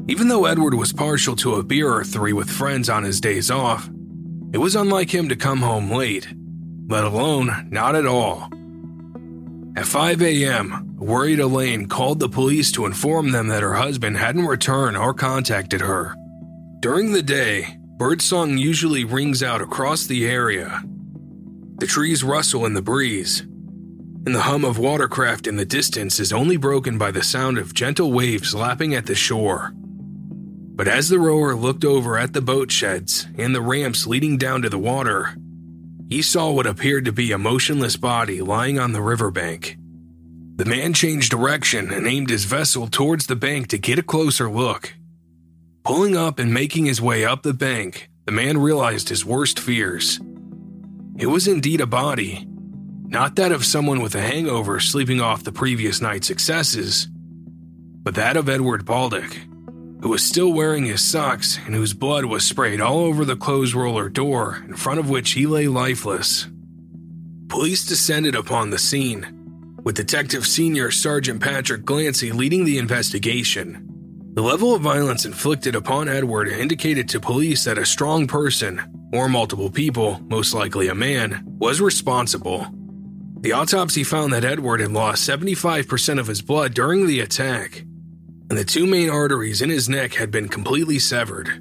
Even 0.07 0.29
though 0.29 0.45
Edward 0.45 0.73
was 0.73 0.93
partial 0.93 1.35
to 1.35 1.55
a 1.55 1.63
beer 1.63 1.91
or 1.91 2.05
three 2.05 2.31
with 2.31 2.49
friends 2.49 2.89
on 2.89 3.03
his 3.03 3.19
days 3.19 3.51
off, 3.51 3.89
it 4.53 4.57
was 4.57 4.77
unlike 4.77 5.13
him 5.13 5.27
to 5.27 5.35
come 5.35 5.59
home 5.59 5.91
late, 5.91 6.29
let 6.87 7.03
alone 7.03 7.67
not 7.69 7.93
at 7.93 8.05
all. 8.05 8.49
At 9.75 9.85
5 9.85 10.21
a.m., 10.21 10.95
worried 10.95 11.41
Elaine 11.41 11.87
called 11.87 12.21
the 12.21 12.29
police 12.29 12.71
to 12.71 12.85
inform 12.85 13.31
them 13.31 13.49
that 13.49 13.63
her 13.63 13.73
husband 13.73 14.15
hadn't 14.15 14.45
returned 14.45 14.95
or 14.95 15.13
contacted 15.13 15.81
her. 15.81 16.15
During 16.79 17.11
the 17.11 17.21
day, 17.21 17.76
birdsong 17.97 18.59
usually 18.59 19.03
rings 19.03 19.41
out 19.41 19.59
across 19.59 20.05
the 20.05 20.27
area. 20.27 20.83
The 21.79 21.87
trees 21.87 22.23
rustle 22.23 22.65
in 22.65 22.73
the 22.73 22.81
breeze, 22.81 23.41
and 23.41 24.35
the 24.35 24.41
hum 24.41 24.63
of 24.63 24.77
watercraft 24.77 25.47
in 25.47 25.55
the 25.55 25.65
distance 25.65 26.19
is 26.19 26.31
only 26.31 26.57
broken 26.57 26.97
by 26.97 27.09
the 27.09 27.23
sound 27.23 27.57
of 27.57 27.73
gentle 27.73 28.11
waves 28.11 28.53
lapping 28.53 28.93
at 28.93 29.07
the 29.07 29.15
shore. 29.15 29.71
But 29.75 30.87
as 30.87 31.09
the 31.09 31.17
rower 31.17 31.55
looked 31.55 31.83
over 31.83 32.19
at 32.19 32.33
the 32.33 32.41
boat 32.41 32.71
sheds 32.71 33.25
and 33.35 33.55
the 33.55 33.61
ramps 33.61 34.05
leading 34.05 34.37
down 34.37 34.61
to 34.61 34.69
the 34.69 34.77
water, 34.77 35.35
he 36.07 36.21
saw 36.21 36.51
what 36.51 36.67
appeared 36.67 37.05
to 37.05 37.11
be 37.11 37.31
a 37.31 37.37
motionless 37.39 37.97
body 37.97 38.41
lying 38.41 38.77
on 38.77 38.91
the 38.91 39.01
riverbank. 39.01 39.77
The 40.57 40.65
man 40.65 40.93
changed 40.93 41.31
direction 41.31 41.91
and 41.91 42.05
aimed 42.05 42.29
his 42.29 42.45
vessel 42.45 42.87
towards 42.87 43.25
the 43.25 43.35
bank 43.35 43.69
to 43.69 43.79
get 43.79 43.97
a 43.97 44.03
closer 44.03 44.49
look. 44.49 44.93
Pulling 45.87 46.17
up 46.17 46.37
and 46.37 46.53
making 46.53 46.85
his 46.85 47.01
way 47.01 47.25
up 47.25 47.43
the 47.43 47.53
bank, 47.53 48.09
the 48.25 48.31
man 48.31 48.57
realized 48.57 49.09
his 49.09 49.25
worst 49.25 49.59
fears. 49.59 50.19
It 51.17 51.27
was 51.27 51.47
indeed 51.47 51.81
a 51.81 51.87
body, 51.87 52.45
not 53.05 53.37
that 53.37 53.51
of 53.51 53.65
someone 53.65 54.01
with 54.01 54.13
a 54.13 54.21
hangover 54.21 54.79
sleeping 54.79 55.21
off 55.21 55.43
the 55.43 55.51
previous 55.51 56.01
night's 56.01 56.29
excesses, 56.29 57.07
but 58.03 58.15
that 58.15 58.37
of 58.37 58.49
Edward 58.49 58.85
Baldock 58.85 59.35
who 60.01 60.09
was 60.09 60.23
still 60.23 60.53
wearing 60.53 60.85
his 60.85 61.01
socks 61.01 61.57
and 61.65 61.73
whose 61.73 61.93
blood 61.93 62.25
was 62.25 62.45
sprayed 62.45 62.79
all 62.79 62.99
over 62.99 63.25
the 63.25 63.35
clothes 63.35 63.73
roller 63.73 64.09
door 64.09 64.63
in 64.67 64.75
front 64.75 64.99
of 64.99 65.09
which 65.09 65.31
he 65.31 65.47
lay 65.47 65.67
lifeless. 65.67 66.47
Police 67.47 67.85
descended 67.85 68.35
upon 68.35 68.69
the 68.69 68.77
scene, 68.77 69.75
with 69.83 69.95
Detective 69.95 70.45
Senior 70.45 70.91
Sergeant 70.91 71.41
Patrick 71.41 71.83
Glancy 71.83 72.33
leading 72.33 72.65
the 72.65 72.77
investigation. 72.77 73.96
The 74.37 74.43
level 74.43 74.75
of 74.75 74.83
violence 74.83 75.25
inflicted 75.25 75.73
upon 75.73 76.07
Edward 76.07 76.47
indicated 76.47 77.09
to 77.09 77.19
police 77.19 77.63
that 77.63 77.79
a 77.79 77.85
strong 77.87 78.27
person, 78.27 79.09
or 79.11 79.27
multiple 79.27 79.71
people, 79.71 80.21
most 80.29 80.53
likely 80.53 80.89
a 80.89 80.93
man, 80.93 81.43
was 81.57 81.81
responsible. 81.81 82.67
The 83.41 83.53
autopsy 83.53 84.03
found 84.03 84.31
that 84.33 84.45
Edward 84.45 84.79
had 84.79 84.91
lost 84.91 85.27
75% 85.27 86.19
of 86.19 86.27
his 86.27 86.43
blood 86.43 86.75
during 86.75 87.07
the 87.07 87.21
attack, 87.21 87.79
and 88.51 88.59
the 88.59 88.63
two 88.63 88.85
main 88.85 89.09
arteries 89.09 89.63
in 89.63 89.71
his 89.71 89.89
neck 89.89 90.13
had 90.13 90.29
been 90.29 90.49
completely 90.49 90.99
severed. 90.99 91.59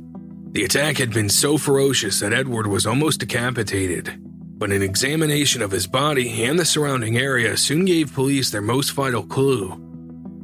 The 0.52 0.64
attack 0.64 0.98
had 0.98 1.14
been 1.14 1.30
so 1.30 1.56
ferocious 1.56 2.20
that 2.20 2.34
Edward 2.34 2.66
was 2.66 2.86
almost 2.86 3.20
decapitated, 3.20 4.20
but 4.58 4.70
an 4.70 4.82
examination 4.82 5.62
of 5.62 5.70
his 5.70 5.86
body 5.86 6.44
and 6.44 6.58
the 6.58 6.66
surrounding 6.66 7.16
area 7.16 7.56
soon 7.56 7.86
gave 7.86 8.12
police 8.12 8.50
their 8.50 8.60
most 8.60 8.90
vital 8.90 9.24
clue. 9.24 9.85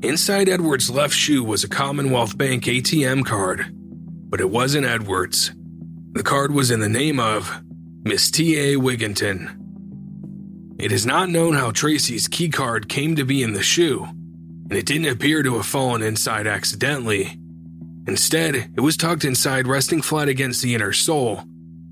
Inside 0.03 0.49
Edward's 0.49 0.91
left 0.91 1.15
shoe 1.15 1.45
was 1.45 1.63
a 1.63 1.69
Commonwealth 1.69 2.37
Bank 2.37 2.65
ATM 2.65 3.25
card, 3.25 3.73
but 3.73 4.41
it 4.41 4.51
wasn't 4.51 4.85
Edward's. 4.85 5.53
The 6.15 6.25
card 6.25 6.53
was 6.53 6.73
in 6.73 6.81
the 6.81 6.89
name 6.89 7.21
of 7.21 7.63
Miss 8.03 8.29
T.A. 8.29 8.75
Wigginton. 8.75 9.57
It 10.81 10.91
is 10.91 11.07
not 11.07 11.29
known 11.29 11.55
how 11.55 11.71
Tracey's 11.71 12.27
key 12.27 12.49
card 12.49 12.89
came 12.89 13.15
to 13.15 13.25
be 13.25 13.45
in 13.45 13.53
the 13.53 13.63
shoe, 13.63 14.03
and 14.03 14.73
it 14.73 14.87
didn't 14.87 15.07
appear 15.07 15.45
to 15.45 15.55
have 15.55 15.67
fallen 15.67 16.03
inside 16.03 16.49
accidentally. 16.49 17.39
Instead, 18.09 18.57
it 18.57 18.81
was 18.81 18.97
tucked 18.97 19.25
inside, 19.25 19.69
resting 19.69 20.03
flat 20.03 20.27
against 20.27 20.63
the 20.63 20.75
inner 20.75 20.93
sole, 20.93 21.45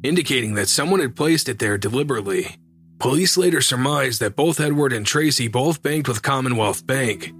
indicating 0.02 0.54
that 0.54 0.68
someone 0.68 0.98
had 0.98 1.14
placed 1.14 1.48
it 1.48 1.60
there 1.60 1.78
deliberately. 1.78 2.56
Police 2.98 3.36
later 3.36 3.60
surmised 3.60 4.18
that 4.18 4.34
both 4.34 4.58
Edward 4.58 4.92
and 4.92 5.06
Tracey 5.06 5.46
both 5.46 5.80
banked 5.80 6.08
with 6.08 6.22
Commonwealth 6.22 6.84
Bank. 6.84 7.32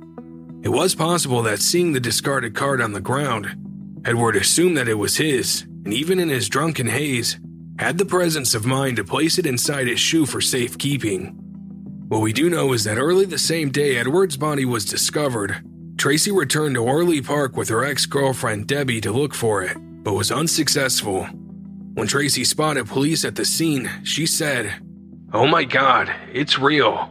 It 0.62 0.68
was 0.68 0.94
possible 0.94 1.42
that 1.42 1.60
seeing 1.60 1.92
the 1.92 2.00
discarded 2.00 2.54
card 2.54 2.80
on 2.80 2.92
the 2.92 3.00
ground, 3.00 3.56
Edward 4.04 4.36
assumed 4.36 4.76
that 4.76 4.88
it 4.88 4.94
was 4.94 5.16
his, 5.16 5.62
and 5.84 5.94
even 5.94 6.18
in 6.18 6.28
his 6.28 6.48
drunken 6.48 6.86
haze, 6.86 7.38
had 7.78 7.96
the 7.96 8.04
presence 8.04 8.54
of 8.54 8.66
mind 8.66 8.96
to 8.96 9.04
place 9.04 9.38
it 9.38 9.46
inside 9.46 9.86
his 9.86 9.98
shoe 9.98 10.26
for 10.26 10.40
safekeeping. 10.40 11.34
What 12.08 12.20
we 12.20 12.32
do 12.32 12.50
know 12.50 12.72
is 12.74 12.84
that 12.84 12.98
early 12.98 13.24
the 13.24 13.38
same 13.38 13.70
day 13.70 13.96
Edward's 13.96 14.36
body 14.36 14.64
was 14.66 14.84
discovered, 14.84 15.62
Tracey 15.96 16.30
returned 16.30 16.74
to 16.74 16.84
Orleigh 16.84 17.22
Park 17.22 17.56
with 17.56 17.68
her 17.68 17.84
ex 17.84 18.04
girlfriend 18.06 18.66
Debbie 18.66 19.00
to 19.02 19.12
look 19.12 19.34
for 19.34 19.62
it, 19.62 19.76
but 20.02 20.14
was 20.14 20.32
unsuccessful. 20.32 21.24
When 21.94 22.06
Tracey 22.06 22.44
spotted 22.44 22.86
police 22.86 23.24
at 23.24 23.36
the 23.36 23.44
scene, 23.44 23.90
she 24.02 24.26
said, 24.26 24.74
Oh 25.32 25.46
my 25.46 25.64
god, 25.64 26.10
it's 26.32 26.58
real. 26.58 27.10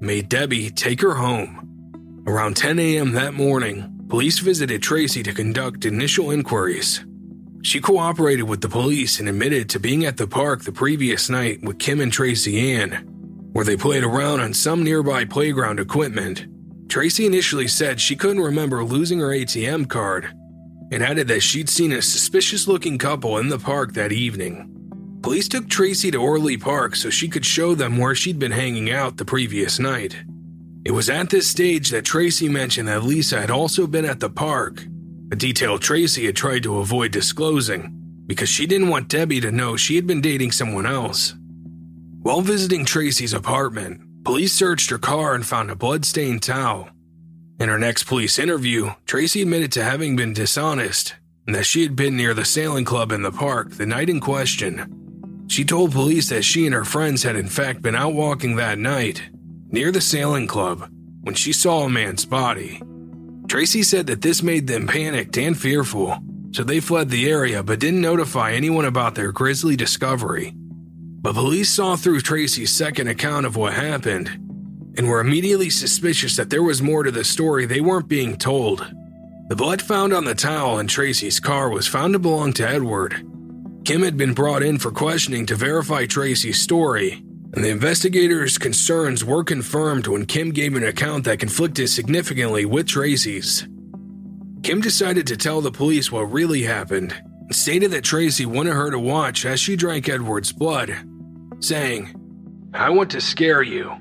Made 0.00 0.28
Debbie 0.28 0.70
take 0.70 1.00
her 1.00 1.14
home. 1.14 1.57
Around 2.28 2.56
10 2.56 2.78
a.m. 2.78 3.12
that 3.12 3.34
morning, 3.34 4.04
police 4.08 4.38
visited 4.38 4.82
Tracey 4.82 5.22
to 5.24 5.32
conduct 5.32 5.84
initial 5.86 6.30
inquiries. 6.30 7.04
She 7.62 7.80
cooperated 7.80 8.48
with 8.48 8.60
the 8.60 8.68
police 8.68 9.18
and 9.18 9.28
admitted 9.28 9.68
to 9.70 9.80
being 9.80 10.04
at 10.04 10.18
the 10.18 10.28
park 10.28 10.62
the 10.62 10.70
previous 10.70 11.28
night 11.28 11.62
with 11.62 11.78
Kim 11.80 12.00
and 12.00 12.12
Tracey 12.12 12.72
Ann 12.74 13.18
where 13.52 13.64
they 13.64 13.76
played 13.76 14.04
around 14.04 14.40
on 14.40 14.54
some 14.54 14.84
nearby 14.84 15.24
playground 15.24 15.80
equipment. 15.80 16.46
Tracey 16.88 17.26
initially 17.26 17.66
said 17.66 18.00
she 18.00 18.14
couldn't 18.14 18.40
remember 18.42 18.84
losing 18.84 19.18
her 19.18 19.28
ATM 19.28 19.88
card 19.88 20.26
and 20.92 21.02
added 21.02 21.28
that 21.28 21.40
she'd 21.40 21.68
seen 21.68 21.92
a 21.92 22.00
suspicious 22.00 22.68
looking 22.68 22.98
couple 22.98 23.38
in 23.38 23.48
the 23.48 23.58
park 23.58 23.94
that 23.94 24.12
evening. 24.12 25.18
Police 25.22 25.48
took 25.48 25.68
Tracey 25.68 26.10
to 26.12 26.18
Orleigh 26.18 26.56
Park 26.56 26.94
so 26.94 27.10
she 27.10 27.28
could 27.28 27.44
show 27.44 27.74
them 27.74 27.98
where 27.98 28.14
she'd 28.14 28.38
been 28.38 28.52
hanging 28.52 28.92
out 28.92 29.16
the 29.16 29.24
previous 29.24 29.78
night. 29.78 30.16
It 30.88 30.94
was 30.94 31.10
at 31.10 31.28
this 31.28 31.46
stage 31.46 31.90
that 31.90 32.06
Tracey 32.06 32.48
mentioned 32.48 32.88
that 32.88 33.04
Lisa 33.04 33.38
had 33.38 33.50
also 33.50 33.86
been 33.86 34.06
at 34.06 34.20
the 34.20 34.30
park, 34.30 34.86
a 35.30 35.36
detail 35.36 35.78
Tracey 35.78 36.24
had 36.24 36.34
tried 36.34 36.62
to 36.62 36.78
avoid 36.78 37.12
disclosing 37.12 38.22
because 38.26 38.48
she 38.48 38.66
didn't 38.66 38.88
want 38.88 39.08
Debbie 39.08 39.42
to 39.42 39.52
know 39.52 39.76
she 39.76 39.96
had 39.96 40.06
been 40.06 40.22
dating 40.22 40.52
someone 40.52 40.86
else. 40.86 41.34
While 42.22 42.40
visiting 42.40 42.86
Tracey's 42.86 43.34
apartment, 43.34 44.00
police 44.24 44.54
searched 44.54 44.88
her 44.88 44.96
car 44.96 45.34
and 45.34 45.44
found 45.44 45.70
a 45.70 45.76
blood-stained 45.76 46.42
towel. 46.42 46.88
In 47.60 47.68
her 47.68 47.78
next 47.78 48.04
police 48.04 48.38
interview, 48.38 48.94
Tracey 49.04 49.42
admitted 49.42 49.72
to 49.72 49.84
having 49.84 50.16
been 50.16 50.32
dishonest 50.32 51.16
and 51.46 51.54
that 51.54 51.66
she 51.66 51.82
had 51.82 51.96
been 51.96 52.16
near 52.16 52.32
the 52.32 52.46
sailing 52.46 52.86
club 52.86 53.12
in 53.12 53.20
the 53.20 53.30
park 53.30 53.72
the 53.72 53.84
night 53.84 54.08
in 54.08 54.20
question. 54.20 55.44
She 55.48 55.66
told 55.66 55.92
police 55.92 56.30
that 56.30 56.46
she 56.46 56.64
and 56.64 56.74
her 56.74 56.86
friends 56.86 57.24
had 57.24 57.36
in 57.36 57.48
fact 57.48 57.82
been 57.82 57.94
out 57.94 58.14
walking 58.14 58.56
that 58.56 58.78
night 58.78 59.20
near 59.70 59.92
the 59.92 60.00
sailing 60.00 60.46
club 60.46 60.90
when 61.22 61.34
she 61.34 61.52
saw 61.52 61.84
a 61.84 61.90
man's 61.90 62.24
body. 62.24 62.80
Tracey 63.48 63.82
said 63.82 64.06
that 64.06 64.22
this 64.22 64.42
made 64.42 64.66
them 64.66 64.86
panicked 64.86 65.36
and 65.38 65.58
fearful, 65.58 66.18
so 66.52 66.62
they 66.62 66.80
fled 66.80 67.08
the 67.10 67.28
area 67.30 67.62
but 67.62 67.80
didn't 67.80 68.00
notify 68.00 68.52
anyone 68.52 68.84
about 68.84 69.14
their 69.14 69.32
grisly 69.32 69.76
discovery. 69.76 70.52
But 70.54 71.34
police 71.34 71.70
saw 71.70 71.96
through 71.96 72.20
Tracey's 72.20 72.70
second 72.70 73.08
account 73.08 73.46
of 73.46 73.56
what 73.56 73.74
happened 73.74 74.28
and 74.96 75.08
were 75.08 75.20
immediately 75.20 75.70
suspicious 75.70 76.36
that 76.36 76.50
there 76.50 76.62
was 76.62 76.82
more 76.82 77.02
to 77.02 77.10
the 77.10 77.24
story 77.24 77.66
they 77.66 77.80
weren't 77.80 78.08
being 78.08 78.36
told. 78.36 78.86
The 79.48 79.56
blood 79.56 79.80
found 79.80 80.12
on 80.12 80.24
the 80.24 80.34
towel 80.34 80.78
in 80.78 80.86
Tracey's 80.86 81.40
car 81.40 81.70
was 81.70 81.86
found 81.88 82.12
to 82.12 82.18
belong 82.18 82.52
to 82.54 82.68
Edward. 82.68 83.24
Kim 83.84 84.02
had 84.02 84.16
been 84.16 84.34
brought 84.34 84.62
in 84.62 84.78
for 84.78 84.90
questioning 84.90 85.46
to 85.46 85.54
verify 85.54 86.04
Tracey's 86.04 86.60
story, 86.60 87.22
and 87.54 87.64
the 87.64 87.70
investigators' 87.70 88.58
concerns 88.58 89.24
were 89.24 89.42
confirmed 89.42 90.06
when 90.06 90.26
Kim 90.26 90.50
gave 90.50 90.74
an 90.76 90.84
account 90.84 91.24
that 91.24 91.38
conflicted 91.38 91.88
significantly 91.88 92.64
with 92.64 92.86
Tracey's. 92.86 93.66
Kim 94.62 94.80
decided 94.80 95.26
to 95.26 95.36
tell 95.36 95.60
the 95.60 95.70
police 95.70 96.12
what 96.12 96.32
really 96.32 96.62
happened 96.62 97.14
and 97.40 97.54
stated 97.54 97.90
that 97.92 98.04
Tracey 98.04 98.44
wanted 98.44 98.74
her 98.74 98.90
to 98.90 98.98
watch 98.98 99.46
as 99.46 99.60
she 99.60 99.76
drank 99.76 100.08
Edward's 100.08 100.52
blood, 100.52 100.94
saying, 101.60 102.14
I 102.74 102.90
want 102.90 103.10
to 103.12 103.20
scare 103.20 103.62
you. 103.62 103.92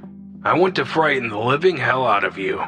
I 0.43 0.57
want 0.57 0.75
to 0.75 0.85
frighten 0.85 1.29
the 1.29 1.39
living 1.39 1.77
hell 1.77 2.05
out 2.05 2.23
of 2.23 2.37
you. 2.37 2.61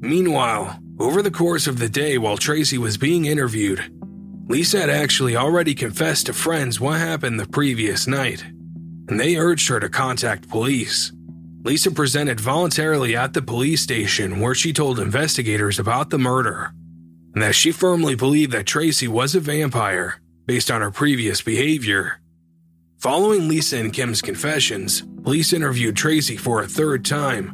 Meanwhile, 0.00 0.78
over 1.00 1.22
the 1.22 1.30
course 1.30 1.66
of 1.66 1.78
the 1.78 1.88
day 1.88 2.18
while 2.18 2.36
Tracey 2.36 2.78
was 2.78 2.98
being 2.98 3.24
interviewed, 3.24 3.92
Lisa 4.48 4.80
had 4.80 4.90
actually 4.90 5.36
already 5.36 5.74
confessed 5.74 6.26
to 6.26 6.32
friends 6.32 6.80
what 6.80 6.98
happened 6.98 7.38
the 7.38 7.46
previous 7.46 8.06
night, 8.06 8.44
and 9.08 9.18
they 9.18 9.36
urged 9.36 9.68
her 9.68 9.80
to 9.80 9.88
contact 9.88 10.48
police. 10.48 11.12
Lisa 11.64 11.90
presented 11.90 12.40
voluntarily 12.40 13.16
at 13.16 13.32
the 13.32 13.42
police 13.42 13.82
station 13.82 14.40
where 14.40 14.54
she 14.54 14.72
told 14.72 15.00
investigators 15.00 15.78
about 15.78 16.10
the 16.10 16.18
murder, 16.18 16.72
and 17.34 17.42
that 17.42 17.54
she 17.54 17.72
firmly 17.72 18.14
believed 18.14 18.52
that 18.52 18.66
Tracey 18.66 19.08
was 19.08 19.34
a 19.34 19.40
vampire 19.40 20.20
based 20.46 20.70
on 20.70 20.80
her 20.80 20.90
previous 20.90 21.42
behavior. 21.42 22.20
Following 22.98 23.48
Lisa 23.48 23.76
and 23.78 23.92
Kim's 23.92 24.22
confessions, 24.22 25.02
police 25.22 25.52
interviewed 25.52 25.96
Tracey 25.96 26.36
for 26.36 26.62
a 26.62 26.68
third 26.68 27.04
time 27.04 27.50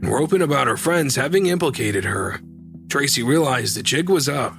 and 0.00 0.10
were 0.10 0.20
open 0.20 0.42
about 0.42 0.66
her 0.66 0.76
friends 0.76 1.16
having 1.16 1.46
implicated 1.46 2.04
her. 2.04 2.40
Tracey 2.88 3.22
realized 3.22 3.76
the 3.76 3.82
jig 3.82 4.08
was 4.08 4.28
up 4.28 4.54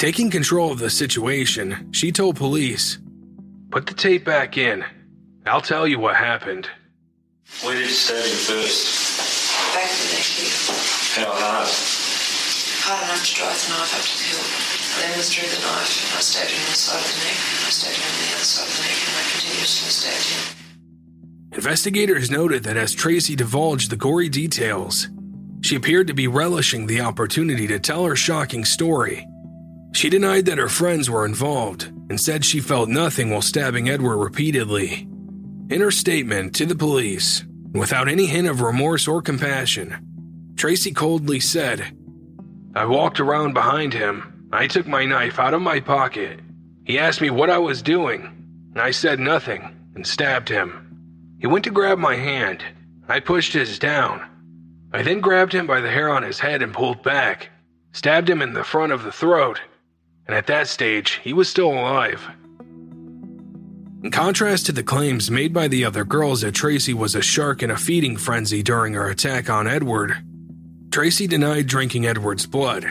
Taking 0.00 0.30
control 0.30 0.72
of 0.72 0.78
the 0.78 0.88
situation, 0.88 1.90
she 1.92 2.10
told 2.10 2.36
police, 2.36 2.98
Put 3.70 3.86
the 3.86 3.92
tape 3.92 4.24
back 4.24 4.56
in. 4.56 4.82
I'll 5.46 5.60
tell 5.60 5.86
you 5.86 5.98
what 5.98 6.16
happened. 6.16 6.68
Where 7.62 7.74
did 7.74 7.88
you 7.88 7.94
stab 7.94 8.22
him 8.22 8.36
first? 8.44 9.74
Back 9.74 9.90
of 9.90 9.98
the 9.98 10.14
neck 10.14 10.28
here. 10.36 11.24
How 11.24 11.32
hard? 11.32 11.68
Hard 12.84 13.04
enough 13.04 13.24
to 13.24 13.34
drive 13.34 13.56
the 13.56 13.68
knife 13.72 13.92
up 13.96 14.04
to 14.04 14.14
the 14.16 14.26
hilt. 14.30 14.50
I 14.90 15.00
then 15.00 15.18
withdrew 15.18 15.48
the 15.48 15.60
knife 15.64 15.92
and 16.04 16.16
I 16.16 16.20
stabbed 16.20 16.50
him 16.50 16.60
in 16.60 16.70
the 16.70 16.78
side 16.78 17.00
of 17.00 17.10
the 17.10 17.20
neck. 17.24 17.38
I 17.40 17.70
stabbed 17.70 17.96
him 17.96 18.06
on 18.06 18.16
the 18.20 18.30
outside 18.36 18.68
of 18.68 18.74
the 18.76 18.84
neck 18.84 19.00
and 19.00 19.16
I 19.16 19.24
continuously 19.30 19.90
stabbed 19.90 20.28
him. 20.30 20.44
Investigators 21.52 22.30
noted 22.30 22.62
that 22.64 22.76
as 22.76 22.94
Tracey 22.94 23.34
divulged 23.34 23.90
the 23.90 23.96
gory 23.96 24.28
details, 24.28 25.08
she 25.62 25.76
appeared 25.76 26.06
to 26.06 26.14
be 26.14 26.28
relishing 26.28 26.86
the 26.86 27.00
opportunity 27.00 27.66
to 27.66 27.78
tell 27.78 28.04
her 28.04 28.16
shocking 28.16 28.64
story 28.64 29.26
she 29.92 30.08
denied 30.08 30.46
that 30.46 30.58
her 30.58 30.68
friends 30.68 31.10
were 31.10 31.24
involved 31.24 31.84
and 32.08 32.20
said 32.20 32.44
she 32.44 32.60
felt 32.60 32.88
nothing 32.88 33.30
while 33.30 33.42
stabbing 33.42 33.88
Edward 33.88 34.18
repeatedly. 34.18 35.09
In 35.70 35.80
her 35.82 35.92
statement 35.92 36.52
to 36.56 36.66
the 36.66 36.74
police, 36.74 37.44
without 37.72 38.08
any 38.08 38.26
hint 38.26 38.48
of 38.48 38.60
remorse 38.60 39.06
or 39.06 39.22
compassion, 39.22 40.52
Tracey 40.56 40.92
coldly 40.92 41.38
said, 41.38 41.96
I 42.74 42.86
walked 42.86 43.20
around 43.20 43.54
behind 43.54 43.94
him. 43.94 44.48
I 44.52 44.66
took 44.66 44.88
my 44.88 45.04
knife 45.04 45.38
out 45.38 45.54
of 45.54 45.62
my 45.62 45.78
pocket. 45.78 46.40
He 46.84 46.98
asked 46.98 47.20
me 47.20 47.30
what 47.30 47.50
I 47.50 47.58
was 47.58 47.82
doing, 47.82 48.72
I 48.74 48.90
said 48.90 49.20
nothing 49.20 49.92
and 49.94 50.04
stabbed 50.04 50.48
him. 50.48 51.36
He 51.38 51.46
went 51.46 51.64
to 51.66 51.70
grab 51.70 51.98
my 51.98 52.16
hand. 52.16 52.64
I 53.08 53.20
pushed 53.20 53.52
his 53.52 53.78
down. 53.78 54.26
I 54.92 55.02
then 55.02 55.20
grabbed 55.20 55.52
him 55.52 55.68
by 55.68 55.80
the 55.80 55.90
hair 55.90 56.08
on 56.10 56.24
his 56.24 56.40
head 56.40 56.62
and 56.62 56.74
pulled 56.74 57.04
back, 57.04 57.48
stabbed 57.92 58.28
him 58.28 58.42
in 58.42 58.54
the 58.54 58.64
front 58.64 58.90
of 58.90 59.04
the 59.04 59.12
throat, 59.12 59.60
and 60.26 60.36
at 60.36 60.48
that 60.48 60.66
stage, 60.66 61.20
he 61.22 61.32
was 61.32 61.48
still 61.48 61.70
alive. 61.70 62.28
In 64.02 64.10
contrast 64.10 64.64
to 64.66 64.72
the 64.72 64.82
claims 64.82 65.30
made 65.30 65.52
by 65.52 65.68
the 65.68 65.84
other 65.84 66.04
girls 66.04 66.40
that 66.40 66.54
Tracey 66.54 66.94
was 66.94 67.14
a 67.14 67.20
shark 67.20 67.62
in 67.62 67.70
a 67.70 67.76
feeding 67.76 68.16
frenzy 68.16 68.62
during 68.62 68.94
her 68.94 69.10
attack 69.10 69.50
on 69.50 69.66
Edward, 69.66 70.16
Tracey 70.90 71.26
denied 71.26 71.66
drinking 71.66 72.06
Edward's 72.06 72.46
blood. 72.46 72.86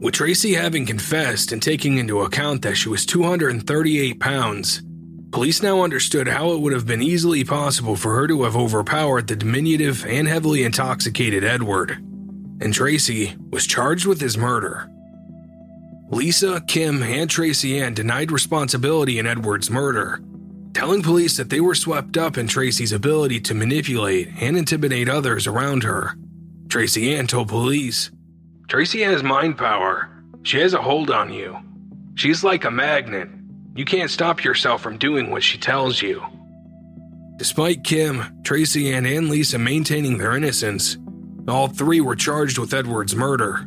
With 0.00 0.14
Tracey 0.14 0.54
having 0.54 0.86
confessed 0.86 1.52
and 1.52 1.62
taking 1.62 1.98
into 1.98 2.22
account 2.22 2.62
that 2.62 2.76
she 2.76 2.88
was 2.88 3.04
238 3.04 4.20
pounds, 4.20 4.80
police 5.32 5.62
now 5.62 5.82
understood 5.82 6.28
how 6.28 6.52
it 6.52 6.60
would 6.60 6.72
have 6.72 6.86
been 6.86 7.02
easily 7.02 7.44
possible 7.44 7.94
for 7.94 8.14
her 8.14 8.26
to 8.26 8.44
have 8.44 8.56
overpowered 8.56 9.26
the 9.26 9.36
diminutive 9.36 10.06
and 10.06 10.26
heavily 10.26 10.62
intoxicated 10.62 11.44
Edward. 11.44 11.90
And 12.60 12.72
Tracey 12.72 13.36
was 13.50 13.66
charged 13.66 14.06
with 14.06 14.20
his 14.20 14.38
murder. 14.38 14.88
Lisa, 16.10 16.62
Kim, 16.66 17.02
and 17.02 17.28
Tracey 17.28 17.78
Ann 17.78 17.92
denied 17.92 18.32
responsibility 18.32 19.18
in 19.18 19.26
Edward's 19.26 19.68
murder, 19.68 20.22
telling 20.74 21.02
police 21.02 21.36
that 21.36 21.50
they 21.50 21.60
were 21.60 21.74
swept 21.74 22.16
up 22.16 22.38
in 22.38 22.46
Tracey's 22.46 22.92
ability 22.92 23.40
to 23.40 23.54
manipulate 23.54 24.28
and 24.40 24.56
intimidate 24.56 25.08
others 25.08 25.46
around 25.46 25.82
her. 25.84 26.14
Tracey 26.68 27.14
Ann 27.14 27.26
told 27.26 27.48
police, 27.48 28.10
Tracey 28.68 29.02
has 29.02 29.22
mind 29.22 29.56
power. 29.56 30.10
She 30.42 30.58
has 30.60 30.74
a 30.74 30.82
hold 30.82 31.10
on 31.10 31.32
you. 31.32 31.56
She's 32.14 32.44
like 32.44 32.64
a 32.64 32.70
magnet. 32.70 33.28
You 33.74 33.84
can't 33.84 34.10
stop 34.10 34.44
yourself 34.44 34.82
from 34.82 34.98
doing 34.98 35.30
what 35.30 35.42
she 35.42 35.56
tells 35.56 36.02
you. 36.02 36.22
Despite 37.36 37.84
Kim, 37.84 38.42
Tracey 38.42 38.92
Ann, 38.92 39.06
and 39.06 39.30
Lisa 39.30 39.58
maintaining 39.58 40.18
their 40.18 40.36
innocence, 40.36 40.98
all 41.48 41.68
three 41.68 42.00
were 42.00 42.16
charged 42.16 42.58
with 42.58 42.74
Edward's 42.74 43.14
murder. 43.14 43.66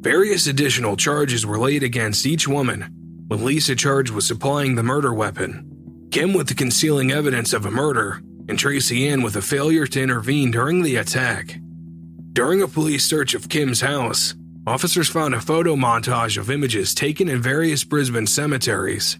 Various 0.00 0.46
additional 0.46 0.96
charges 0.96 1.44
were 1.44 1.58
laid 1.58 1.82
against 1.82 2.24
each 2.24 2.48
woman, 2.48 3.26
with 3.28 3.42
Lisa 3.42 3.74
charged 3.74 4.12
with 4.12 4.24
supplying 4.24 4.76
the 4.76 4.82
murder 4.82 5.12
weapon, 5.12 5.71
Kim 6.12 6.34
with 6.34 6.46
the 6.46 6.54
concealing 6.54 7.10
evidence 7.10 7.54
of 7.54 7.64
a 7.64 7.70
murder, 7.70 8.20
and 8.46 8.58
Tracey 8.58 9.08
Ann 9.08 9.22
with 9.22 9.34
a 9.34 9.40
failure 9.40 9.86
to 9.86 10.02
intervene 10.02 10.50
during 10.50 10.82
the 10.82 10.96
attack. 10.96 11.58
During 12.34 12.60
a 12.60 12.68
police 12.68 13.06
search 13.06 13.32
of 13.32 13.48
Kim's 13.48 13.80
house, 13.80 14.34
officers 14.66 15.08
found 15.08 15.34
a 15.34 15.40
photo 15.40 15.74
montage 15.74 16.36
of 16.36 16.50
images 16.50 16.94
taken 16.94 17.30
in 17.30 17.40
various 17.40 17.82
Brisbane 17.82 18.26
cemeteries. 18.26 19.18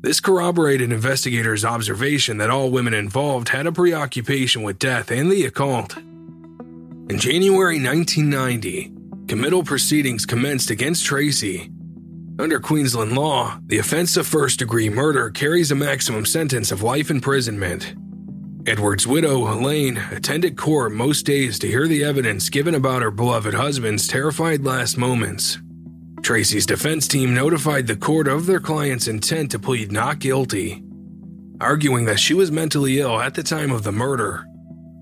This 0.00 0.20
corroborated 0.20 0.90
investigators' 0.90 1.66
observation 1.66 2.38
that 2.38 2.48
all 2.48 2.70
women 2.70 2.94
involved 2.94 3.50
had 3.50 3.66
a 3.66 3.72
preoccupation 3.72 4.62
with 4.62 4.78
death 4.78 5.10
and 5.10 5.30
the 5.30 5.44
occult. 5.44 5.98
In 5.98 7.18
January 7.18 7.78
1990, 7.78 8.90
committal 9.28 9.62
proceedings 9.62 10.24
commenced 10.24 10.70
against 10.70 11.04
Tracey. 11.04 11.70
Under 12.38 12.58
Queensland 12.58 13.12
law, 13.12 13.58
the 13.66 13.78
offense 13.78 14.16
of 14.16 14.26
first 14.26 14.58
degree 14.58 14.88
murder 14.88 15.30
carries 15.30 15.70
a 15.70 15.74
maximum 15.74 16.24
sentence 16.24 16.72
of 16.72 16.82
life 16.82 17.10
imprisonment. 17.10 17.94
Edward's 18.66 19.06
widow, 19.06 19.52
Elaine, 19.52 19.98
attended 20.10 20.56
court 20.56 20.92
most 20.92 21.26
days 21.26 21.58
to 21.58 21.68
hear 21.68 21.86
the 21.86 22.04
evidence 22.04 22.48
given 22.48 22.74
about 22.74 23.02
her 23.02 23.10
beloved 23.10 23.54
husband's 23.54 24.06
terrified 24.06 24.64
last 24.64 24.96
moments. 24.96 25.58
Tracey's 26.22 26.66
defense 26.66 27.08
team 27.08 27.34
notified 27.34 27.86
the 27.86 27.96
court 27.96 28.28
of 28.28 28.46
their 28.46 28.60
client's 28.60 29.08
intent 29.08 29.50
to 29.50 29.58
plead 29.58 29.90
not 29.90 30.20
guilty, 30.20 30.82
arguing 31.60 32.04
that 32.04 32.20
she 32.20 32.34
was 32.34 32.52
mentally 32.52 33.00
ill 33.00 33.20
at 33.20 33.34
the 33.34 33.42
time 33.42 33.72
of 33.72 33.82
the 33.82 33.92
murder 33.92 34.46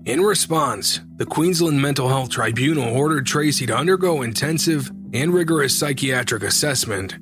in 0.05 0.21
response, 0.21 0.99
the 1.17 1.27
Queensland 1.27 1.79
Mental 1.79 2.09
Health 2.09 2.31
Tribunal 2.31 2.95
ordered 2.95 3.27
Tracey 3.27 3.67
to 3.67 3.77
undergo 3.77 4.23
intensive 4.23 4.89
and 5.13 5.33
rigorous 5.33 5.77
psychiatric 5.77 6.43
assessment. 6.43 7.15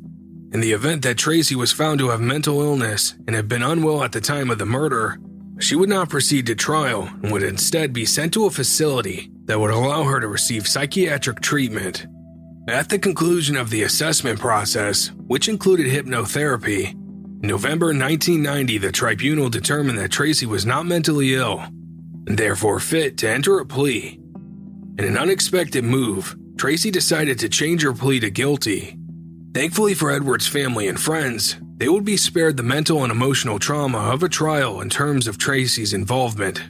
In 0.52 0.62
the 0.62 0.72
event 0.72 1.04
that 1.04 1.18
Tracey 1.18 1.56
was 1.56 1.72
found 1.72 2.00
to 2.00 2.10
have 2.10 2.22
mental 2.22 2.62
illness 2.62 3.14
and 3.28 3.36
had 3.36 3.48
been 3.48 3.64
unwell 3.64 4.04
at 4.04 4.12
the 4.12 4.22
time 4.22 4.50
of 4.50 4.58
the 4.58 4.66
murder, 4.66 5.20
she 5.60 5.76
would 5.76 5.90
not 5.90 6.10
proceed 6.10 6.46
to 6.48 6.56
trial 6.56 7.10
and 7.22 7.32
would 7.32 7.44
instead 7.44 7.94
be 7.94 8.06
sent 8.06 8.34
to 8.34 8.46
a 8.46 8.52
facility 8.52 9.30
that 9.46 9.60
would 9.60 9.72
allow 9.72 10.04
her 10.04 10.20
to 10.20 10.28
receive 10.28 10.68
psychiatric 10.68 11.42
treatment. 11.42 12.08
At 12.68 12.90
the 12.90 13.00
conclusion 13.00 13.56
of 13.56 13.70
the 13.70 13.84
assessment 13.84 14.40
process, 14.40 15.12
which 15.28 15.50
included 15.50 15.88
hypnotherapy, 15.88 16.94
in 17.42 17.48
November 17.48 17.88
1990, 17.88 18.78
the 18.80 18.92
tribunal 18.92 19.50
determined 19.50 19.98
that 19.98 20.12
Tracey 20.12 20.46
was 20.46 20.66
not 20.66 20.86
mentally 20.86 21.36
ill 21.36 21.60
and 22.28 22.38
therefore 22.38 22.80
fit 22.80 23.18
to 23.18 23.30
enter 23.30 23.60
a 23.60 23.66
plea. 23.66 24.20
In 24.98 25.06
an 25.06 25.18
unexpected 25.18 25.84
move, 25.84 26.36
Tracey 26.60 26.92
decided 26.92 27.40
to 27.40 27.48
change 27.48 27.84
her 27.84 27.94
plea 27.94 28.20
to 28.20 28.30
guilty. 28.30 28.98
Thankfully 29.54 29.94
for 29.94 30.12
Edward's 30.12 30.46
family 30.46 30.90
and 30.90 31.00
friends, 31.00 31.56
they 31.78 31.88
would 31.88 32.04
be 32.04 32.18
spared 32.18 32.58
the 32.58 32.64
mental 32.64 33.02
and 33.04 33.14
emotional 33.14 33.60
trauma 33.60 33.98
of 34.12 34.24
a 34.24 34.28
trial 34.28 34.82
in 34.82 34.90
terms 34.90 35.26
of 35.26 35.38
Tracey's 35.38 35.94
involvement. 35.94 36.62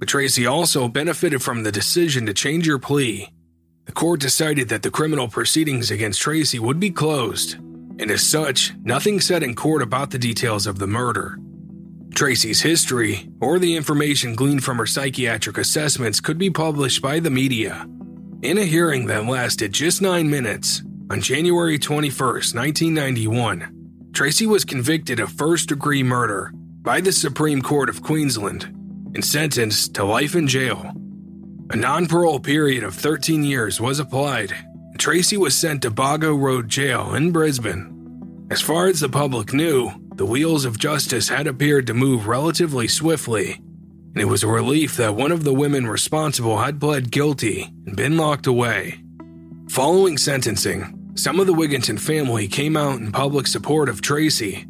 But 0.00 0.08
Tracey 0.08 0.46
also 0.46 0.88
benefited 0.88 1.44
from 1.44 1.62
the 1.62 1.70
decision 1.70 2.26
to 2.26 2.34
change 2.34 2.66
her 2.66 2.80
plea. 2.80 3.28
The 3.84 3.92
court 3.92 4.18
decided 4.18 4.68
that 4.70 4.82
the 4.82 4.90
criminal 4.90 5.28
proceedings 5.28 5.92
against 5.92 6.20
Tracey 6.20 6.58
would 6.58 6.80
be 6.80 6.90
closed, 6.90 7.54
and 7.54 8.10
as 8.10 8.26
such, 8.26 8.72
nothing 8.82 9.20
said 9.20 9.44
in 9.44 9.54
court 9.54 9.80
about 9.80 10.10
the 10.10 10.18
details 10.18 10.66
of 10.66 10.80
the 10.80 10.88
murder. 10.88 11.38
Tracey's 12.16 12.62
history, 12.62 13.28
or 13.40 13.60
the 13.60 13.76
information 13.76 14.34
gleaned 14.34 14.64
from 14.64 14.78
her 14.78 14.86
psychiatric 14.86 15.56
assessments, 15.56 16.20
could 16.20 16.36
be 16.36 16.50
published 16.50 17.00
by 17.00 17.20
the 17.20 17.30
media. 17.30 17.86
In 18.42 18.56
a 18.56 18.64
hearing 18.64 19.04
that 19.06 19.26
lasted 19.26 19.70
just 19.70 20.00
nine 20.00 20.30
minutes, 20.30 20.82
on 21.10 21.20
January 21.20 21.78
21, 21.78 22.16
1991, 22.18 24.10
Tracey 24.14 24.46
was 24.46 24.64
convicted 24.64 25.20
of 25.20 25.30
first 25.30 25.68
degree 25.68 26.02
murder 26.02 26.50
by 26.80 27.02
the 27.02 27.12
Supreme 27.12 27.60
Court 27.60 27.90
of 27.90 28.02
Queensland 28.02 28.64
and 29.14 29.22
sentenced 29.22 29.92
to 29.96 30.04
life 30.04 30.34
in 30.34 30.48
jail. 30.48 30.90
A 31.68 31.76
non 31.76 32.06
parole 32.06 32.40
period 32.40 32.82
of 32.82 32.94
13 32.94 33.44
years 33.44 33.78
was 33.78 33.98
applied. 33.98 34.54
Tracey 34.96 35.36
was 35.36 35.54
sent 35.54 35.82
to 35.82 35.90
Boggo 35.90 36.34
Road 36.34 36.66
Jail 36.66 37.14
in 37.14 37.32
Brisbane. 37.32 38.46
As 38.50 38.62
far 38.62 38.86
as 38.86 39.00
the 39.00 39.10
public 39.10 39.52
knew, 39.52 39.90
the 40.14 40.24
wheels 40.24 40.64
of 40.64 40.78
justice 40.78 41.28
had 41.28 41.46
appeared 41.46 41.86
to 41.88 41.94
move 41.94 42.26
relatively 42.26 42.88
swiftly, 42.88 43.60
and 44.14 44.20
it 44.20 44.26
was 44.26 44.42
a 44.42 44.48
relief 44.48 44.96
that 44.96 45.14
one 45.14 45.32
of 45.32 45.44
the 45.44 45.54
women 45.54 45.86
responsible 45.86 46.58
had 46.58 46.80
pled 46.80 47.10
guilty 47.10 47.72
and 47.86 47.96
been 47.96 48.16
locked 48.16 48.46
away. 48.46 49.02
Following 49.68 50.18
sentencing, 50.18 51.12
some 51.14 51.38
of 51.38 51.46
the 51.46 51.54
Wigginton 51.54 51.98
family 51.98 52.48
came 52.48 52.76
out 52.76 52.98
in 52.98 53.12
public 53.12 53.46
support 53.46 53.88
of 53.88 54.00
Tracey. 54.00 54.66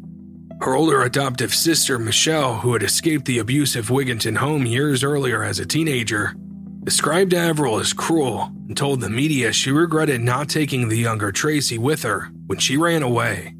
Her 0.61 0.75
older 0.75 1.01
adoptive 1.01 1.53
sister, 1.55 1.97
Michelle, 1.97 2.57
who 2.57 2.73
had 2.73 2.83
escaped 2.83 3.25
the 3.25 3.39
abusive 3.39 3.87
Wigginton 3.89 4.37
home 4.37 4.65
years 4.65 5.03
earlier 5.03 5.43
as 5.43 5.57
a 5.57 5.65
teenager, 5.65 6.35
described 6.83 7.33
Avril 7.33 7.79
as 7.79 7.93
cruel 7.93 8.51
and 8.67 8.77
told 8.77 9.01
the 9.01 9.09
media 9.09 9.53
she 9.53 9.71
regretted 9.71 10.21
not 10.21 10.49
taking 10.49 10.87
the 10.87 10.97
younger 10.97 11.31
Tracey 11.31 11.79
with 11.79 12.03
her 12.03 12.29
when 12.45 12.59
she 12.59 12.77
ran 12.77 13.01
away. 13.01 13.55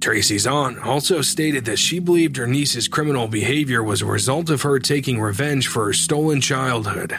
Tracey's 0.00 0.46
aunt 0.46 0.78
also 0.86 1.20
stated 1.20 1.64
that 1.64 1.78
she 1.78 1.98
believed 1.98 2.36
her 2.36 2.46
niece's 2.46 2.88
criminal 2.88 3.28
behavior 3.28 3.82
was 3.82 4.02
a 4.02 4.06
result 4.06 4.50
of 4.50 4.62
her 4.62 4.78
taking 4.78 5.20
revenge 5.20 5.68
for 5.68 5.86
her 5.86 5.92
stolen 5.92 6.40
childhood. 6.40 7.18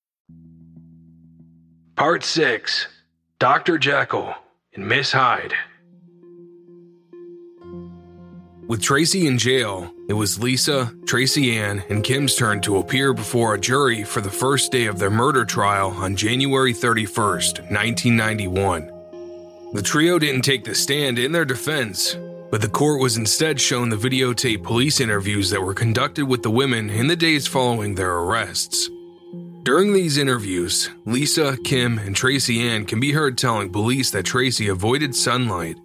Part 2.01 2.23
6 2.23 2.87
Dr. 3.37 3.77
Jekyll 3.77 4.33
and 4.73 4.87
Miss 4.87 5.11
Hyde. 5.11 5.53
With 8.67 8.81
Tracey 8.81 9.27
in 9.27 9.37
jail, 9.37 9.93
it 10.09 10.13
was 10.13 10.41
Lisa, 10.41 10.91
Tracey 11.05 11.55
Ann, 11.55 11.83
and 11.89 12.03
Kim's 12.03 12.35
turn 12.35 12.59
to 12.61 12.77
appear 12.77 13.13
before 13.13 13.53
a 13.53 13.59
jury 13.59 14.03
for 14.03 14.19
the 14.19 14.31
first 14.31 14.71
day 14.71 14.87
of 14.87 14.97
their 14.97 15.11
murder 15.11 15.45
trial 15.45 15.91
on 15.91 16.15
January 16.15 16.73
31st, 16.73 17.69
1991. 17.69 18.91
The 19.73 19.83
trio 19.83 20.17
didn't 20.17 20.41
take 20.41 20.63
the 20.63 20.73
stand 20.73 21.19
in 21.19 21.31
their 21.31 21.45
defense, 21.45 22.17
but 22.49 22.63
the 22.63 22.67
court 22.67 22.99
was 22.99 23.17
instead 23.17 23.61
shown 23.61 23.89
the 23.89 23.95
videotape 23.95 24.63
police 24.63 24.99
interviews 24.99 25.51
that 25.51 25.61
were 25.61 25.75
conducted 25.75 26.25
with 26.25 26.41
the 26.41 26.49
women 26.49 26.89
in 26.89 27.05
the 27.05 27.15
days 27.15 27.45
following 27.45 27.93
their 27.93 28.17
arrests. 28.17 28.89
During 29.63 29.93
these 29.93 30.17
interviews, 30.17 30.89
Lisa, 31.05 31.55
Kim, 31.63 31.99
and 31.99 32.15
Tracey 32.15 32.67
Ann 32.67 32.83
can 32.83 32.99
be 32.99 33.11
heard 33.11 33.37
telling 33.37 33.71
police 33.71 34.09
that 34.09 34.25
Tracey 34.25 34.69
avoided 34.69 35.15
sunlight, 35.15 35.77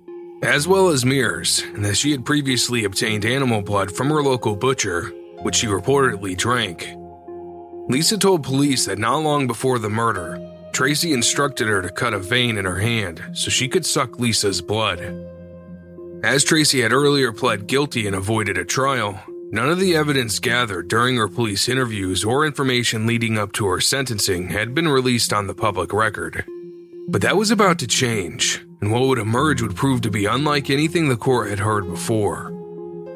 as 0.42 0.66
well 0.66 0.88
as 0.88 1.04
mirrors, 1.04 1.62
and 1.74 1.84
that 1.84 1.98
she 1.98 2.10
had 2.10 2.24
previously 2.24 2.84
obtained 2.84 3.26
animal 3.26 3.60
blood 3.60 3.94
from 3.94 4.08
her 4.08 4.22
local 4.22 4.56
butcher, 4.56 5.12
which 5.42 5.56
she 5.56 5.66
reportedly 5.66 6.34
drank. 6.34 6.88
Lisa 7.90 8.16
told 8.16 8.42
police 8.42 8.86
that 8.86 8.98
not 8.98 9.18
long 9.18 9.46
before 9.46 9.78
the 9.78 9.90
murder, 9.90 10.40
Tracey 10.72 11.12
instructed 11.12 11.68
her 11.68 11.82
to 11.82 11.90
cut 11.90 12.14
a 12.14 12.18
vein 12.18 12.56
in 12.56 12.64
her 12.64 12.78
hand 12.78 13.22
so 13.34 13.50
she 13.50 13.68
could 13.68 13.84
suck 13.84 14.18
Lisa's 14.18 14.62
blood. 14.62 15.00
As 16.24 16.44
Tracey 16.44 16.80
had 16.80 16.94
earlier 16.94 17.30
pled 17.30 17.66
guilty 17.66 18.06
and 18.06 18.16
avoided 18.16 18.56
a 18.56 18.64
trial, 18.64 19.20
None 19.52 19.68
of 19.68 19.78
the 19.78 19.94
evidence 19.94 20.40
gathered 20.40 20.88
during 20.88 21.16
her 21.16 21.28
police 21.28 21.68
interviews 21.68 22.24
or 22.24 22.44
information 22.44 23.06
leading 23.06 23.38
up 23.38 23.52
to 23.52 23.66
her 23.66 23.80
sentencing 23.80 24.48
had 24.48 24.74
been 24.74 24.88
released 24.88 25.32
on 25.32 25.46
the 25.46 25.54
public 25.54 25.92
record. 25.92 26.44
But 27.08 27.22
that 27.22 27.36
was 27.36 27.52
about 27.52 27.78
to 27.78 27.86
change, 27.86 28.66
and 28.80 28.90
what 28.90 29.02
would 29.02 29.18
emerge 29.18 29.62
would 29.62 29.76
prove 29.76 30.00
to 30.00 30.10
be 30.10 30.26
unlike 30.26 30.68
anything 30.68 31.08
the 31.08 31.16
court 31.16 31.48
had 31.48 31.60
heard 31.60 31.86
before. 31.86 32.52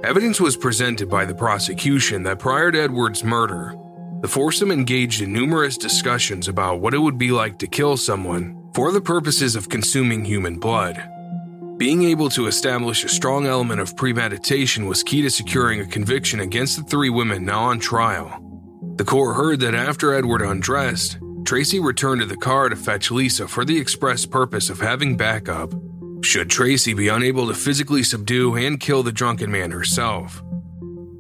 Evidence 0.05 0.41
was 0.41 0.57
presented 0.57 1.11
by 1.11 1.25
the 1.25 1.35
prosecution 1.35 2.23
that 2.23 2.39
prior 2.39 2.71
to 2.71 2.81
Edward's 2.81 3.25
murder, 3.25 3.75
the 4.21 4.29
foursome 4.29 4.71
engaged 4.71 5.23
in 5.23 5.33
numerous 5.33 5.77
discussions 5.77 6.47
about 6.47 6.81
what 6.81 6.95
it 6.95 6.99
would 6.99 7.19
be 7.19 7.33
like 7.33 7.59
to 7.59 7.67
kill 7.67 7.97
someone 7.97 8.71
for 8.73 8.93
the 8.93 9.01
purposes 9.01 9.57
of 9.57 9.69
consuming 9.69 10.25
human 10.25 10.61
blood. 10.61 11.03
Being 11.81 12.03
able 12.03 12.29
to 12.33 12.47
establish 12.47 13.05
a 13.05 13.09
strong 13.09 13.47
element 13.47 13.81
of 13.81 13.97
premeditation 13.97 14.85
was 14.85 15.03
key 15.03 15.23
to 15.23 15.31
securing 15.31 15.81
a 15.81 15.87
conviction 15.87 16.41
against 16.41 16.77
the 16.77 16.83
three 16.83 17.09
women 17.09 17.47
now 17.47 17.63
on 17.63 17.81
trial. 17.81 18.39
The 18.97 19.05
court 19.05 19.35
heard 19.35 19.61
that 19.61 19.75
after 19.75 20.13
Edward 20.13 20.43
undressed, 20.43 21.17
Tracey 21.47 21.81
returned 21.81 22.21
to 22.21 22.27
the 22.27 22.37
car 22.37 22.69
to 22.69 22.77
fetch 22.77 23.11
Lisa 23.11 23.49
for 23.49 23.65
the 23.65 23.79
express 23.79 24.27
purpose 24.27 24.69
of 24.69 24.79
having 24.79 25.17
backup, 25.17 25.73
should 26.23 26.51
Tracey 26.51 26.93
be 26.93 27.09
unable 27.09 27.49
to 27.49 27.55
physically 27.55 28.03
subdue 28.03 28.57
and 28.57 28.79
kill 28.79 29.03
the 29.03 29.11
drunken 29.11 29.51
man 29.51 29.71
herself. 29.71 30.43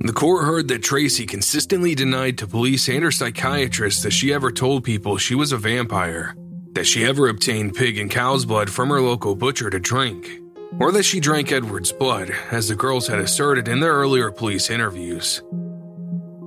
The 0.00 0.12
court 0.12 0.44
heard 0.44 0.68
that 0.68 0.82
Tracey 0.82 1.24
consistently 1.24 1.94
denied 1.94 2.36
to 2.36 2.46
police 2.46 2.86
and 2.90 3.02
her 3.02 3.10
psychiatrist 3.10 4.02
that 4.02 4.12
she 4.12 4.30
ever 4.30 4.52
told 4.52 4.84
people 4.84 5.16
she 5.16 5.34
was 5.34 5.52
a 5.52 5.56
vampire, 5.56 6.34
that 6.72 6.86
she 6.86 7.06
ever 7.06 7.30
obtained 7.30 7.76
pig 7.76 7.96
and 7.96 8.10
cow's 8.10 8.44
blood 8.44 8.68
from 8.68 8.90
her 8.90 9.00
local 9.00 9.34
butcher 9.34 9.70
to 9.70 9.80
drink, 9.80 10.39
or 10.78 10.92
that 10.92 11.02
she 11.02 11.20
drank 11.20 11.52
Edward's 11.52 11.92
blood, 11.92 12.30
as 12.50 12.68
the 12.68 12.74
girls 12.74 13.06
had 13.06 13.18
asserted 13.18 13.68
in 13.68 13.80
their 13.80 13.92
earlier 13.92 14.30
police 14.30 14.70
interviews. 14.70 15.42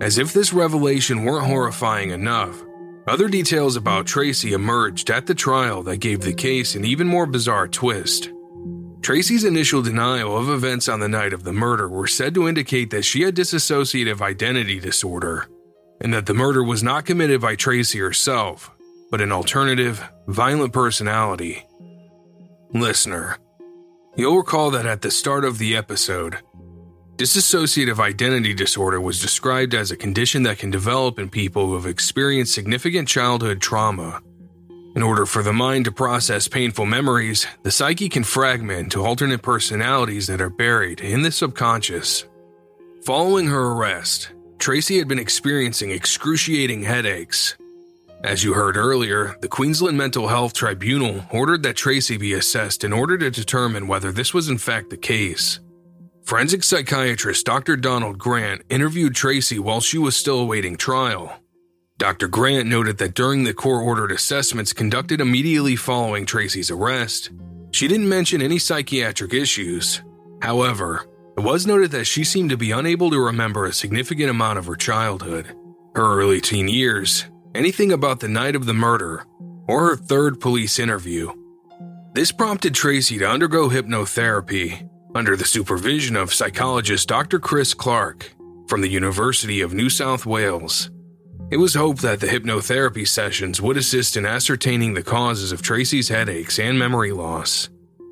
As 0.02 0.18
if 0.18 0.34
this 0.34 0.54
revelation 0.54 1.24
weren't 1.24 1.46
horrifying 1.46 2.12
enough, 2.12 2.62
other 3.08 3.28
details 3.28 3.76
about 3.76 4.08
Tracey 4.08 4.54
emerged 4.54 5.10
at 5.10 5.28
the 5.28 5.36
trial 5.36 5.84
that 5.84 5.98
gave 5.98 6.22
the 6.22 6.34
case 6.34 6.76
an 6.76 6.86
even 6.86 7.08
more 7.08 7.26
bizarre 7.26 7.68
twist. 7.68 8.30
Tracey's 9.02 9.44
initial 9.44 9.82
denial 9.82 10.38
of 10.38 10.50
events 10.50 10.88
on 10.88 11.02
the 11.02 11.10
night 11.10 11.34
of 11.34 11.44
the 11.44 11.52
murder 11.52 11.90
were 11.90 12.08
said 12.08 12.34
to 12.36 12.48
indicate 12.48 12.90
that 12.92 13.04
she 13.04 13.24
had 13.24 13.36
dissociative 13.36 14.22
identity 14.22 14.80
disorder, 14.80 15.48
and 16.00 16.14
that 16.14 16.26
the 16.26 16.34
murder 16.34 16.64
was 16.64 16.82
not 16.82 17.06
committed 17.06 17.42
by 17.42 17.56
Tracey 17.56 18.00
herself, 18.00 18.72
but 19.12 19.20
an 19.20 19.34
alternative, 19.34 20.02
violent 20.28 20.72
personality. 20.72 21.68
Listener, 22.74 23.38
You'll 24.16 24.38
recall 24.38 24.70
that 24.72 24.86
at 24.86 25.02
the 25.02 25.10
start 25.10 25.44
of 25.44 25.58
the 25.58 25.76
episode, 25.76 26.38
dissociative 27.18 28.00
identity 28.00 28.54
disorder 28.54 29.02
was 29.02 29.20
described 29.20 29.74
as 29.74 29.90
a 29.90 29.98
condition 29.98 30.44
that 30.44 30.60
can 30.60 30.70
develop 30.70 31.18
in 31.18 31.30
people 31.30 31.66
who 31.66 31.74
have 31.74 31.88
experienced 31.88 32.54
significant 32.54 33.08
childhood 33.08 33.60
trauma. 33.60 34.22
In 34.96 35.02
order 35.02 35.26
for 35.26 35.42
the 35.42 35.52
mind 35.52 35.86
to 35.86 35.92
process 35.92 36.48
painful 36.48 36.86
memories, 36.86 37.48
the 37.64 37.72
psyche 37.72 38.08
can 38.08 38.24
fragment 38.24 38.92
to 38.92 39.04
alternate 39.04 39.42
personalities 39.42 40.28
that 40.28 40.42
are 40.42 40.50
buried 40.52 41.02
in 41.02 41.24
the 41.24 41.32
subconscious. 41.32 42.26
Following 43.04 43.48
her 43.48 43.72
arrest, 43.72 44.32
Tracey 44.60 45.00
had 45.00 45.08
been 45.08 45.18
experiencing 45.18 45.90
excruciating 45.90 46.84
headaches, 46.84 47.56
as 48.24 48.44
you 48.44 48.54
heard 48.54 48.78
earlier, 48.78 49.36
the 49.42 49.50
Queensland 49.50 49.98
Mental 49.98 50.30
Health 50.30 50.54
Tribunal 50.54 51.26
ordered 51.32 51.62
that 51.64 51.76
Tracey 51.76 52.16
be 52.16 52.34
assessed 52.34 52.86
in 52.86 52.94
order 52.94 53.18
to 53.18 53.30
determine 53.30 53.88
whether 53.88 54.12
this 54.12 54.34
was 54.34 54.48
in 54.48 54.58
fact 54.58 54.90
the 54.90 54.98
case. 54.98 55.60
Forensic 56.24 56.64
psychiatrist 56.64 57.46
Dr. 57.46 57.76
Donald 57.76 58.18
Grant 58.18 58.62
interviewed 58.70 59.14
Tracey 59.14 59.60
while 59.60 59.82
she 59.82 59.98
was 59.98 60.16
still 60.16 60.40
awaiting 60.40 60.78
trial. 60.78 61.38
Dr. 61.98 62.30
Grant 62.30 62.68
noted 62.68 62.98
that 62.98 63.14
during 63.14 63.44
the 63.44 63.54
court 63.54 63.84
ordered 63.84 64.12
assessments 64.12 64.72
conducted 64.72 65.20
immediately 65.20 65.76
following 65.76 66.26
Tracey's 66.26 66.72
arrest, 66.72 67.32
she 67.72 67.90
didn't 67.90 68.08
mention 68.08 68.42
any 68.42 68.58
psychiatric 68.58 69.34
issues. 69.34 70.02
However, 70.42 71.06
it 71.38 71.42
was 71.42 71.68
noted 71.68 71.92
that 71.92 72.06
she 72.06 72.24
seemed 72.24 72.52
to 72.52 72.58
be 72.58 72.72
unable 72.72 73.10
to 73.12 73.20
remember 73.20 73.66
a 73.66 73.74
significant 73.74 74.30
amount 74.30 74.60
of 74.60 74.66
her 74.66 74.76
childhood, 74.76 75.48
her 75.96 76.20
early 76.20 76.40
teen 76.40 76.68
years, 76.70 77.26
anything 77.56 77.92
about 77.92 78.20
the 78.20 78.28
night 78.28 78.56
of 78.56 78.66
the 78.66 78.74
murder 78.74 79.26
or 79.68 79.90
her 79.90 79.96
third 79.96 80.40
police 80.40 80.80
interview. 80.80 81.32
This 82.14 82.32
prompted 82.32 82.76
Tracey 82.76 83.18
to 83.20 83.28
undergo 83.30 83.70
hypnotherapy 83.70 84.88
under 85.16 85.36
the 85.36 85.46
supervision 85.46 86.16
of 86.16 86.34
psychologist 86.34 87.08
Dr. 87.08 87.40
Chris 87.40 87.74
Clark 87.74 88.32
from 88.68 88.82
the 88.82 88.90
University 88.90 89.62
of 89.62 89.74
New 89.74 89.90
South 89.90 90.26
Wales. 90.26 90.90
It 91.52 91.58
was 91.58 91.76
hoped 91.76 92.02
that 92.02 92.20
the 92.20 92.28
hypnotherapy 92.28 93.08
sessions 93.08 93.62
would 93.62 93.78
assist 93.78 94.18
in 94.18 94.26
ascertaining 94.26 94.94
the 94.94 95.04
causes 95.04 95.52
of 95.52 95.62
Tracey's 95.62 96.10
headaches 96.10 96.58
and 96.58 96.80
memory 96.80 97.12
loss. 97.12 97.70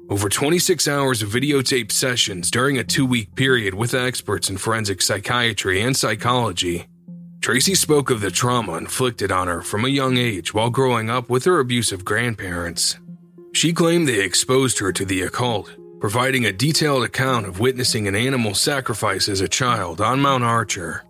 Over 0.10 0.30
26 0.30 0.88
hours 0.88 1.22
of 1.22 1.30
videotaped 1.30 1.92
sessions 1.92 2.52
during 2.52 2.78
a 2.78 2.84
two 2.84 3.06
week 3.06 3.34
period 3.36 3.74
with 3.74 3.94
experts 3.94 4.50
in 4.50 4.58
forensic 4.58 5.02
psychiatry 5.02 5.82
and 5.82 5.96
psychology, 5.96 6.86
Tracey 7.42 7.74
spoke 7.74 8.12
of 8.12 8.22
the 8.22 8.30
trauma 8.30 8.74
inflicted 8.74 9.32
on 9.32 9.48
her 9.48 9.62
from 9.62 9.84
a 9.84 9.90
young 9.90 10.16
age 10.16 10.54
while 10.54 10.70
growing 10.70 11.10
up 11.10 11.28
with 11.28 11.46
her 11.46 11.60
abusive 11.60 12.06
grandparents. 12.06 12.98
She 13.54 13.74
claimed 13.74 14.08
they 14.08 14.24
exposed 14.24 14.78
her 14.78 14.94
to 14.94 15.04
the 15.06 15.24
occult, 15.24 15.76
providing 16.00 16.46
a 16.46 16.52
detailed 16.52 17.04
account 17.04 17.48
of 17.48 17.60
witnessing 17.60 18.08
an 18.08 18.16
animal 18.16 18.54
sacrifice 18.54 19.28
as 19.28 19.42
a 19.42 19.48
child 19.48 20.00
on 20.00 20.22
Mount 20.22 20.44
Archer. 20.44 21.04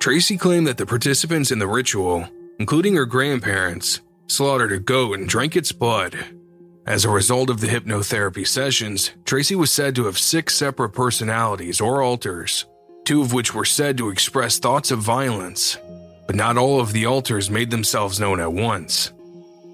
Tracey 0.00 0.36
claimed 0.36 0.66
that 0.66 0.78
the 0.78 0.86
participants 0.86 1.52
in 1.52 1.60
the 1.60 1.68
ritual, 1.68 2.28
including 2.58 2.96
her 2.96 3.06
grandparents, 3.06 4.00
slaughtered 4.26 4.72
a 4.72 4.80
goat 4.80 5.18
and 5.18 5.28
drank 5.28 5.56
its 5.56 5.70
blood, 5.70 6.18
as 6.88 7.04
a 7.04 7.10
result 7.10 7.50
of 7.50 7.60
the 7.60 7.66
hypnotherapy 7.66 8.46
sessions, 8.46 9.10
Tracey 9.26 9.54
was 9.54 9.70
said 9.70 9.94
to 9.94 10.06
have 10.06 10.16
six 10.16 10.54
separate 10.54 10.88
personalities 10.88 11.82
or 11.82 12.00
alters, 12.00 12.64
two 13.08 13.22
of 13.22 13.32
which 13.32 13.54
were 13.54 13.64
said 13.64 13.96
to 13.96 14.10
express 14.10 14.58
thoughts 14.58 14.90
of 14.90 14.98
violence, 14.98 15.78
but 16.26 16.36
not 16.36 16.58
all 16.58 16.78
of 16.78 16.92
the 16.92 17.06
alters 17.06 17.48
made 17.48 17.70
themselves 17.70 18.20
known 18.20 18.38
at 18.38 18.52
once. 18.52 19.12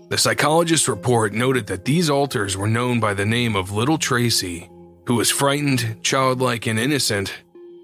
The 0.09 0.19
psychologist's 0.19 0.87
report 0.87 1.33
noted 1.33 1.67
that 1.67 1.85
these 1.85 2.09
alters 2.09 2.57
were 2.57 2.69
known 2.69 3.01
by 3.01 3.13
the 3.13 3.27
name 3.27 3.57
of 3.57 3.73
Little 3.73 3.99
Tracey, 3.99 4.71
who 5.07 5.17
was 5.17 5.33
frightened, 5.33 5.97
childlike, 6.01 6.69
and 6.69 6.79
innocent, 6.79 7.35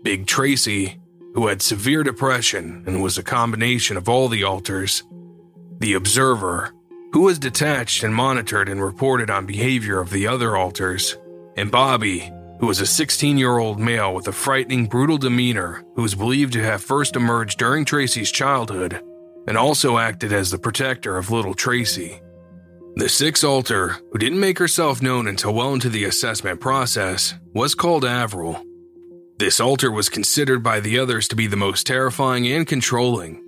Big 0.05 0.29
Tracey, 0.29 1.01
who 1.35 1.49
had 1.49 1.63
severe 1.63 2.05
depression 2.05 2.85
and 2.87 3.03
was 3.03 3.19
a 3.19 3.25
combination 3.25 3.97
of 3.97 4.09
all 4.09 4.29
the 4.29 4.45
alters, 4.45 5.03
the 5.81 5.95
Observer, 5.95 6.73
who 7.13 7.23
was 7.23 7.41
detached 7.41 8.05
and 8.05 8.15
monitored 8.15 8.69
and 8.69 8.81
reported 8.81 9.31
on 9.31 9.47
behavior 9.47 9.99
of 9.99 10.11
the 10.11 10.29
other 10.29 10.57
alters, 10.57 11.17
and 11.57 11.73
Bobby, 11.73 12.33
who 12.61 12.67
was 12.67 12.81
a 12.81 12.87
16 12.87 13.39
year 13.39 13.59
old 13.59 13.81
male 13.81 14.15
with 14.15 14.29
a 14.29 14.33
frightening, 14.33 14.87
brutal 14.87 15.19
demeanor 15.19 15.83
who 15.97 16.03
was 16.03 16.15
believed 16.15 16.53
to 16.53 16.63
have 16.63 16.83
first 16.83 17.17
emerged 17.17 17.59
during 17.59 17.85
Tracey's 17.85 18.31
childhood 18.31 19.03
and 19.49 19.57
also 19.57 19.99
acted 19.99 20.33
as 20.33 20.51
the 20.51 20.59
protector 20.59 21.17
of 21.17 21.31
little 21.31 21.55
Tracey. 21.55 22.21
The 22.97 23.09
sixth 23.09 23.45
alter, 23.45 23.97
who 24.13 24.19
didn't 24.19 24.41
make 24.41 24.59
herself 24.59 25.01
known 25.01 25.27
until 25.27 25.55
well 25.55 25.73
into 25.73 25.89
the 25.89 26.05
assessment 26.05 26.61
process, 26.61 27.35
was 27.55 27.75
called 27.75 28.05
Avril. 28.05 28.63
This 29.39 29.59
alter 29.59 29.91
was 29.91 30.11
considered 30.11 30.63
by 30.63 30.81
the 30.81 30.99
others 30.99 31.27
to 31.29 31.37
be 31.37 31.47
the 31.47 31.57
most 31.57 31.87
terrifying 31.87 32.47
and 32.49 32.67
controlling, 32.67 33.43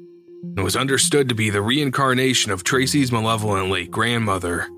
and 0.57 0.65
was 0.65 0.77
understood 0.77 1.29
to 1.29 1.35
be 1.35 1.51
the 1.51 1.61
reincarnation 1.61 2.51
of 2.51 2.65
Tracey's 2.65 3.13
malevolent 3.13 3.69
late 3.69 3.91
grandmother. 3.91 4.69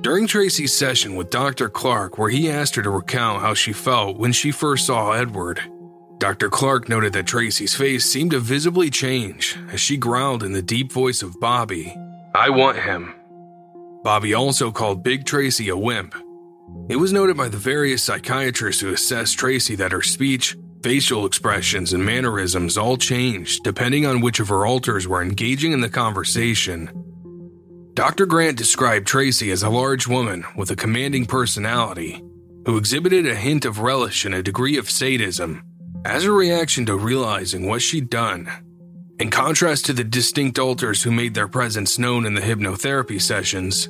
During 0.00 0.26
Tracey's 0.26 0.76
session 0.76 1.16
with 1.16 1.30
Dr. 1.30 1.68
Clark, 1.68 2.18
where 2.18 2.30
he 2.30 2.50
asked 2.50 2.74
her 2.76 2.82
to 2.82 2.90
recount 2.90 3.40
how 3.40 3.54
she 3.54 3.72
felt 3.72 4.18
when 4.18 4.32
she 4.32 4.50
first 4.50 4.86
saw 4.86 5.12
Edward, 5.12 5.60
Dr. 6.18 6.48
Clark 6.50 6.88
noted 6.88 7.12
that 7.12 7.26
Tracey's 7.26 7.74
face 7.74 8.04
seemed 8.04 8.32
to 8.32 8.40
visibly 8.40 8.90
change 8.90 9.56
as 9.70 9.80
she 9.80 9.96
growled 9.96 10.42
in 10.42 10.52
the 10.52 10.62
deep 10.62 10.92
voice 10.92 11.22
of 11.22 11.38
Bobby, 11.40 11.96
I 12.34 12.50
want 12.50 12.78
him. 12.78 13.14
Bobby 14.02 14.34
also 14.34 14.70
called 14.70 15.02
Big 15.02 15.24
Tracey 15.24 15.68
a 15.68 15.76
wimp. 15.76 16.14
It 16.88 16.96
was 16.96 17.12
noted 17.12 17.36
by 17.36 17.48
the 17.48 17.56
various 17.56 18.02
psychiatrists 18.02 18.82
who 18.82 18.92
assessed 18.92 19.38
Tracey 19.38 19.76
that 19.76 19.92
her 19.92 20.02
speech, 20.02 20.56
Facial 20.84 21.24
expressions 21.24 21.94
and 21.94 22.04
mannerisms 22.04 22.76
all 22.76 22.98
changed 22.98 23.64
depending 23.64 24.04
on 24.04 24.20
which 24.20 24.38
of 24.38 24.48
her 24.48 24.66
alters 24.66 25.08
were 25.08 25.22
engaging 25.22 25.72
in 25.72 25.80
the 25.80 25.88
conversation. 25.88 26.90
Dr. 27.94 28.26
Grant 28.26 28.58
described 28.58 29.06
Tracey 29.06 29.52
as 29.52 29.62
a 29.62 29.70
large 29.70 30.08
woman 30.08 30.44
with 30.56 30.68
a 30.72 30.76
commanding 30.76 31.26
personality 31.26 32.24
who 32.66 32.76
exhibited 32.76 33.24
a 33.24 33.36
hint 33.36 33.64
of 33.64 33.78
relish 33.78 34.24
and 34.24 34.34
a 34.34 34.42
degree 34.42 34.76
of 34.76 34.90
sadism 34.90 35.62
as 36.04 36.24
a 36.24 36.32
reaction 36.32 36.84
to 36.86 36.96
realizing 36.96 37.68
what 37.68 37.80
she'd 37.80 38.10
done. 38.10 38.50
In 39.20 39.30
contrast 39.30 39.86
to 39.86 39.92
the 39.92 40.02
distinct 40.02 40.58
alters 40.58 41.04
who 41.04 41.12
made 41.12 41.34
their 41.34 41.46
presence 41.46 41.96
known 41.96 42.26
in 42.26 42.34
the 42.34 42.40
hypnotherapy 42.40 43.22
sessions, 43.22 43.88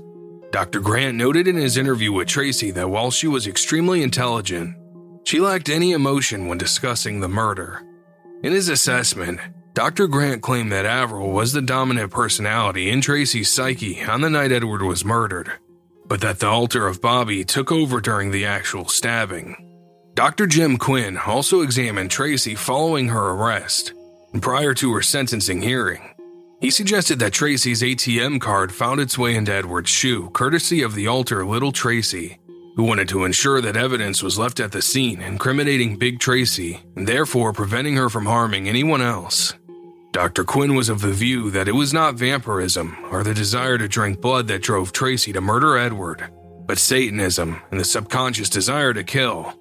Dr. 0.52 0.80
Grant 0.80 1.16
noted 1.16 1.48
in 1.48 1.56
his 1.56 1.78
interview 1.78 2.12
with 2.12 2.28
Tracey 2.28 2.70
that 2.72 2.90
while 2.90 3.10
she 3.10 3.26
was 3.26 3.46
extremely 3.46 4.02
intelligent, 4.02 4.76
she 5.24 5.40
lacked 5.40 5.70
any 5.70 5.92
emotion 5.92 6.46
when 6.46 6.58
discussing 6.58 7.20
the 7.20 7.28
murder. 7.28 7.80
In 8.42 8.52
his 8.52 8.68
assessment, 8.68 9.40
Dr. 9.74 10.06
Grant 10.06 10.40
claimed 10.40 10.70
that 10.70 10.86
Avril 10.86 11.32
was 11.32 11.52
the 11.52 11.60
dominant 11.60 12.12
personality 12.12 12.90
in 12.90 13.00
Tracey's 13.00 13.50
psyche 13.50 14.04
on 14.04 14.20
the 14.20 14.30
night 14.30 14.52
Edward 14.52 14.82
was 14.82 15.04
murdered, 15.04 15.50
but 16.06 16.20
that 16.20 16.38
the 16.38 16.46
alter 16.46 16.86
of 16.86 17.00
Bobby 17.00 17.44
took 17.44 17.72
over 17.72 18.00
during 18.00 18.30
the 18.30 18.46
actual 18.46 18.86
stabbing. 18.86 19.56
Dr. 20.14 20.46
Jim 20.46 20.76
Quinn 20.76 21.18
also 21.18 21.62
examined 21.62 22.12
Tracey 22.12 22.54
following 22.54 23.08
her 23.08 23.30
arrest 23.30 23.92
and 24.32 24.40
prior 24.40 24.74
to 24.74 24.92
her 24.94 25.02
sentencing 25.02 25.60
hearing. 25.60 26.08
He 26.60 26.70
suggested 26.70 27.18
that 27.18 27.32
Tracey's 27.32 27.82
ATM 27.82 28.40
card 28.40 28.72
found 28.72 29.00
its 29.00 29.18
way 29.18 29.34
into 29.34 29.52
Edward's 29.52 29.90
shoe, 29.90 30.30
courtesy 30.30 30.82
of 30.82 30.94
the 30.94 31.08
alter 31.08 31.44
Little 31.44 31.72
Tracey, 31.72 32.38
who 32.76 32.84
wanted 32.84 33.08
to 33.08 33.24
ensure 33.24 33.60
that 33.60 33.76
evidence 33.76 34.22
was 34.22 34.38
left 34.38 34.60
at 34.60 34.70
the 34.70 34.82
scene 34.82 35.20
incriminating 35.20 35.96
Big 35.96 36.20
Tracey 36.20 36.78
and 36.94 37.08
therefore 37.08 37.52
preventing 37.52 37.96
her 37.96 38.08
from 38.08 38.26
harming 38.26 38.68
anyone 38.68 39.02
else. 39.02 39.52
Dr. 40.14 40.44
Quinn 40.44 40.76
was 40.76 40.88
of 40.88 41.00
the 41.00 41.12
view 41.12 41.50
that 41.50 41.66
it 41.66 41.72
was 41.72 41.92
not 41.92 42.14
vampirism 42.14 42.96
or 43.10 43.24
the 43.24 43.34
desire 43.34 43.76
to 43.76 43.88
drink 43.88 44.20
blood 44.20 44.46
that 44.46 44.62
drove 44.62 44.92
Tracey 44.92 45.32
to 45.32 45.40
murder 45.40 45.76
Edward, 45.76 46.30
but 46.66 46.78
Satanism 46.78 47.60
and 47.72 47.80
the 47.80 47.84
subconscious 47.84 48.48
desire 48.48 48.94
to 48.94 49.02
kill. 49.02 49.52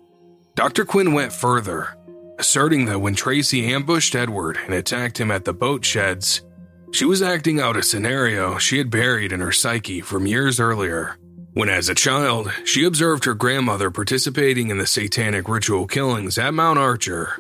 Dr. 0.54 0.86
Quinn 0.86 1.14
went 1.14 1.34
further, 1.34 1.98
asserting 2.38 2.86
that 2.86 3.00
when 3.00 3.16
Tracey 3.16 3.74
ambushed 3.74 4.14
Edward 4.14 4.60
and 4.64 4.76
attacked 4.76 5.20
him 5.20 5.32
at 5.32 5.44
the 5.44 5.54
boat 5.54 5.84
sheds, 5.84 6.44
she 6.92 7.06
was 7.06 7.24
acting 7.24 7.60
out 7.60 7.76
a 7.76 7.82
scenario 7.82 8.60
she 8.60 8.78
had 8.78 8.92
buried 8.92 9.32
in 9.32 9.40
her 9.40 9.52
psyche 9.52 10.02
from 10.02 10.28
years 10.28 10.60
earlier 10.60 11.18
when, 11.54 11.68
as 11.68 11.90
a 11.90 11.96
child, 11.96 12.52
she 12.64 12.86
observed 12.86 13.26
her 13.26 13.34
grandmother 13.34 13.90
participating 13.90 14.70
in 14.70 14.78
the 14.78 14.86
satanic 14.86 15.50
ritual 15.50 15.88
killings 15.88 16.38
at 16.38 16.54
Mount 16.54 16.78
Archer. 16.78 17.40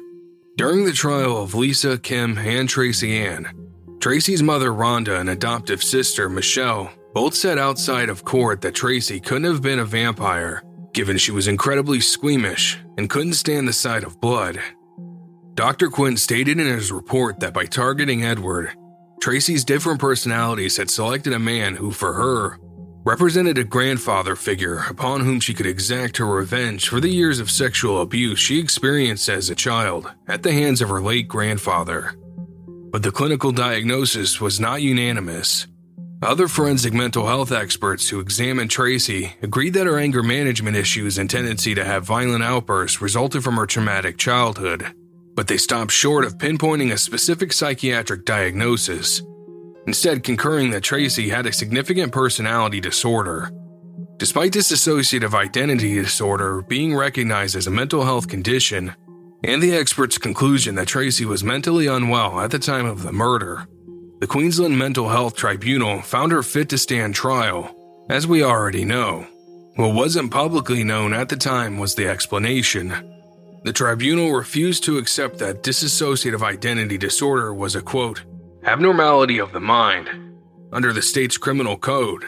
During 0.55 0.85
the 0.85 0.91
trial 0.91 1.41
of 1.41 1.55
Lisa, 1.55 1.97
Kim, 1.97 2.37
and 2.37 2.69
Tracey 2.69 3.17
Ann, 3.17 3.51
Tracey's 3.99 4.43
mother, 4.43 4.69
Rhonda, 4.69 5.19
and 5.19 5.31
adoptive 5.31 5.81
sister, 5.81 6.29
Michelle, 6.29 6.91
both 7.15 7.33
said 7.33 7.57
outside 7.57 8.07
of 8.07 8.23
court 8.23 8.61
that 8.61 8.75
Tracey 8.75 9.19
couldn't 9.19 9.51
have 9.51 9.63
been 9.63 9.79
a 9.79 9.85
vampire, 9.85 10.61
given 10.93 11.17
she 11.17 11.31
was 11.31 11.47
incredibly 11.47 11.99
squeamish 11.99 12.77
and 12.99 13.09
couldn't 13.09 13.33
stand 13.33 13.67
the 13.67 13.73
sight 13.73 14.03
of 14.03 14.21
blood. 14.21 14.61
Dr. 15.55 15.89
Quinn 15.89 16.17
stated 16.17 16.59
in 16.59 16.67
his 16.67 16.91
report 16.91 17.39
that 17.39 17.53
by 17.53 17.65
targeting 17.65 18.23
Edward, 18.23 18.75
Tracey's 19.21 19.65
different 19.65 19.99
personalities 19.99 20.77
had 20.77 20.91
selected 20.91 21.33
a 21.33 21.39
man 21.39 21.75
who, 21.75 21.89
for 21.89 22.13
her, 22.13 22.59
represented 23.03 23.57
a 23.57 23.63
grandfather 23.63 24.35
figure 24.35 24.85
upon 24.89 25.21
whom 25.21 25.39
she 25.39 25.53
could 25.53 25.65
exact 25.65 26.17
her 26.17 26.25
revenge 26.25 26.87
for 26.87 27.01
the 27.01 27.09
years 27.09 27.39
of 27.39 27.51
sexual 27.51 28.01
abuse 28.01 28.39
she 28.39 28.59
experienced 28.59 29.27
as 29.27 29.49
a 29.49 29.55
child 29.55 30.09
at 30.27 30.41
the 30.41 30.53
hands 30.53 30.81
of 30.81 30.89
her 30.89 31.01
late 31.01 31.27
grandfather. 31.27 32.15
But 32.91 33.03
the 33.03 33.11
clinical 33.11 33.51
diagnosis 33.51 34.39
was 34.39 34.59
not 34.59 34.81
unanimous. 34.81 35.67
Other 36.21 36.47
forensic 36.47 36.93
mental 36.93 37.27
health 37.27 37.51
experts 37.51 38.07
who 38.07 38.21
examined 38.21 38.71
Tracey 38.71 39.33
agreed 39.41 39.73
that 39.73 39.87
her 39.87 39.99
anger 39.99 40.23
management 40.23 40.77
issues 40.77 41.17
and 41.17 41.29
tendency 41.29 41.75
to 41.75 41.83
have 41.83 42.05
violent 42.05 42.43
outbursts 42.43 43.01
resulted 43.01 43.43
from 43.43 43.57
her 43.57 43.65
traumatic 43.65 44.17
childhood, 44.17 44.95
but 45.35 45.47
they 45.47 45.57
stopped 45.57 45.91
short 45.91 46.23
of 46.23 46.37
pinpointing 46.37 46.93
a 46.93 46.97
specific 46.97 47.51
psychiatric 47.51 48.23
diagnosis 48.23 49.21
instead, 49.87 50.23
concurring 50.23 50.71
that 50.71 50.83
Tracey 50.83 51.29
had 51.29 51.45
a 51.45 51.53
significant 51.53 52.11
personality 52.11 52.79
disorder. 52.79 53.51
Despite 54.17 54.53
this 54.53 54.71
dissociative 54.71 55.33
identity 55.33 55.95
disorder 55.95 56.61
being 56.61 56.95
recognized 56.95 57.55
as 57.55 57.67
a 57.67 57.71
mental 57.71 58.03
health 58.03 58.27
condition, 58.27 58.95
and 59.43 59.61
the 59.61 59.75
expert's 59.75 60.17
conclusion 60.17 60.75
that 60.75 60.87
Tracey 60.87 61.25
was 61.25 61.43
mentally 61.43 61.87
unwell 61.87 62.39
at 62.39 62.51
the 62.51 62.59
time 62.59 62.85
of 62.85 63.03
the 63.03 63.11
murder, 63.11 63.67
the 64.19 64.27
Queensland 64.27 64.77
Mental 64.77 65.09
Health 65.09 65.35
Tribunal 65.35 66.01
found 66.01 66.31
her 66.31 66.43
fit 66.43 66.69
to 66.69 66.77
stand 66.77 67.13
trial, 67.13 67.75
as 68.09 68.25
we 68.25 68.41
already 68.41 68.85
know. 68.85 69.27
What 69.75 69.95
wasn't 69.95 70.31
publicly 70.31 70.83
known 70.83 71.13
at 71.13 71.27
the 71.27 71.35
time 71.35 71.77
was 71.77 71.95
the 71.95 72.07
explanation. 72.07 72.93
The 73.63 73.73
tribunal 73.73 74.31
refused 74.31 74.83
to 74.85 74.97
accept 74.97 75.39
that 75.39 75.63
dissociative 75.63 76.41
identity 76.41 76.97
disorder 76.97 77.53
was 77.53 77.75
a 77.75 77.81
quote, 77.81 78.23
abnormality 78.65 79.39
of 79.39 79.51
the 79.51 79.59
mind 79.59 80.09
under 80.71 80.91
the 80.93 81.01
state's 81.01 81.37
criminal 81.37 81.77
code, 81.77 82.25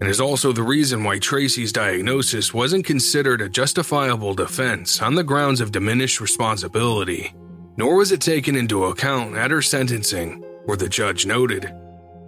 and 0.00 0.08
is 0.08 0.20
also 0.20 0.52
the 0.52 0.62
reason 0.62 1.02
why 1.02 1.18
Tracey's 1.18 1.72
diagnosis 1.72 2.54
wasn't 2.54 2.84
considered 2.84 3.40
a 3.40 3.48
justifiable 3.48 4.34
defense 4.34 5.02
on 5.02 5.14
the 5.14 5.24
grounds 5.24 5.60
of 5.60 5.72
diminished 5.72 6.20
responsibility, 6.20 7.34
nor 7.76 7.96
was 7.96 8.12
it 8.12 8.20
taken 8.20 8.54
into 8.54 8.84
account 8.84 9.36
at 9.36 9.50
her 9.50 9.62
sentencing 9.62 10.42
where 10.66 10.76
the 10.76 10.88
judge 10.88 11.26
noted 11.26 11.72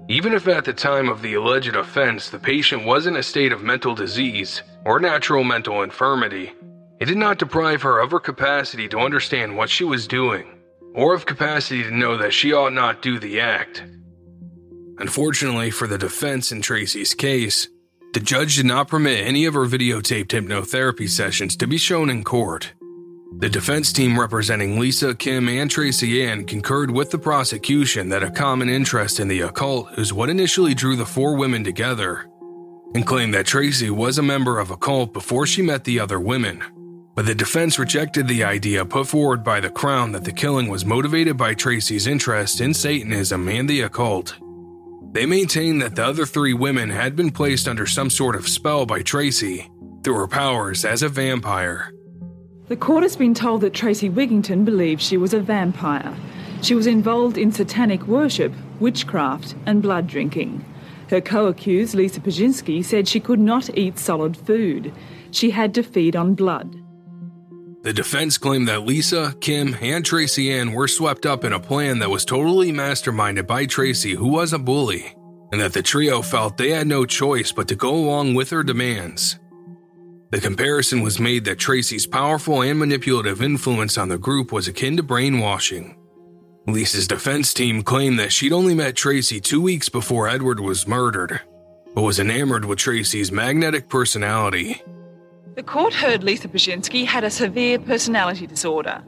even 0.09 0.32
if 0.32 0.48
at 0.48 0.64
the 0.64 0.72
time 0.72 1.09
of 1.09 1.22
the 1.22 1.34
alleged 1.34 1.76
offense 1.76 2.28
the 2.28 2.38
patient 2.38 2.84
was 2.84 3.07
in 3.07 3.16
a 3.16 3.22
state 3.22 3.53
of 3.53 3.62
mental 3.62 3.94
disease 3.94 4.62
or 4.84 4.98
natural 4.98 5.44
mental 5.44 5.82
infirmity, 5.82 6.53
it 7.00 7.07
did 7.07 7.16
not 7.16 7.38
deprive 7.38 7.82
her 7.82 8.00
of 8.00 8.11
her 8.11 8.20
capacity 8.20 8.88
to 8.88 8.98
understand 8.98 9.57
what 9.57 9.70
she 9.70 9.84
was 9.84 10.07
doing, 10.07 10.44
or 10.95 11.14
of 11.14 11.26
capacity 11.26 11.82
to 11.82 11.90
know 11.90 12.16
that 12.16 12.32
she 12.32 12.53
ought 12.53 12.72
not 12.72 13.03
do 13.03 13.18
the 13.18 13.40
act. 13.40 13.82
Unfortunately 14.99 15.70
for 15.70 15.86
the 15.86 15.99
defense 15.99 16.53
in 16.53 16.62
Tracey's 16.62 17.14
case, 17.14 17.68
the 18.12 18.20
judge 18.20 18.57
did 18.57 18.66
not 18.66 18.88
permit 18.88 19.26
any 19.26 19.47
of 19.47 19.55
her 19.55 19.66
videotaped 19.66 20.28
hypnotherapy 20.28 21.09
sessions 21.09 21.57
to 21.57 21.66
be 21.66 21.78
shown 21.78 22.11
in 22.11 22.22
court. 22.22 22.74
The 23.38 23.49
defense 23.49 23.93
team 23.93 24.20
representing 24.20 24.78
Lisa, 24.78 25.14
Kim, 25.14 25.49
and 25.49 25.70
Tracey 25.70 26.22
Ann 26.22 26.45
concurred 26.45 26.90
with 26.90 27.11
the 27.11 27.18
prosecution 27.18 28.11
that 28.11 28.22
a 28.22 28.30
common 28.30 28.68
interest 28.68 29.18
in 29.18 29.28
the 29.28 29.40
occult 29.40 29.99
is 29.99 30.12
what 30.12 30.28
initially 30.28 30.74
drew 30.74 30.97
the 30.97 31.07
four 31.07 31.34
women 31.34 31.64
together, 31.64 32.26
and 32.95 33.07
claimed 33.07 33.32
that 33.32 33.47
Tracey 33.47 33.88
was 33.88 34.18
a 34.18 34.22
member 34.22 34.59
of 34.61 34.70
a 34.70 34.76
cult 34.76 35.14
before 35.14 35.47
she 35.47 35.62
met 35.62 35.84
the 35.84 35.99
other 35.99 36.20
women. 36.20 36.62
But 37.14 37.26
the 37.26 37.34
defense 37.34 37.78
rejected 37.78 38.26
the 38.26 38.44
idea 38.44 38.86
put 38.86 39.06
forward 39.06 39.44
by 39.44 39.60
the 39.60 39.68
Crown 39.68 40.12
that 40.12 40.24
the 40.24 40.32
killing 40.32 40.68
was 40.68 40.86
motivated 40.86 41.36
by 41.36 41.52
Tracey's 41.52 42.06
interest 42.06 42.60
in 42.60 42.72
Satanism 42.72 43.48
and 43.48 43.68
the 43.68 43.82
occult. 43.82 44.38
They 45.12 45.26
maintained 45.26 45.82
that 45.82 45.94
the 45.94 46.06
other 46.06 46.24
three 46.24 46.54
women 46.54 46.88
had 46.88 47.14
been 47.14 47.30
placed 47.30 47.68
under 47.68 47.86
some 47.86 48.08
sort 48.08 48.34
of 48.34 48.48
spell 48.48 48.86
by 48.86 49.02
Tracey 49.02 49.70
through 50.02 50.14
her 50.14 50.26
powers 50.26 50.86
as 50.86 51.02
a 51.02 51.08
vampire. 51.10 51.92
The 52.68 52.76
court 52.76 53.02
has 53.02 53.16
been 53.16 53.34
told 53.34 53.60
that 53.60 53.74
Tracey 53.74 54.08
Wigginton 54.08 54.64
believed 54.64 55.02
she 55.02 55.18
was 55.18 55.34
a 55.34 55.40
vampire. 55.40 56.16
She 56.62 56.74
was 56.74 56.86
involved 56.86 57.36
in 57.36 57.52
satanic 57.52 58.06
worship, 58.06 58.54
witchcraft, 58.80 59.54
and 59.66 59.82
blood 59.82 60.06
drinking. 60.06 60.64
Her 61.10 61.20
co 61.20 61.48
accused, 61.48 61.94
Lisa 61.94 62.20
Ptaschinski, 62.20 62.82
said 62.82 63.06
she 63.06 63.20
could 63.20 63.40
not 63.40 63.76
eat 63.76 63.98
solid 63.98 64.34
food. 64.34 64.94
She 65.30 65.50
had 65.50 65.74
to 65.74 65.82
feed 65.82 66.16
on 66.16 66.34
blood. 66.34 66.82
The 67.83 67.93
defense 67.93 68.39
claimed 68.39 68.68
that 68.68 68.87
Lisa, 68.87 69.35
Kim, 69.41 69.76
and 69.80 70.05
Tracey 70.05 70.53
Ann 70.53 70.72
were 70.72 70.87
swept 70.87 71.26
up 71.26 71.43
in 71.43 71.53
a 71.53 71.59
plan 71.59 71.99
that 71.99 72.11
was 72.11 72.24
totally 72.24 72.70
masterminded 72.70 73.49
by 73.49 73.66
Tracey, 73.66 74.14
who 74.14 74.28
was 74.28 74.53
a 74.53 74.59
bully, 74.59 75.16
and 75.51 75.61
that 75.61 75.72
the 75.72 75.83
trio 75.83 76.22
felt 76.22 76.57
they 76.57 76.70
had 76.70 76.87
no 76.87 77.05
choice 77.05 77.51
but 77.51 77.66
to 77.68 77.74
go 77.74 77.93
along 77.93 78.35
with 78.35 78.51
her 78.51 78.62
demands. 78.62 79.41
The 80.30 80.41
comparison 80.41 81.03
was 81.03 81.18
made 81.18 81.45
that 81.45 81.59
Tracey's 81.59 82.07
powerful 82.07 82.62
and 82.62 82.78
manipulative 82.78 83.43
influence 83.43 83.99
on 83.99 84.09
the 84.09 84.16
group 84.16 84.53
was 84.53 84.68
akin 84.68 84.97
to 84.97 85.03
brainwashing. 85.03 85.97
Lisa's 86.68 87.09
defense 87.09 87.53
team 87.53 87.83
claimed 87.83 88.20
that 88.20 88.33
she'd 88.33 88.53
only 88.53 88.76
met 88.76 88.95
Tracey 88.95 89.41
two 89.41 89.61
weeks 89.61 89.89
before 89.89 90.28
Edward 90.28 90.61
was 90.61 90.87
murdered, 90.87 91.41
but 91.97 92.03
was 92.03 92.20
enamored 92.20 92.64
with 92.64 92.78
Tracey's 92.78 93.33
magnetic 93.33 93.89
personality. 93.89 94.80
The 95.55 95.62
court 95.62 95.94
heard 95.94 96.22
Lisa 96.24 96.48
Ptaschinski 96.48 97.05
had 97.05 97.24
a 97.24 97.30
severe 97.30 97.78
personality 97.78 98.46
disorder. 98.46 99.03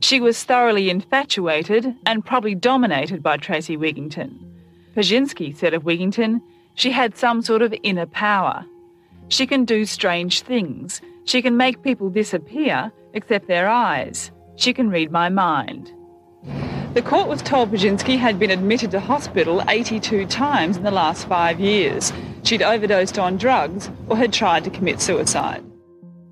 She 0.00 0.20
was 0.20 0.44
thoroughly 0.44 0.90
infatuated 0.90 1.94
and 2.06 2.24
probably 2.24 2.54
dominated 2.54 3.22
by 3.22 3.36
Tracey 3.36 3.76
Wigginton. 3.76 4.38
Ptaschinski 4.94 5.56
said 5.56 5.74
of 5.74 5.84
Wigginton, 5.84 6.40
she 6.74 6.90
had 6.90 7.16
some 7.16 7.42
sort 7.42 7.62
of 7.62 7.74
inner 7.82 8.06
power 8.06 8.64
she 9.28 9.46
can 9.46 9.64
do 9.64 9.84
strange 9.84 10.42
things. 10.42 11.00
She 11.24 11.42
can 11.42 11.56
make 11.56 11.82
people 11.82 12.08
disappear, 12.08 12.90
except 13.12 13.46
their 13.46 13.68
eyes. 13.68 14.30
She 14.56 14.72
can 14.72 14.90
read 14.90 15.12
my 15.12 15.28
mind. 15.28 15.92
The 16.94 17.02
court 17.02 17.28
was 17.28 17.42
told 17.42 17.70
Ptaschinski 17.70 18.18
had 18.18 18.38
been 18.38 18.50
admitted 18.50 18.90
to 18.92 19.00
hospital 19.00 19.62
82 19.68 20.26
times 20.26 20.76
in 20.76 20.82
the 20.82 20.90
last 20.90 21.28
five 21.28 21.60
years. 21.60 22.12
She'd 22.44 22.62
overdosed 22.62 23.18
on 23.18 23.36
drugs 23.36 23.90
or 24.08 24.16
had 24.16 24.32
tried 24.32 24.64
to 24.64 24.70
commit 24.70 25.00
suicide. 25.00 25.62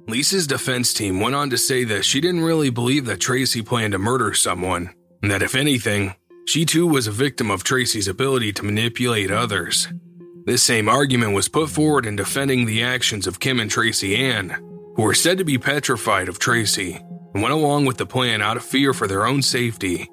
Lisa's 0.08 0.46
defense 0.46 0.94
team 0.94 1.20
went 1.20 1.34
on 1.34 1.50
to 1.50 1.58
say 1.58 1.84
that 1.84 2.04
she 2.04 2.20
didn't 2.20 2.44
really 2.44 2.70
believe 2.70 3.06
that 3.06 3.20
Tracey 3.20 3.60
planned 3.60 3.92
to 3.92 3.98
murder 3.98 4.32
someone, 4.34 4.90
and 5.22 5.30
that 5.30 5.42
if 5.42 5.54
anything, 5.54 6.14
she 6.46 6.64
too 6.64 6.86
was 6.86 7.06
a 7.06 7.12
victim 7.12 7.50
of 7.50 7.64
Tracey's 7.64 8.08
ability 8.08 8.52
to 8.54 8.64
manipulate 8.64 9.30
others. 9.30 9.88
This 10.46 10.62
same 10.62 10.88
argument 10.88 11.34
was 11.34 11.48
put 11.48 11.68
forward 11.68 12.06
in 12.06 12.14
defending 12.14 12.64
the 12.66 12.84
actions 12.84 13.26
of 13.26 13.40
Kim 13.40 13.58
and 13.58 13.70
Tracey 13.70 14.16
Ann, 14.16 14.50
who 14.94 15.02
were 15.02 15.14
said 15.14 15.38
to 15.38 15.44
be 15.44 15.58
petrified 15.58 16.28
of 16.28 16.38
Tracey 16.38 17.00
and 17.34 17.42
went 17.42 17.52
along 17.52 17.84
with 17.84 17.98
the 17.98 18.06
plan 18.06 18.40
out 18.40 18.56
of 18.56 18.64
fear 18.64 18.94
for 18.94 19.08
their 19.08 19.26
own 19.26 19.42
safety. 19.42 20.08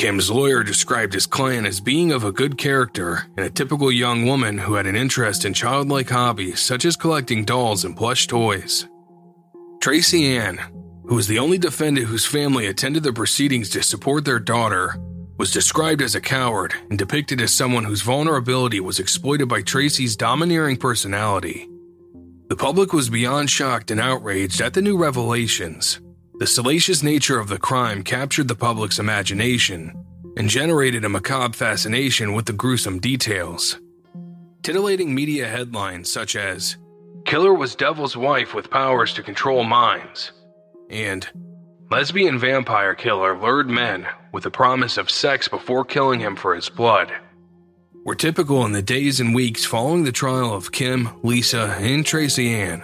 Kim's 0.00 0.30
lawyer 0.30 0.62
described 0.62 1.12
his 1.12 1.26
client 1.26 1.66
as 1.66 1.78
being 1.78 2.10
of 2.10 2.24
a 2.24 2.32
good 2.32 2.56
character 2.56 3.26
and 3.36 3.44
a 3.44 3.50
typical 3.50 3.92
young 3.92 4.24
woman 4.24 4.56
who 4.56 4.72
had 4.72 4.86
an 4.86 4.96
interest 4.96 5.44
in 5.44 5.52
childlike 5.52 6.08
hobbies 6.08 6.58
such 6.58 6.86
as 6.86 6.96
collecting 6.96 7.44
dolls 7.44 7.84
and 7.84 7.94
plush 7.94 8.26
toys. 8.26 8.88
Tracey 9.82 10.38
Ann, 10.38 10.56
who 11.04 11.16
was 11.16 11.26
the 11.26 11.38
only 11.38 11.58
defendant 11.58 12.06
whose 12.06 12.24
family 12.24 12.66
attended 12.66 13.02
the 13.02 13.12
proceedings 13.12 13.68
to 13.68 13.82
support 13.82 14.24
their 14.24 14.38
daughter, 14.38 14.96
was 15.36 15.52
described 15.52 16.00
as 16.00 16.14
a 16.14 16.20
coward 16.22 16.72
and 16.88 16.98
depicted 16.98 17.38
as 17.42 17.52
someone 17.52 17.84
whose 17.84 18.00
vulnerability 18.00 18.80
was 18.80 19.00
exploited 19.00 19.50
by 19.50 19.60
Tracey's 19.60 20.16
domineering 20.16 20.78
personality. 20.78 21.68
The 22.48 22.56
public 22.56 22.94
was 22.94 23.10
beyond 23.10 23.50
shocked 23.50 23.90
and 23.90 24.00
outraged 24.00 24.62
at 24.62 24.72
the 24.72 24.80
new 24.80 24.96
revelations. 24.96 26.00
The 26.40 26.46
salacious 26.46 27.02
nature 27.02 27.38
of 27.38 27.48
the 27.48 27.58
crime 27.58 28.02
captured 28.02 28.48
the 28.48 28.54
public's 28.54 28.98
imagination 28.98 29.92
and 30.38 30.48
generated 30.48 31.04
a 31.04 31.08
macabre 31.10 31.54
fascination 31.54 32.32
with 32.32 32.46
the 32.46 32.54
gruesome 32.54 32.98
details. 32.98 33.78
Titillating 34.62 35.14
media 35.14 35.46
headlines 35.46 36.10
such 36.10 36.36
as, 36.36 36.78
Killer 37.26 37.52
was 37.52 37.74
Devil's 37.74 38.16
Wife 38.16 38.54
with 38.54 38.70
powers 38.70 39.12
to 39.14 39.22
control 39.22 39.64
minds, 39.64 40.32
and 40.88 41.28
Lesbian 41.90 42.38
vampire 42.38 42.94
killer 42.94 43.38
lured 43.38 43.68
men 43.68 44.06
with 44.32 44.44
the 44.44 44.50
promise 44.50 44.96
of 44.96 45.10
sex 45.10 45.46
before 45.46 45.84
killing 45.84 46.20
him 46.20 46.36
for 46.36 46.54
his 46.54 46.70
blood. 46.70 47.12
Were 48.06 48.14
typical 48.14 48.64
in 48.64 48.72
the 48.72 48.80
days 48.80 49.20
and 49.20 49.34
weeks 49.34 49.66
following 49.66 50.04
the 50.04 50.10
trial 50.10 50.54
of 50.54 50.72
Kim, 50.72 51.10
Lisa, 51.22 51.76
and 51.78 52.06
Tracey 52.06 52.48
Ann. 52.54 52.82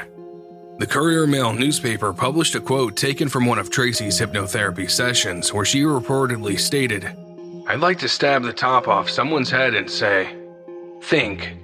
The 0.79 0.87
Courier 0.87 1.27
Mail 1.27 1.55
newspaper 1.55 2.12
published 2.12 2.55
a 2.55 2.61
quote 2.61 2.97
taken 2.97 3.31
from 3.31 3.47
one 3.47 3.59
of 3.59 3.70
Tracey's 3.70 4.20
hypnotherapy 4.20 4.91
sessions 4.91 5.51
where 5.51 5.64
she 5.64 5.81
reportedly 5.81 6.61
stated, 6.61 7.05
I'd 7.66 7.81
like 7.81 7.99
to 8.01 8.09
stab 8.11 8.43
the 8.43 8.53
top 8.53 8.87
off 8.87 9.09
someone's 9.09 9.51
head 9.51 9.72
and 9.72 9.91
say, 9.91 10.37
Think. 11.01 11.57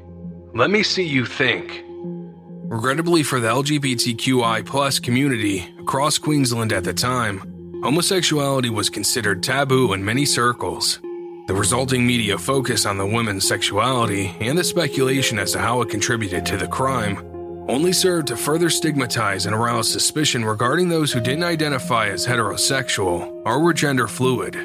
Let 0.55 0.71
me 0.71 0.83
see 0.83 1.03
you 1.03 1.27
think. 1.27 1.85
Regrettably 1.87 3.23
for 3.23 3.39
the 3.39 3.49
LGBTQI 3.49 5.03
community 5.03 5.69
across 5.79 6.17
Queensland 6.17 6.73
at 6.73 6.85
the 6.85 6.95
time, 6.95 7.41
homosexuality 7.83 8.71
was 8.71 8.89
considered 8.89 9.43
taboo 9.43 9.93
in 9.93 10.03
many 10.03 10.25
circles. 10.25 11.01
The 11.49 11.55
resulting 11.55 12.07
media 12.07 12.39
focus 12.39 12.87
on 12.87 12.97
the 12.97 13.07
woman's 13.07 13.47
sexuality 13.47 14.35
and 14.41 14.57
the 14.57 14.65
speculation 14.65 15.39
as 15.39 15.53
to 15.53 15.59
how 15.59 15.83
it 15.83 15.91
contributed 15.91 16.47
to 16.47 16.57
the 16.57 16.69
crime 16.69 17.32
only 17.69 17.93
served 17.93 18.29
to 18.29 18.37
further 18.37 18.69
stigmatize 18.69 19.47
and 19.47 19.55
arouse 19.55 19.91
suspicion 19.91 20.45
regarding 20.45 20.89
those 20.89 21.13
who 21.13 21.21
didn't 21.21 21.45
identify 21.45 22.09
as 22.09 22.27
heterosexual 22.27 23.43
or 23.45 23.63
were 23.63 23.73
gender 23.73 24.09
fluid. 24.09 24.57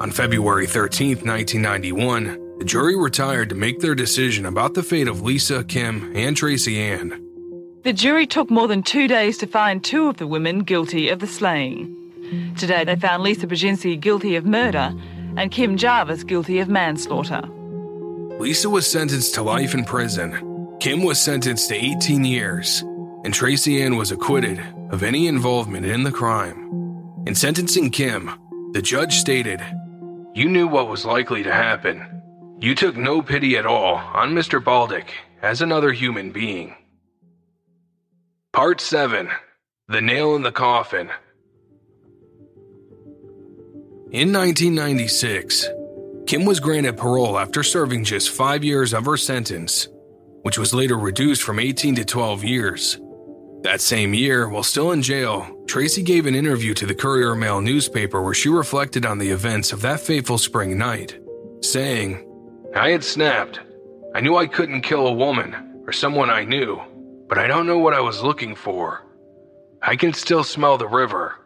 On 0.00 0.10
February 0.10 0.66
13, 0.66 1.18
1991, 1.18 2.58
the 2.58 2.64
jury 2.64 2.96
retired 2.96 3.48
to 3.48 3.54
make 3.54 3.80
their 3.80 3.94
decision 3.94 4.46
about 4.46 4.74
the 4.74 4.82
fate 4.82 5.08
of 5.08 5.22
Lisa, 5.22 5.64
Kim, 5.64 6.12
and 6.14 6.36
Tracey 6.36 6.78
Ann. 6.80 7.26
The 7.82 7.92
jury 7.92 8.26
took 8.26 8.50
more 8.50 8.68
than 8.68 8.82
two 8.82 9.08
days 9.08 9.38
to 9.38 9.46
find 9.46 9.82
two 9.82 10.08
of 10.08 10.18
the 10.18 10.26
women 10.26 10.60
guilty 10.60 11.08
of 11.08 11.18
the 11.18 11.26
slaying. 11.26 11.96
Today 12.58 12.84
they 12.84 12.96
found 12.96 13.22
Lisa 13.22 13.46
Ptaschinski 13.46 13.98
guilty 13.98 14.36
of 14.36 14.44
murder 14.44 14.94
and 15.36 15.50
Kim 15.50 15.76
Jervis 15.76 16.22
guilty 16.24 16.60
of 16.60 16.68
manslaughter. 16.68 17.42
Lisa 18.38 18.70
was 18.70 18.86
sentenced 18.86 19.34
to 19.34 19.42
life 19.42 19.74
in 19.74 19.84
prison. 19.84 20.49
Kim 20.80 21.02
was 21.02 21.20
sentenced 21.20 21.68
to 21.68 21.74
18 21.74 22.24
years, 22.24 22.80
and 23.24 23.32
Tracey 23.32 23.82
Ann 23.82 23.96
was 23.96 24.12
acquitted 24.12 24.60
of 24.90 25.02
any 25.02 25.26
involvement 25.26 25.86
in 25.86 26.02
the 26.02 26.12
crime. 26.12 27.24
In 27.26 27.34
sentencing 27.34 27.90
Kim, 27.90 28.30
the 28.72 28.82
judge 28.82 29.14
stated, 29.16 29.60
You 30.34 30.48
knew 30.48 30.66
what 30.66 30.88
was 30.88 31.04
likely 31.04 31.42
to 31.42 31.52
happen 31.52 32.20
you 32.60 32.74
took 32.74 32.94
no 32.94 33.22
pity 33.22 33.56
at 33.56 33.64
all 33.64 33.94
on 33.94 34.34
Mr. 34.34 34.62
Baldock 34.62 35.06
as 35.40 35.62
another 35.62 35.92
human 35.92 36.30
being. 36.30 36.74
Part 38.52 38.82
7 38.82 39.30
The 39.88 40.02
Nail 40.02 40.36
in 40.36 40.42
the 40.42 40.52
Coffin. 40.52 41.08
In 44.12 44.30
1996, 44.32 45.68
Kim 46.26 46.44
was 46.44 46.60
granted 46.60 46.98
parole 46.98 47.38
after 47.38 47.62
serving 47.62 48.04
just 48.04 48.28
five 48.28 48.62
years 48.62 48.92
of 48.92 49.06
her 49.06 49.16
sentence, 49.16 49.88
which 50.42 50.58
was 50.58 50.74
later 50.74 50.98
reduced 50.98 51.42
from 51.42 51.58
18 51.58 51.96
to 51.96 52.04
12 52.04 52.44
years. 52.44 52.98
That 53.62 53.80
same 53.80 54.14
year, 54.14 54.48
while 54.48 54.62
still 54.62 54.92
in 54.92 55.02
jail, 55.02 55.46
Tracey 55.66 56.02
gave 56.02 56.24
an 56.26 56.34
interview 56.34 56.72
to 56.74 56.86
the 56.86 56.94
Courier 56.94 57.34
Mail 57.34 57.60
newspaper 57.60 58.22
where 58.22 58.32
she 58.32 58.48
reflected 58.48 59.04
on 59.04 59.18
the 59.18 59.28
events 59.28 59.72
of 59.72 59.82
that 59.82 60.00
fateful 60.00 60.38
spring 60.38 60.78
night, 60.78 61.18
saying, 61.60 62.26
I 62.74 62.90
had 62.90 63.04
snapped. 63.04 63.60
I 64.14 64.20
knew 64.20 64.36
I 64.36 64.46
couldn't 64.46 64.80
kill 64.80 65.06
a 65.06 65.12
woman 65.12 65.82
or 65.86 65.92
someone 65.92 66.30
I 66.30 66.44
knew, 66.44 66.80
but 67.28 67.36
I 67.36 67.46
don't 67.46 67.66
know 67.66 67.78
what 67.78 67.94
I 67.94 68.00
was 68.00 68.22
looking 68.22 68.54
for. 68.54 69.04
I 69.82 69.94
can 69.94 70.14
still 70.14 70.42
smell 70.42 70.78
the 70.78 70.88
river. 70.88 71.36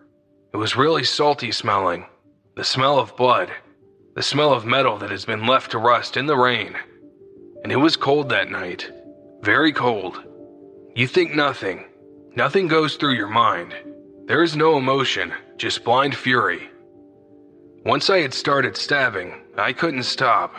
It 0.53 0.57
was 0.57 0.77
really 0.77 1.05
salty 1.05 1.51
smelling. 1.51 2.07
The 2.57 2.65
smell 2.65 2.99
of 2.99 3.17
blood. 3.17 3.51
The 4.15 4.23
smell 4.23 4.53
of 4.53 4.65
metal 4.65 4.99
that 4.99 5.11
has 5.11 5.25
been 5.25 5.47
left 5.47 5.73
to 5.73 5.79
rust 5.79 6.17
in 6.17 6.27
the 6.27 6.37
rain. 6.37 6.77
And 7.65 7.73
it 7.73 7.77
was 7.77 7.97
cold 7.97 8.29
that 8.29 8.51
night. 8.51 8.93
Very 9.41 9.73
cold. 9.73 10.23
You 10.95 11.09
think 11.09 11.35
nothing. 11.35 11.87
Nothing 12.37 12.69
goes 12.69 12.97
through 12.97 13.15
your 13.15 13.29
mind. 13.29 13.75
There 14.27 14.43
is 14.43 14.55
no 14.55 14.77
emotion, 14.77 15.33
just 15.57 15.83
blind 15.83 16.15
fury. 16.15 16.69
Once 17.87 18.11
I 18.11 18.19
had 18.19 18.35
started 18.35 18.77
stabbing, 18.77 19.41
I 19.57 19.73
couldn't 19.73 20.05
stop. 20.05 20.55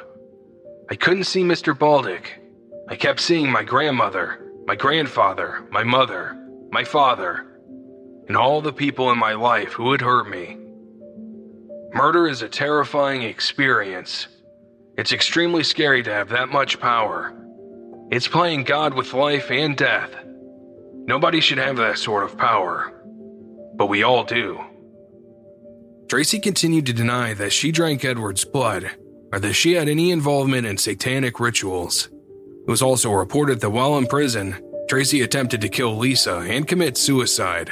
I 0.89 0.95
couldn't 0.95 1.23
see 1.25 1.43
Mr. 1.43 1.77
Baldock. 1.77 2.27
I 2.87 2.95
kept 2.95 3.19
seeing 3.19 3.51
my 3.51 3.63
grandmother, 3.63 4.51
my 4.65 4.75
grandfather, 4.75 5.63
my 5.71 5.83
mother, 5.83 6.35
my 6.71 6.83
father, 6.83 7.45
and 8.27 8.35
all 8.35 8.61
the 8.61 8.73
people 8.73 9.11
in 9.11 9.17
my 9.17 9.33
life 9.33 9.73
who 9.73 9.91
had 9.91 10.01
hurt 10.01 10.27
me. 10.27 10.57
Murder 11.93 12.27
is 12.27 12.41
a 12.41 12.49
terrifying 12.49 13.21
experience. 13.21 14.27
It's 14.97 15.11
extremely 15.11 15.63
scary 15.63 16.03
to 16.03 16.13
have 16.13 16.29
that 16.29 16.49
much 16.49 16.79
power. 16.79 17.33
It's 18.11 18.27
playing 18.27 18.63
God 18.63 18.93
with 18.93 19.13
life 19.13 19.51
and 19.51 19.75
death. 19.75 20.09
Nobody 21.05 21.41
should 21.41 21.57
have 21.57 21.77
that 21.77 21.97
sort 21.97 22.23
of 22.23 22.37
power. 22.37 22.93
But 23.75 23.87
we 23.87 24.03
all 24.03 24.23
do. 24.23 24.63
Tracey 26.07 26.39
continued 26.39 26.85
to 26.85 26.93
deny 26.93 27.33
that 27.33 27.51
she 27.51 27.71
drank 27.71 28.05
Edward's 28.05 28.45
blood 28.45 28.91
or 29.33 29.39
that 29.39 29.53
she 29.53 29.73
had 29.73 29.89
any 29.89 30.11
involvement 30.11 30.65
in 30.65 30.77
satanic 30.77 31.39
rituals. 31.39 32.09
It 32.67 32.69
was 32.69 32.81
also 32.81 33.11
reported 33.11 33.59
that 33.61 33.71
while 33.71 33.97
in 33.97 34.07
prison, 34.07 34.55
Tracey 34.87 35.21
attempted 35.21 35.61
to 35.61 35.69
kill 35.69 35.97
Lisa 35.97 36.37
and 36.37 36.67
commit 36.67 36.95
suicide. 36.95 37.71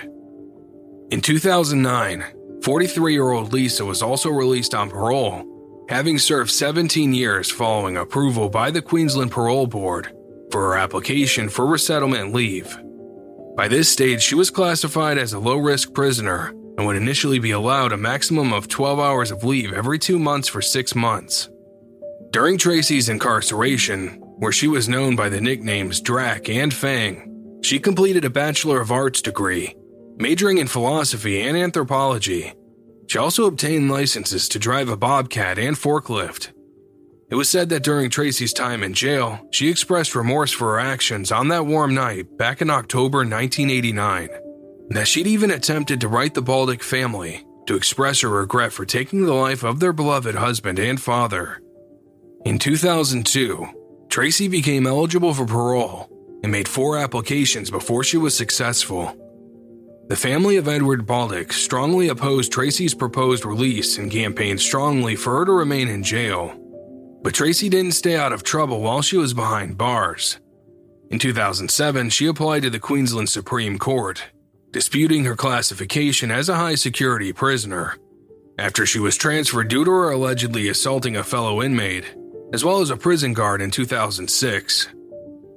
In 1.12 1.22
2009, 1.22 2.24
43 2.64 3.14
year 3.14 3.30
old 3.30 3.54
Lisa 3.54 3.86
was 3.86 4.02
also 4.02 4.30
released 4.30 4.74
on 4.74 4.90
parole, 4.90 5.53
having 5.90 6.18
served 6.18 6.50
17 6.50 7.14
years 7.14 7.52
following 7.52 7.98
approval 7.98 8.50
by 8.50 8.72
the 8.72 8.82
Queensland 8.82 9.32
Parole 9.32 9.68
Board 9.68 10.16
for 10.52 10.62
her 10.62 10.78
application 10.78 11.50
for 11.50 11.66
resettlement 11.66 12.34
leave. 12.34 12.78
By 13.56 13.68
this 13.68 13.90
stage, 13.90 14.22
she 14.22 14.36
was 14.36 14.50
classified 14.50 15.18
as 15.18 15.34
a 15.34 15.40
low 15.40 15.58
risk 15.58 15.94
prisoner 15.94 16.50
and 16.78 16.86
would 16.86 16.96
initially 16.96 17.40
be 17.40 17.52
allowed 17.52 17.92
a 17.92 17.98
maximum 17.98 18.54
of 18.54 18.68
12 18.68 19.00
hours 19.00 19.32
of 19.32 19.44
leave 19.44 19.74
every 19.74 20.00
two 20.00 20.18
months 20.18 20.48
for 20.48 20.62
six 20.62 20.96
months. 20.96 21.50
During 22.32 22.58
Tracey's 22.58 23.10
incarceration, 23.10 24.20
where 24.38 24.52
she 24.52 24.68
was 24.68 24.90
known 24.90 25.16
by 25.16 25.30
the 25.30 25.42
nicknames 25.42 26.02
Drac 26.02 26.50
and 26.50 26.74
Fang, 26.74 27.60
she 27.62 27.80
completed 27.80 28.26
a 28.26 28.30
Bachelor 28.30 28.82
of 28.82 28.92
Arts 28.92 29.22
degree, 29.22 29.76
majoring 30.18 30.58
in 30.58 30.68
philosophy 30.68 31.42
and 31.42 31.56
anthropology. 31.56 32.54
She 33.08 33.18
also 33.18 33.46
obtained 33.46 33.92
licenses 33.92 34.48
to 34.50 34.60
drive 34.60 34.90
a 34.90 34.98
bobcat 34.98 35.60
and 35.60 35.76
forklift. 35.76 36.52
It 37.30 37.36
was 37.36 37.50
said 37.50 37.70
that 37.70 37.84
during 37.84 38.10
Tracey's 38.10 38.54
time 38.54 38.84
in 38.84 38.94
jail, 38.94 39.40
she 39.52 39.70
expressed 39.70 40.16
remorse 40.16 40.52
for 40.52 40.74
her 40.74 40.80
actions 40.80 41.32
on 41.32 41.48
that 41.48 41.66
warm 41.66 41.96
night 41.96 42.38
back 42.38 42.62
in 42.62 42.70
October 42.70 43.20
1989 43.20 44.30
that 44.90 45.08
she'd 45.08 45.28
even 45.28 45.50
attempted 45.50 46.02
to 46.02 46.08
write 46.08 46.34
the 46.34 46.42
Baldock 46.42 46.84
family 46.84 47.46
to 47.66 47.76
express 47.76 48.22
her 48.22 48.30
regret 48.30 48.72
for 48.74 48.86
taking 48.86 49.26
the 49.26 49.34
life 49.34 49.64
of 49.64 49.80
their 49.80 49.94
beloved 49.94 50.36
husband 50.36 50.78
and 50.80 51.02
father. 51.02 51.62
In 52.46 52.60
2002, 52.60 54.06
Tracey 54.10 54.48
became 54.48 54.86
eligible 54.86 55.34
for 55.34 55.46
parole 55.46 56.10
and 56.44 56.52
made 56.52 56.68
four 56.68 56.98
applications 56.98 57.72
before 57.72 58.04
she 58.04 58.18
was 58.18 58.36
successful. 58.36 59.18
The 60.08 60.16
family 60.16 60.58
of 60.58 60.68
Edward 60.68 61.06
Baldock 61.06 61.54
strongly 61.54 62.10
opposed 62.10 62.52
Tracey's 62.52 62.94
proposed 62.94 63.46
release 63.46 63.98
and 63.98 64.12
campaigned 64.12 64.60
strongly 64.60 65.16
for 65.16 65.40
her 65.40 65.46
to 65.46 65.52
remain 65.52 65.88
in 65.88 66.04
jail. 66.04 66.54
But 67.24 67.34
Tracey 67.34 67.70
didn't 67.70 67.94
stay 67.94 68.18
out 68.18 68.34
of 68.34 68.44
trouble 68.44 68.82
while 68.82 69.02
she 69.02 69.16
was 69.16 69.34
behind 69.34 69.78
bars. 69.78 70.40
In 71.10 71.20
2007, 71.20 72.10
she 72.10 72.28
applied 72.28 72.64
to 72.64 72.70
the 72.70 72.80
Queensland 72.80 73.30
Supreme 73.30 73.80
Court 73.80 74.24
disputing 74.74 75.24
her 75.24 75.36
classification 75.36 76.32
as 76.32 76.50
a 76.50 76.56
high 76.56 76.76
security 76.76 77.32
prisoner 77.32 77.96
after 78.58 78.86
she 78.86 79.00
was 79.00 79.16
transferred 79.16 79.68
due 79.68 79.86
to 79.86 79.92
her 79.92 80.12
allegedly 80.12 80.68
assaulting 80.68 81.16
a 81.16 81.24
fellow 81.24 81.62
inmate, 81.62 82.16
as 82.52 82.66
well 82.66 82.82
as 82.82 82.90
a 82.90 82.98
prison 82.98 83.34
guard 83.34 83.62
in 83.62 83.72
2006. 83.72 84.90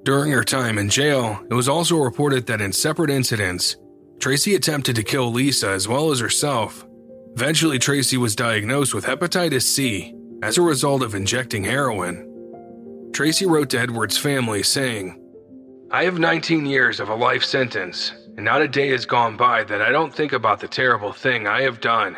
During 0.05 0.33
her 0.33 0.45
time 0.45 0.79
in 0.79 0.89
jail, 0.89 1.41
it 1.51 1.55
was 1.55 1.69
also 1.69 1.97
reported 1.97 2.47
that 2.47 2.61
in 2.61 2.73
separate 2.73 3.11
incidents, 3.11 3.77
Tracey 4.19 4.55
attempted 4.55 4.97
to 4.97 5.03
kill 5.03 5.31
Lisa 5.31 5.71
as 5.71 5.87
well 5.87 6.11
as 6.11 6.21
herself. 6.21 6.87
Eventually, 7.35 7.79
Tracey 7.79 8.17
was 8.17 8.35
diagnosed 8.35 8.95
with 8.95 9.05
hepatitis 9.05 9.63
C 9.63 10.15
as 10.43 10.57
a 10.57 10.63
result 10.63 11.03
of 11.03 11.15
injecting 11.15 11.65
heroin. 11.65 13.11
Tracey 13.13 13.47
wrote 13.47 13.71
to 13.71 13.79
Edward's 13.79 14.19
family 14.19 14.63
saying, 14.63 15.23
I 15.91 16.05
have 16.05 16.19
19 16.19 16.67
years 16.67 16.99
of 16.99 17.09
a 17.09 17.15
life 17.15 17.45
sentence 17.45 18.13
and 18.37 18.45
not 18.45 18.63
a 18.63 18.69
day 18.69 18.89
has 18.89 19.07
gone 19.07 19.37
by 19.37 19.65
that 19.65 19.83
I 19.83 19.91
don't 19.91 20.15
think 20.15 20.33
about 20.33 20.61
the 20.61 20.69
terrible 20.69 21.13
thing 21.13 21.47
I 21.47 21.63
have 21.63 21.81
done 21.81 22.17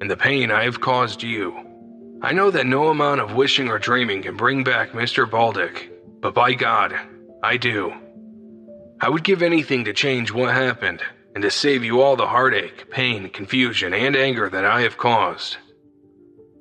and 0.00 0.10
the 0.10 0.16
pain 0.16 0.50
I 0.50 0.64
have 0.64 0.80
caused 0.80 1.22
you. 1.22 1.56
I 2.22 2.32
know 2.32 2.50
that 2.50 2.66
no 2.66 2.88
amount 2.88 3.20
of 3.20 3.34
wishing 3.34 3.68
or 3.68 3.78
dreaming 3.78 4.22
can 4.22 4.36
bring 4.36 4.64
back 4.64 4.92
Mr. 4.92 5.28
Baldock, 5.28 5.88
but 6.20 6.34
by 6.34 6.52
God, 6.54 6.94
I 7.42 7.56
do. 7.56 7.92
I 9.00 9.08
would 9.08 9.24
give 9.24 9.42
anything 9.42 9.84
to 9.84 9.92
change 9.92 10.32
what 10.32 10.52
happened 10.54 11.02
and 11.38 11.44
to 11.44 11.50
save 11.52 11.84
you 11.84 12.02
all 12.02 12.16
the 12.16 12.26
heartache, 12.26 12.90
pain, 12.90 13.28
confusion, 13.28 13.94
and 13.94 14.16
anger 14.16 14.50
that 14.50 14.64
I 14.64 14.80
have 14.80 14.96
caused. 14.98 15.56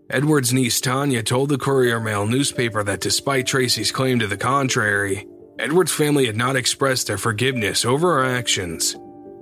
Edward's 0.07 0.53
niece 0.53 0.79
Tanya 0.79 1.23
told 1.23 1.49
the 1.49 1.57
Courier 1.57 1.99
Mail 1.99 2.27
newspaper 2.27 2.83
that 2.83 3.01
despite 3.01 3.47
Tracey's 3.47 3.91
claim 3.91 4.19
to 4.19 4.27
the 4.27 4.37
contrary, 4.37 5.25
Edward's 5.57 5.91
family 5.91 6.27
had 6.27 6.35
not 6.35 6.55
expressed 6.55 7.07
their 7.07 7.17
forgiveness 7.17 7.85
over 7.85 8.19
her 8.19 8.25
actions, 8.25 8.95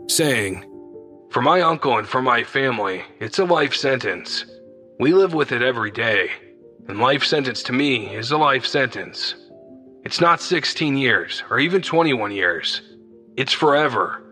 saying, 0.08 0.64
For 1.32 1.42
my 1.42 1.60
uncle 1.60 1.98
and 1.98 2.08
for 2.08 2.22
my 2.22 2.46
family, 2.46 3.04
it's 3.20 3.38
a 3.38 3.44
life 3.44 3.76
sentence. 3.76 4.46
We 5.02 5.12
live 5.12 5.34
with 5.34 5.52
it 5.52 5.62
every 5.62 5.92
day, 5.92 6.30
and 6.88 6.98
life 6.98 7.26
sentence 7.26 7.62
to 7.64 7.74
me 7.74 8.16
is 8.16 8.32
a 8.32 8.38
life 8.38 8.66
sentence. 8.66 9.36
It's 10.06 10.22
not 10.22 10.40
16 10.40 10.96
years 10.96 11.44
or 11.50 11.60
even 11.60 11.82
21 11.82 12.32
years. 12.32 12.82
It's 13.36 13.52
forever. 13.52 14.25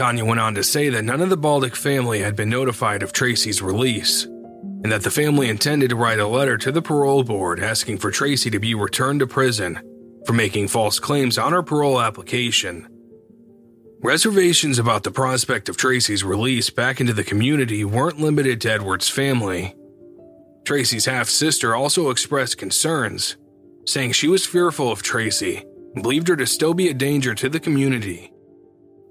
Tanya 0.00 0.24
went 0.24 0.40
on 0.40 0.54
to 0.54 0.64
say 0.64 0.88
that 0.88 1.04
none 1.04 1.20
of 1.20 1.28
the 1.28 1.36
Baldock 1.36 1.76
family 1.76 2.20
had 2.20 2.34
been 2.34 2.48
notified 2.48 3.02
of 3.02 3.12
Tracey's 3.12 3.60
release, 3.60 4.24
and 4.24 4.90
that 4.90 5.02
the 5.02 5.10
family 5.10 5.50
intended 5.50 5.90
to 5.90 5.96
write 5.96 6.18
a 6.18 6.26
letter 6.26 6.56
to 6.56 6.72
the 6.72 6.80
parole 6.80 7.22
board 7.22 7.60
asking 7.60 7.98
for 7.98 8.10
Tracey 8.10 8.48
to 8.48 8.58
be 8.58 8.74
returned 8.74 9.20
to 9.20 9.26
prison 9.26 9.78
for 10.24 10.32
making 10.32 10.68
false 10.68 10.98
claims 10.98 11.36
on 11.36 11.52
her 11.52 11.62
parole 11.62 12.00
application. 12.00 12.88
Reservations 14.00 14.78
about 14.78 15.02
the 15.02 15.10
prospect 15.10 15.68
of 15.68 15.76
Tracey's 15.76 16.24
release 16.24 16.70
back 16.70 17.02
into 17.02 17.12
the 17.12 17.22
community 17.22 17.84
weren't 17.84 18.18
limited 18.18 18.58
to 18.62 18.72
Edward's 18.72 19.10
family. 19.10 19.74
Tracey's 20.64 21.04
half 21.04 21.28
sister 21.28 21.76
also 21.76 22.08
expressed 22.08 22.56
concerns, 22.56 23.36
saying 23.84 24.12
she 24.12 24.28
was 24.28 24.46
fearful 24.46 24.90
of 24.90 25.02
Tracey 25.02 25.62
and 25.94 26.02
believed 26.02 26.28
her 26.28 26.36
to 26.36 26.46
still 26.46 26.72
be 26.72 26.88
a 26.88 26.94
danger 26.94 27.34
to 27.34 27.50
the 27.50 27.60
community. 27.60 28.29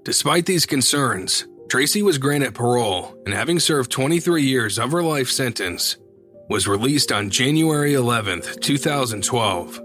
Despite 0.02 0.46
these 0.46 0.64
concerns, 0.64 1.46
Tracey 1.68 2.02
was 2.02 2.16
granted 2.16 2.54
parole 2.54 3.14
and, 3.26 3.34
having 3.34 3.60
served 3.60 3.92
23 3.92 4.42
years 4.42 4.78
of 4.78 4.92
her 4.92 5.02
life 5.02 5.28
sentence, 5.28 5.98
was 6.48 6.66
released 6.66 7.12
on 7.12 7.28
January 7.28 7.92
11, 7.92 8.40
2012. 8.60 9.80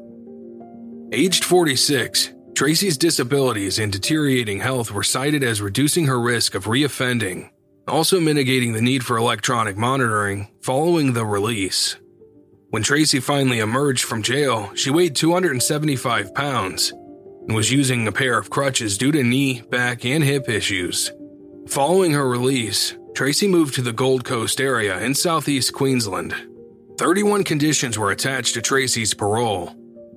Aged 1.12 1.44
46, 1.44 2.34
Tracey's 2.56 2.98
disabilities 2.98 3.78
and 3.78 3.92
deteriorating 3.92 4.62
health 4.62 4.90
were 4.90 5.04
cited 5.04 5.44
as 5.44 5.62
reducing 5.62 6.06
her 6.06 6.20
risk 6.20 6.56
of 6.56 6.64
reoffending, 6.64 7.50
also 7.86 8.18
mitigating 8.22 8.72
the 8.72 8.82
need 8.82 9.04
for 9.04 9.18
electronic 9.18 9.76
monitoring 9.76 10.48
following 10.62 11.12
the 11.12 11.26
release. 11.26 11.98
When 12.70 12.84
Tracey 12.84 13.20
finally 13.20 13.60
emerged 13.60 14.06
from 14.06 14.24
jail, 14.24 14.72
she 14.76 14.90
weighed 14.90 15.16
275 15.16 16.34
pounds 16.34 16.94
and 17.48 17.56
was 17.56 17.72
using 17.72 18.08
a 18.08 18.12
pair 18.12 18.38
of 18.38 18.50
crutches 18.50 18.98
due 18.98 19.12
to 19.12 19.24
knee, 19.24 19.62
back, 19.70 20.06
and 20.06 20.24
hip 20.24 20.50
issues. 20.50 21.12
Following 21.68 22.12
her 22.12 22.28
release, 22.28 22.96
Tracey 23.16 23.48
moved 23.48 23.76
to 23.76 23.82
the 23.82 23.94
Gold 23.94 24.26
Coast 24.26 24.60
area 24.60 25.00
in 25.02 25.16
southeast 25.16 25.74
Queensland. 25.74 26.36
31 26.98 27.44
conditions 27.44 27.98
were 27.98 28.12
attached 28.12 28.54
to 28.54 28.62
Tracey's 28.62 29.14
parole, 29.14 29.76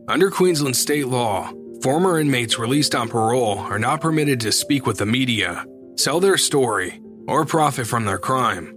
under 0.09 0.31
Queensland 0.31 0.74
state 0.74 1.07
law, 1.07 1.53
former 1.83 2.18
inmates 2.18 2.59
released 2.59 2.95
on 2.95 3.11
parole 3.11 3.59
are 3.59 3.79
not 3.79 4.01
permitted 4.01 4.41
to 4.41 4.53
speak 4.53 4.87
with 4.87 4.97
the 4.97 5.05
media, 5.05 5.66
sell 5.97 6.18
their 6.18 6.39
story, 6.39 7.03
or 7.26 7.45
profit 7.45 7.87
from 7.87 8.07
their 8.07 8.16
crime. 8.16 8.74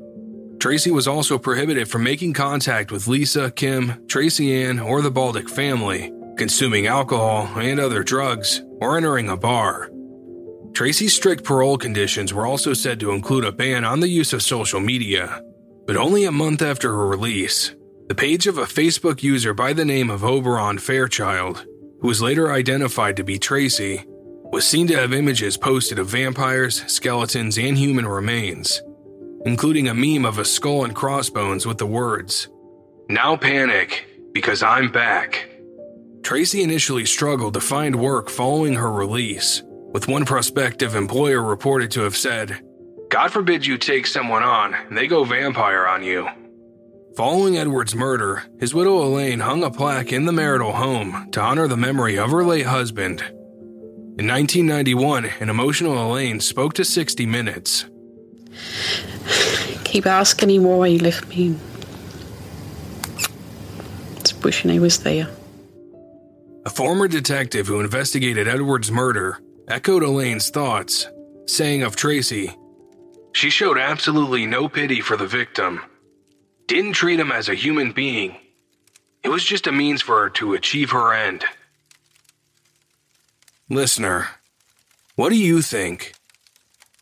Tracey 0.60 0.92
was 0.92 1.08
also 1.08 1.38
prohibited 1.38 1.90
from 1.90 2.04
making 2.04 2.34
contact 2.34 2.92
with 2.92 3.08
Lisa, 3.08 3.50
Kim, 3.50 4.06
Tracey 4.08 4.62
Ann, 4.62 4.78
or 4.78 5.02
the 5.02 5.10
Baldock 5.10 5.48
family, 5.48 6.12
consuming 6.38 6.88
alcohol 6.88 7.48
and 7.60 7.80
other 7.80 8.04
drugs, 8.04 8.62
or 8.80 8.98
entering 8.98 9.30
a 9.30 9.38
bar. 9.38 9.90
Tracey's 10.74 11.14
strict 11.14 11.44
parole 11.44 11.78
conditions 11.78 12.34
were 12.34 12.46
also 12.46 12.74
said 12.74 13.00
to 13.00 13.12
include 13.12 13.44
a 13.44 13.52
ban 13.52 13.84
on 13.84 14.00
the 14.00 14.08
use 14.08 14.34
of 14.34 14.42
social 14.42 14.80
media, 14.80 15.42
but 15.86 15.98
only 15.98 16.24
a 16.24 16.32
month 16.32 16.62
after 16.62 16.92
her 16.92 17.08
release, 17.08 17.76
the 18.08 18.16
page 18.16 18.48
of 18.48 18.58
a 18.58 18.64
Facebook 18.64 19.22
user 19.22 19.54
by 19.54 19.74
the 19.74 19.86
name 19.86 20.10
of 20.10 20.24
Oberon 20.24 20.78
Fairchild, 20.78 21.66
who 22.00 22.08
was 22.08 22.22
later 22.22 22.52
identified 22.52 23.18
to 23.18 23.24
be 23.24 23.38
Tracey, 23.38 24.04
was 24.52 24.66
seen 24.66 24.88
to 24.88 24.96
have 24.96 25.14
images 25.14 25.58
posted 25.58 26.00
of 26.00 26.08
vampires, 26.08 26.84
skeletons, 26.92 27.58
and 27.58 27.78
human 27.78 28.08
remains, 28.08 28.82
including 29.46 29.88
a 29.88 29.94
meme 29.94 30.26
of 30.26 30.40
a 30.40 30.46
skull 30.46 30.84
and 30.84 30.96
crossbones 30.96 31.66
with 31.66 31.78
the 31.78 31.86
words, 31.86 32.50
Now 33.10 33.36
panic, 33.38 34.06
because 34.34 34.64
I'm 34.64 34.92
back. 34.92 35.51
Tracey 36.24 36.62
initially 36.62 37.06
struggled 37.06 37.54
to 37.56 37.60
find 37.60 37.96
work 37.96 38.30
following 38.30 38.76
her 38.76 38.92
release, 38.92 39.64
with 39.92 40.08
one 40.08 40.26
prospective 40.26 40.96
employer 40.96 41.42
reported 41.42 41.92
to 41.92 42.02
have 42.02 42.16
said, 42.16 42.62
God 43.10 43.32
forbid 43.32 43.66
you 43.66 43.78
take 43.78 44.08
someone 44.08 44.44
on 44.44 44.76
they 44.92 45.08
go 45.08 45.24
vampire 45.26 45.86
on 45.86 46.04
you. 46.04 46.30
Following 47.18 47.58
Edward's 47.58 47.94
murder, 47.94 48.44
his 48.58 48.74
widow 48.74 49.04
Elaine 49.04 49.42
hung 49.42 49.64
a 49.64 49.70
plaque 49.70 50.14
in 50.14 50.26
the 50.26 50.32
marital 50.32 50.72
home 50.72 51.30
to 51.32 51.42
honor 51.42 51.68
the 51.68 51.76
memory 51.76 52.18
of 52.18 52.32
her 52.32 52.46
late 52.46 52.68
husband. 52.68 53.22
In 54.18 54.28
1991, 54.28 55.26
an 55.42 55.50
emotional 55.50 56.10
Elaine 56.10 56.40
spoke 56.40 56.74
to 56.76 56.86
60 56.86 57.26
Minutes. 57.26 57.86
Keep 59.84 60.06
asking 60.06 60.52
him 60.52 60.64
why 60.64 60.90
he 60.90 61.00
left 61.00 61.28
me. 61.28 61.58
Just 64.16 64.42
wishing 64.44 64.72
he 64.72 64.80
was 64.80 65.00
there. 65.00 65.28
A 66.66 66.70
former 66.70 67.08
detective 67.08 67.68
who 67.68 67.80
investigated 67.80 68.48
Edward's 68.48 68.92
murder 68.92 69.40
echoed 69.68 70.04
Elaine's 70.04 70.50
thoughts, 70.50 71.08
saying 71.48 71.84
of 71.84 71.96
Tracey, 71.96 72.56
She 73.34 73.50
showed 73.50 73.78
absolutely 73.78 74.46
no 74.46 74.70
pity 74.70 75.02
for 75.02 75.18
the 75.18 75.28
victim 75.28 75.82
didn't 76.72 76.94
treat 76.94 77.20
him 77.20 77.34
as 77.34 77.50
a 77.50 77.54
human 77.54 77.92
being. 77.92 78.34
It 79.24 79.28
was 79.28 79.44
just 79.44 79.68
a 79.68 79.74
means 79.74 80.02
for 80.02 80.22
her 80.22 80.30
to 80.30 80.54
achieve 80.54 80.92
her 80.92 81.14
end. 81.14 81.44
Listener, 83.68 84.30
what 85.16 85.32
do 85.32 85.36
you 85.36 85.62
think? 85.62 86.14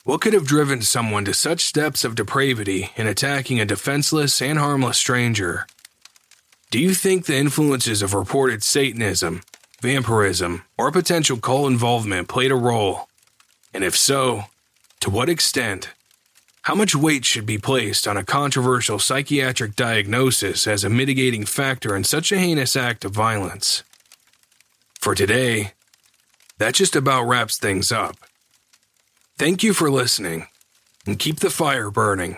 What 0.06 0.22
could 0.22 0.34
have 0.34 0.48
driven 0.48 0.82
someone 0.82 1.24
to 1.26 1.36
such 1.36 1.66
steps 1.66 2.04
of 2.04 2.16
depravity 2.16 2.90
in 2.96 3.06
attacking 3.06 3.60
a 3.60 3.66
defenseless 3.66 4.42
and 4.42 4.58
harmless 4.58 4.98
stranger? 4.98 5.68
Do 6.72 6.78
you 6.78 6.94
think 6.94 7.26
the 7.26 7.36
influences 7.36 8.04
of 8.04 8.14
reported 8.14 8.62
Satanism, 8.62 9.42
vampirism, 9.82 10.66
or 10.78 10.92
potential 10.92 11.38
cult 11.38 11.72
involvement 11.72 12.28
played 12.28 12.52
a 12.52 12.56
role? 12.56 13.10
And 13.74 13.84
if 13.84 13.98
so, 13.98 14.44
to 15.00 15.10
what 15.10 15.30
extent? 15.30 15.90
How 16.62 16.76
much 16.76 16.96
weight 16.96 17.26
should 17.26 17.48
be 17.48 17.58
placed 17.58 18.08
on 18.08 18.18
a 18.18 18.24
controversial 18.24 19.00
psychiatric 19.00 19.76
diagnosis 19.76 20.68
as 20.68 20.84
a 20.84 20.92
mitigating 20.92 21.44
factor 21.44 21.96
in 21.96 22.04
such 22.04 22.32
a 22.32 22.38
heinous 22.38 22.76
act 22.76 23.04
of 23.04 23.14
violence? 23.14 23.84
For 25.00 25.16
today, 25.16 25.74
that 26.60 26.76
just 26.76 26.96
about 26.96 27.24
wraps 27.24 27.58
things 27.58 27.92
up. 27.92 28.16
Thank 29.40 29.64
you 29.64 29.74
for 29.74 29.90
listening, 29.90 30.46
and 31.08 31.18
keep 31.18 31.40
the 31.40 31.50
fire 31.50 31.90
burning. 31.90 32.38